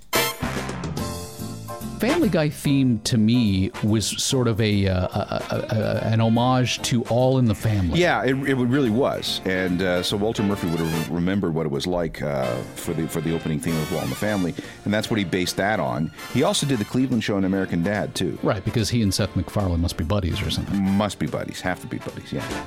Family 2.00 2.30
Guy 2.30 2.48
theme 2.48 3.00
to 3.00 3.18
me 3.18 3.72
was 3.84 4.06
sort 4.24 4.48
of 4.48 4.62
a, 4.62 4.88
uh, 4.88 5.08
a, 5.08 5.44
a, 5.52 5.76
a 5.76 6.00
an 6.14 6.22
homage 6.22 6.82
to 6.84 7.04
All 7.04 7.40
in 7.40 7.46
the 7.46 7.54
Family. 7.54 8.00
Yeah, 8.00 8.24
it, 8.24 8.36
it 8.48 8.56
really 8.56 8.90
was, 8.90 9.42
and 9.44 9.82
uh, 9.82 10.02
so 10.02 10.16
Walter 10.16 10.42
Murphy 10.42 10.68
would 10.68 10.80
have 10.80 11.10
remembered 11.10 11.54
what 11.54 11.66
it 11.66 11.72
was 11.74 11.86
like 11.86 12.22
uh, 12.22 12.56
for 12.76 12.94
the 12.94 13.06
for 13.06 13.20
the 13.20 13.36
opening 13.36 13.60
theme 13.60 13.76
of 13.76 13.94
All 13.94 14.02
in 14.02 14.10
the 14.10 14.16
Family, 14.16 14.56
and 14.86 14.94
that's 14.94 15.10
what 15.10 15.20
he 15.20 15.26
based 15.26 15.58
that 15.58 15.82
on. 15.82 16.10
He 16.34 16.44
also 16.44 16.66
did 16.66 16.80
the 16.80 16.86
Cleveland 16.86 17.22
Show 17.22 17.36
and 17.36 17.46
American 17.46 17.84
Dad 17.84 18.16
too. 18.16 18.40
Right, 18.44 18.64
because 18.64 18.90
he 18.90 19.02
and 19.02 19.14
Seth 19.14 19.36
MacFarlane 19.36 19.82
must 19.82 19.98
be 19.98 20.06
buddies 20.06 20.42
or 20.42 20.50
something. 20.50 20.82
Must 20.82 21.20
be 21.20 21.28
buddies, 21.28 21.60
have 21.60 21.82
to 21.82 21.88
be 21.88 21.98
buddies. 21.98 22.32
Yeah. 22.32 22.66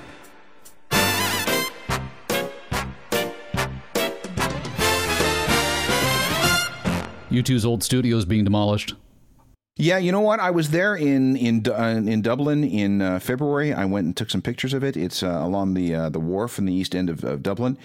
U2's 7.30 7.64
old 7.64 7.83
studio 7.83 8.18
is 8.18 8.26
being 8.26 8.45
demolished. 8.45 8.95
Yeah, 9.77 9.97
you 9.97 10.12
know 10.12 10.20
what? 10.20 10.39
I 10.39 10.51
was 10.51 10.70
there 10.70 10.95
in 10.95 11.35
in 11.37 11.64
uh, 11.66 12.03
in 12.07 12.20
Dublin 12.20 12.62
in 12.62 13.01
uh, 13.01 13.18
February. 13.18 13.73
I 13.73 13.87
went 13.87 14.05
and 14.07 14.16
took 14.16 14.29
some 14.31 14.43
pictures 14.43 14.75
of 14.75 14.85
it. 14.85 14.97
It's 14.99 15.23
uh, 15.23 15.41
along 15.43 15.75
the 15.75 15.95
uh, 15.95 16.09
the 16.11 16.20
wharf 16.20 16.59
in 16.59 16.66
the 16.66 16.75
east 16.75 16.95
end 16.95 17.09
of, 17.09 17.25
of 17.25 17.43
Dublin, 17.43 17.79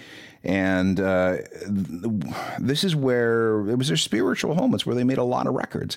and 0.44 1.00
uh, 1.00 1.36
th- 1.66 2.34
this 2.58 2.84
is 2.84 2.94
where 2.94 3.66
it 3.70 3.76
was 3.76 3.88
their 3.88 3.96
spiritual 3.96 4.54
home. 4.54 4.74
It's 4.74 4.84
where 4.84 4.94
they 4.94 5.04
made 5.04 5.16
a 5.18 5.24
lot 5.24 5.46
of 5.46 5.54
records. 5.54 5.96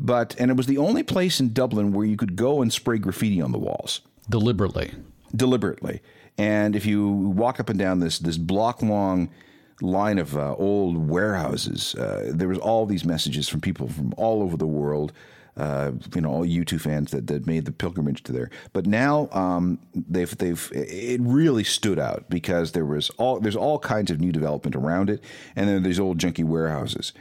But 0.00 0.34
and 0.40 0.50
it 0.50 0.56
was 0.56 0.66
the 0.66 0.78
only 0.78 1.04
place 1.04 1.38
in 1.38 1.52
Dublin 1.52 1.92
where 1.92 2.04
you 2.06 2.16
could 2.16 2.34
go 2.34 2.60
and 2.60 2.72
spray 2.72 2.98
graffiti 2.98 3.40
on 3.40 3.52
the 3.52 3.58
walls 3.58 4.00
Deliberately. 4.28 4.92
deliberately. 5.34 6.00
And 6.36 6.74
if 6.76 6.84
you 6.86 7.08
walk 7.08 7.58
up 7.60 7.68
and 7.68 7.78
down 7.78 8.00
this 8.00 8.18
this 8.18 8.38
block 8.38 8.82
long 8.82 9.30
line 9.80 10.18
of 10.18 10.36
uh, 10.36 10.54
old 10.56 11.08
warehouses, 11.08 11.94
uh, 11.94 12.30
there 12.34 12.48
was 12.48 12.58
all 12.58 12.86
these 12.86 13.04
messages 13.04 13.48
from 13.48 13.60
people 13.60 13.88
from 13.88 14.12
all 14.16 14.42
over 14.42 14.56
the 14.56 14.66
world. 14.66 15.12
Uh, 15.56 15.90
you 16.14 16.20
know, 16.20 16.30
all 16.30 16.46
U2 16.46 16.80
fans 16.80 17.10
that, 17.10 17.26
that 17.26 17.44
made 17.44 17.64
the 17.64 17.72
pilgrimage 17.72 18.22
to 18.22 18.30
there. 18.30 18.48
But 18.72 18.86
now 18.86 19.28
um, 19.32 19.80
they've 19.92 20.38
they've 20.38 20.70
it 20.72 21.20
really 21.20 21.64
stood 21.64 21.98
out 21.98 22.30
because 22.30 22.70
there 22.70 22.84
was 22.84 23.10
all 23.18 23.40
there's 23.40 23.56
all 23.56 23.80
kinds 23.80 24.12
of 24.12 24.20
new 24.20 24.30
development 24.30 24.76
around 24.76 25.10
it, 25.10 25.20
and 25.56 25.68
then 25.68 25.82
there's 25.82 25.98
old 25.98 26.18
junky 26.18 26.44
warehouses. 26.44 27.12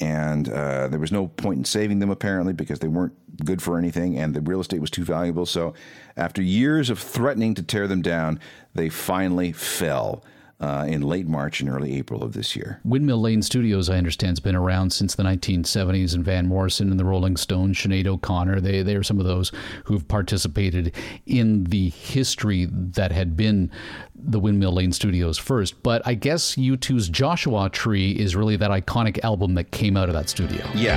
And 0.00 0.48
uh, 0.48 0.88
there 0.88 0.98
was 0.98 1.12
no 1.12 1.28
point 1.28 1.58
in 1.58 1.64
saving 1.64 2.00
them 2.00 2.10
apparently 2.10 2.52
because 2.52 2.80
they 2.80 2.88
weren't 2.88 3.12
good 3.44 3.62
for 3.62 3.78
anything, 3.78 4.18
and 4.18 4.34
the 4.34 4.40
real 4.40 4.60
estate 4.60 4.80
was 4.80 4.90
too 4.90 5.04
valuable. 5.04 5.46
So, 5.46 5.72
after 6.16 6.42
years 6.42 6.90
of 6.90 6.98
threatening 6.98 7.54
to 7.54 7.62
tear 7.62 7.86
them 7.86 8.02
down, 8.02 8.40
they 8.74 8.88
finally 8.88 9.52
fell 9.52 10.24
uh, 10.60 10.86
in 10.88 11.02
late 11.02 11.26
March 11.26 11.60
and 11.60 11.68
early 11.68 11.96
April 11.96 12.22
of 12.22 12.32
this 12.32 12.56
year. 12.56 12.80
Windmill 12.84 13.20
Lane 13.20 13.42
Studios, 13.42 13.90
I 13.90 13.96
understand, 13.96 14.30
has 14.30 14.40
been 14.40 14.56
around 14.56 14.92
since 14.92 15.14
the 15.14 15.22
1970s, 15.22 16.14
and 16.14 16.24
Van 16.24 16.46
Morrison 16.46 16.90
and 16.90 16.98
the 16.98 17.04
Rolling 17.04 17.36
Stones, 17.36 17.76
Sinead 17.76 18.06
O'Connor, 18.06 18.60
they, 18.60 18.82
they 18.82 18.96
are 18.96 19.02
some 19.02 19.18
of 19.18 19.26
those 19.26 19.52
who've 19.84 20.06
participated 20.06 20.94
in 21.26 21.64
the 21.64 21.90
history 21.90 22.68
that 22.70 23.12
had 23.12 23.36
been 23.36 23.70
the 24.14 24.40
Windmill 24.40 24.72
Lane 24.72 24.92
Studios 24.92 25.38
first. 25.38 25.82
But 25.82 26.02
I 26.04 26.14
guess 26.14 26.56
U2's 26.56 27.08
Joshua 27.08 27.68
Tree 27.68 28.12
is 28.12 28.36
really 28.36 28.56
that 28.56 28.70
iconic 28.70 29.22
album 29.24 29.54
that 29.54 29.70
came 29.70 29.96
out 29.96 30.08
of 30.08 30.14
that 30.14 30.28
studio. 30.28 30.64
Yeah. 30.74 30.94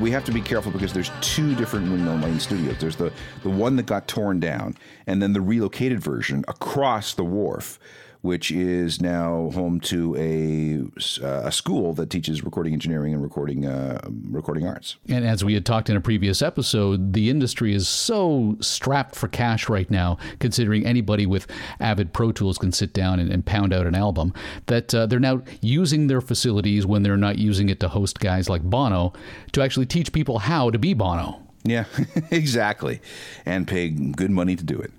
We 0.00 0.10
have 0.10 0.24
to 0.24 0.32
be 0.32 0.40
careful 0.40 0.72
because 0.72 0.92
there's 0.92 1.10
two 1.20 1.54
different 1.54 1.90
Windmill 1.90 2.16
Lane 2.16 2.40
studios. 2.40 2.78
There's 2.78 2.96
the 2.96 3.12
the 3.42 3.50
one 3.50 3.76
that 3.76 3.86
got 3.86 4.08
torn 4.08 4.40
down, 4.40 4.74
and 5.06 5.22
then 5.22 5.32
the 5.32 5.40
relocated 5.40 6.00
version 6.00 6.44
across 6.48 7.14
the 7.14 7.24
wharf, 7.24 7.78
which 8.22 8.50
is 8.50 9.00
now 9.00 9.50
home 9.54 9.80
to 9.80 10.14
a 10.16 10.80
uh, 11.24 11.46
a 11.46 11.52
school 11.52 11.94
that 11.94 12.10
teaches 12.10 12.44
recording 12.44 12.72
engineering 12.72 13.14
and 13.14 13.22
recording 13.22 13.66
uh, 13.66 14.00
recording 14.28 14.66
arts. 14.66 14.96
And 15.08 15.24
as 15.24 15.44
we 15.44 15.54
had 15.54 15.64
talked 15.64 15.88
in 15.88 15.96
a 15.96 16.00
previous 16.00 16.42
episode, 16.42 17.12
the 17.14 17.30
industry 17.30 17.74
is 17.74 17.88
so 17.88 18.56
strapped 18.60 19.14
for 19.14 19.28
cash 19.28 19.68
right 19.68 19.90
now, 19.90 20.18
considering 20.38 20.84
anybody 20.84 21.24
with 21.24 21.46
avid 21.80 22.12
Pro 22.12 22.32
Tools 22.32 22.58
can 22.58 22.72
sit 22.72 22.92
down 22.92 23.20
and, 23.20 23.30
and 23.32 23.44
pound 23.44 23.72
out 23.72 23.86
an 23.86 23.94
album, 23.94 24.34
that 24.66 24.94
uh, 24.94 25.06
they're 25.06 25.18
now 25.18 25.42
using 25.60 26.06
their 26.08 26.20
facilities 26.20 26.84
when 26.86 27.02
they're 27.02 27.16
not 27.16 27.38
using 27.38 27.68
it 27.68 27.80
to 27.80 27.88
host 27.88 28.20
guys 28.20 28.48
like 28.48 28.62
Bono 28.62 29.12
to 29.52 29.62
actually 29.62 29.86
teach 29.86 30.12
people 30.12 30.40
how 30.40 30.70
to 30.70 30.78
be 30.78 30.92
Bono. 30.92 31.40
Yeah, 31.64 31.84
exactly. 32.30 33.00
And 33.44 33.66
pay 33.66 33.88
good 33.88 34.30
money 34.30 34.56
to 34.56 34.64
do 34.64 34.78
it. 34.78 34.92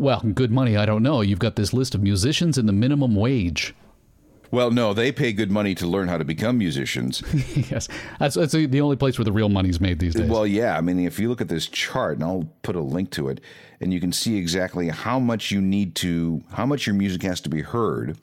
Well, 0.00 0.20
good 0.20 0.50
money, 0.50 0.78
I 0.78 0.86
don't 0.86 1.02
know. 1.02 1.20
You've 1.20 1.40
got 1.40 1.56
this 1.56 1.74
list 1.74 1.94
of 1.94 2.02
musicians 2.02 2.56
and 2.56 2.66
the 2.66 2.72
minimum 2.72 3.14
wage. 3.14 3.74
Well, 4.50 4.70
no, 4.70 4.94
they 4.94 5.12
pay 5.12 5.34
good 5.34 5.50
money 5.50 5.74
to 5.74 5.86
learn 5.86 6.08
how 6.08 6.16
to 6.16 6.24
become 6.24 6.56
musicians. 6.56 7.22
yes, 7.70 7.86
that's, 8.18 8.34
that's 8.34 8.52
the 8.54 8.64
the 8.64 8.80
only 8.80 8.96
place 8.96 9.18
where 9.18 9.26
the 9.26 9.32
real 9.32 9.50
money's 9.50 9.78
made 9.78 9.98
these 9.98 10.14
days. 10.14 10.26
Well, 10.26 10.46
yeah. 10.46 10.78
I 10.78 10.80
mean, 10.80 10.98
if 11.00 11.20
you 11.20 11.28
look 11.28 11.42
at 11.42 11.48
this 11.48 11.66
chart, 11.66 12.14
and 12.14 12.24
I'll 12.24 12.48
put 12.62 12.76
a 12.76 12.80
link 12.80 13.10
to 13.10 13.28
it, 13.28 13.42
and 13.78 13.92
you 13.92 14.00
can 14.00 14.10
see 14.10 14.38
exactly 14.38 14.88
how 14.88 15.18
much 15.18 15.50
you 15.50 15.60
need 15.60 15.94
to, 15.96 16.42
how 16.54 16.64
much 16.64 16.86
your 16.86 16.94
music 16.94 17.22
has 17.24 17.42
to 17.42 17.50
be 17.50 17.60
heard 17.60 18.16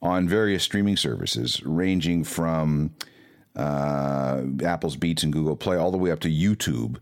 on 0.00 0.26
various 0.26 0.62
streaming 0.62 0.96
services, 0.96 1.62
ranging 1.66 2.24
from 2.24 2.94
uh, 3.56 4.40
Apple's 4.64 4.96
Beats 4.96 5.22
and 5.22 5.34
Google 5.34 5.54
Play 5.54 5.76
all 5.76 5.90
the 5.90 5.98
way 5.98 6.10
up 6.12 6.20
to 6.20 6.30
YouTube. 6.30 6.96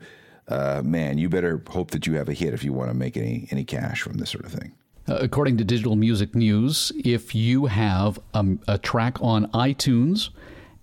Uh, 0.48 0.82
man, 0.84 1.18
you 1.18 1.28
better 1.28 1.62
hope 1.68 1.90
that 1.90 2.06
you 2.06 2.14
have 2.14 2.28
a 2.28 2.32
hit 2.32 2.54
if 2.54 2.64
you 2.64 2.72
want 2.72 2.90
to 2.90 2.94
make 2.94 3.16
any 3.16 3.48
any 3.50 3.64
cash 3.64 4.02
from 4.02 4.14
this 4.14 4.30
sort 4.30 4.44
of 4.44 4.52
thing. 4.52 4.72
Uh, 5.08 5.18
according 5.20 5.56
to 5.56 5.64
Digital 5.64 5.96
Music 5.96 6.34
News, 6.34 6.92
if 7.02 7.34
you 7.34 7.64
have 7.66 8.18
um, 8.34 8.60
a 8.68 8.76
track 8.76 9.16
on 9.22 9.46
iTunes, 9.52 10.28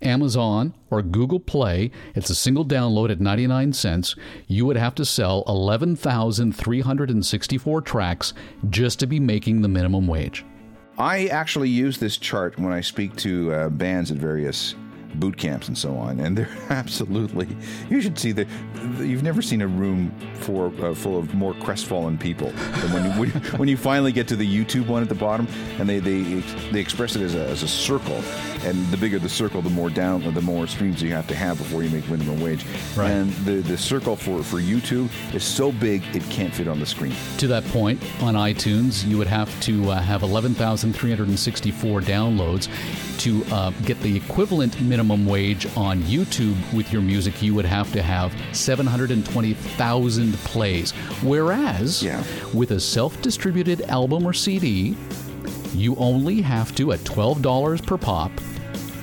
Amazon, 0.01 0.73
or 0.89 1.03
Google 1.03 1.39
Play, 1.39 1.91
it's 2.15 2.31
a 2.31 2.35
single 2.35 2.65
download 2.65 3.11
at 3.11 3.21
99 3.21 3.71
cents, 3.73 4.15
you 4.47 4.65
would 4.65 4.77
have 4.77 4.95
to 4.95 5.05
sell 5.05 5.43
11,364 5.47 7.81
tracks 7.81 8.33
just 8.69 8.99
to 8.99 9.05
be 9.05 9.19
making 9.19 9.61
the 9.61 9.67
minimum 9.67 10.07
wage. 10.07 10.43
I 10.97 11.27
actually 11.27 11.69
use 11.69 11.99
this 11.99 12.17
chart 12.17 12.57
when 12.57 12.71
I 12.71 12.79
speak 12.81 13.15
to 13.17 13.51
uh, 13.51 13.69
bands 13.69 14.09
at 14.11 14.17
various 14.17 14.75
boot 15.19 15.37
camps 15.37 15.67
and 15.67 15.77
so 15.77 15.95
on, 15.95 16.19
and 16.19 16.37
they're 16.37 16.49
absolutely. 16.69 17.47
You 17.89 18.01
should 18.01 18.17
see 18.17 18.31
the. 18.31 18.47
You've 18.99 19.23
never 19.23 19.41
seen 19.41 19.61
a 19.61 19.67
room 19.67 20.13
for 20.35 20.71
uh, 20.81 20.93
full 20.93 21.17
of 21.17 21.33
more 21.33 21.53
crestfallen 21.55 22.17
people 22.17 22.51
than 22.51 22.93
when 22.93 23.05
you 23.05 23.11
when, 23.19 23.29
when 23.59 23.69
you 23.69 23.77
finally 23.77 24.11
get 24.11 24.27
to 24.29 24.35
the 24.35 24.45
YouTube 24.45 24.87
one 24.87 25.01
at 25.01 25.09
the 25.09 25.15
bottom, 25.15 25.47
and 25.79 25.87
they 25.87 25.99
they 25.99 26.21
they 26.71 26.79
express 26.79 27.15
it 27.15 27.21
as 27.21 27.35
a, 27.35 27.45
as 27.47 27.63
a 27.63 27.67
circle, 27.67 28.21
and 28.63 28.85
the 28.87 28.97
bigger 28.97 29.19
the 29.19 29.29
circle, 29.29 29.61
the 29.61 29.69
more 29.69 29.89
down, 29.89 30.21
the 30.33 30.41
more 30.41 30.67
streams 30.67 31.01
you 31.01 31.11
have 31.11 31.27
to 31.27 31.35
have 31.35 31.57
before 31.57 31.83
you 31.83 31.89
make 31.89 32.07
minimum 32.09 32.41
wage. 32.41 32.65
Right. 32.95 33.09
And 33.09 33.31
the 33.45 33.61
the 33.61 33.77
circle 33.77 34.15
for 34.15 34.43
for 34.43 34.57
YouTube 34.57 35.09
is 35.33 35.43
so 35.43 35.71
big 35.71 36.03
it 36.15 36.23
can't 36.29 36.53
fit 36.53 36.67
on 36.67 36.79
the 36.79 36.85
screen. 36.85 37.13
To 37.37 37.47
that 37.47 37.65
point, 37.65 38.01
on 38.21 38.35
iTunes, 38.35 39.05
you 39.07 39.17
would 39.17 39.27
have 39.27 39.49
to 39.61 39.91
uh, 39.91 40.01
have 40.01 40.23
11,364 40.23 42.01
downloads. 42.01 42.67
To 43.25 43.43
uh, 43.45 43.71
get 43.85 43.99
the 44.01 44.15
equivalent 44.15 44.79
minimum 44.81 45.25
wage 45.25 45.65
on 45.75 46.01
YouTube 46.03 46.55
with 46.73 46.93
your 46.93 47.01
music, 47.01 47.41
you 47.41 47.55
would 47.55 47.65
have 47.65 47.91
to 47.93 48.01
have 48.03 48.31
720,000 48.53 50.33
plays. 50.45 50.91
Whereas, 51.23 52.03
Yeah. 52.03 52.23
with 52.53 52.69
a 52.71 52.79
self 52.79 53.19
distributed 53.23 53.81
album 53.83 54.27
or 54.27 54.33
CD, 54.33 54.95
you 55.73 55.95
only 55.95 56.39
have 56.41 56.75
to, 56.75 56.91
at 56.91 56.99
$12 56.99 57.81
per 57.81 57.97
pop, 57.97 58.31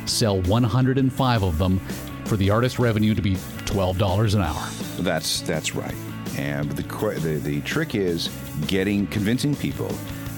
sell 0.07 0.41
105 0.43 1.43
of 1.43 1.59
them 1.59 1.81
for 2.25 2.37
the 2.37 2.49
artist 2.49 2.79
revenue 2.79 3.15
to 3.17 3.23
be 3.23 3.35
$12 3.67 4.35
an 4.37 4.43
hour. 4.43 4.69
That's 5.01 5.41
that's 5.41 5.75
right. 5.75 5.95
And 6.37 6.71
the, 6.71 6.83
the 7.21 7.39
the 7.43 7.61
trick 7.63 7.95
is 7.97 8.29
getting 8.69 9.07
convincing 9.09 9.57
people 9.57 9.93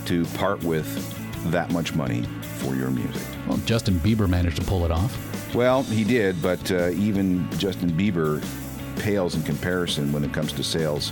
to 0.07 0.25
part 0.37 0.63
with 0.65 0.89
that 1.51 1.71
much 1.73 1.95
money 1.95 2.25
for 2.43 2.75
your 2.75 2.91
music. 2.91 3.27
Well, 3.47 3.59
Justin 3.59 3.95
Bieber 4.01 4.29
managed 4.29 4.57
to 4.57 4.65
pull 4.65 4.85
it 4.85 4.91
off. 4.91 5.55
Well, 5.55 5.83
he 5.85 6.05
did, 6.05 6.41
but 6.43 6.71
uh, 6.71 6.91
even 6.91 7.49
Justin 7.59 7.91
Bieber 7.91 8.45
pales 9.01 9.35
in 9.35 9.43
comparison 9.43 10.13
when 10.13 10.25
it 10.25 10.33
comes 10.33 10.53
to 10.53 10.65
sales 10.65 11.11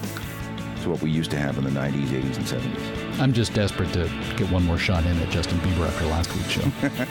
to 0.83 0.91
what 0.91 1.03
we 1.03 1.11
used 1.11 1.31
to 1.31 1.39
have 1.39 1.59
in 1.59 1.65
the 1.65 1.71
90s, 1.71 2.07
80s, 2.09 2.37
and 2.37 2.47
70s. 2.47 3.02
I'm 3.19 3.33
just 3.33 3.55
desperate 3.55 3.93
to 3.93 4.11
get 4.37 4.51
one 4.51 4.65
more 4.65 4.79
shot 4.79 5.07
in 5.07 5.17
at 5.19 5.31
Justin 5.31 5.59
Bieber 5.59 5.87
after 5.87 6.07
last 6.07 6.35
week's 6.35 6.51
show. 6.51 6.63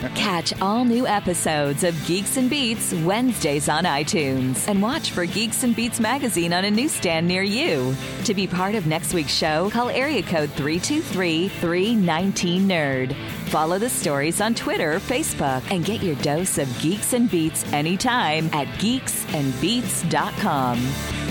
Catch 0.16 0.60
all 0.62 0.84
new 0.84 1.08
episodes 1.08 1.84
of 1.84 1.96
Geeks 2.06 2.38
and 2.38 2.50
Beats 2.50 2.94
Wednesdays 2.94 3.70
on 3.70 3.86
iTunes 3.86 4.68
and 4.68 4.82
watch 4.82 5.12
for 5.12 5.26
Geeks 5.26 5.64
and 5.64 5.76
Beats 5.76 6.00
magazine 6.00 6.54
on 6.54 6.66
a 6.66 6.72
newsstand 6.72 7.28
near 7.28 7.44
you. 7.44 7.96
To 8.26 8.34
be 8.34 8.48
part 8.48 8.74
of 8.76 8.88
next 8.88 9.14
week's 9.14 9.34
show, 9.34 9.70
call 9.70 9.90
area 9.90 10.24
code 10.24 10.50
323 10.52 11.48
319 11.48 12.68
Nerd. 12.68 13.16
Follow 13.50 13.80
the 13.80 13.90
stories 13.90 14.42
on 14.42 14.54
Twitter 14.56 15.00
Facebook 15.00 15.62
and 15.72 15.86
get 15.86 16.02
your 16.02 16.16
dose 16.16 16.58
of 16.58 16.82
Geeks 16.82 17.14
and 17.14 17.30
Beats 17.30 17.64
anytime 17.74 18.50
at 18.54 18.68
geeksandbeats.com. 18.80 21.31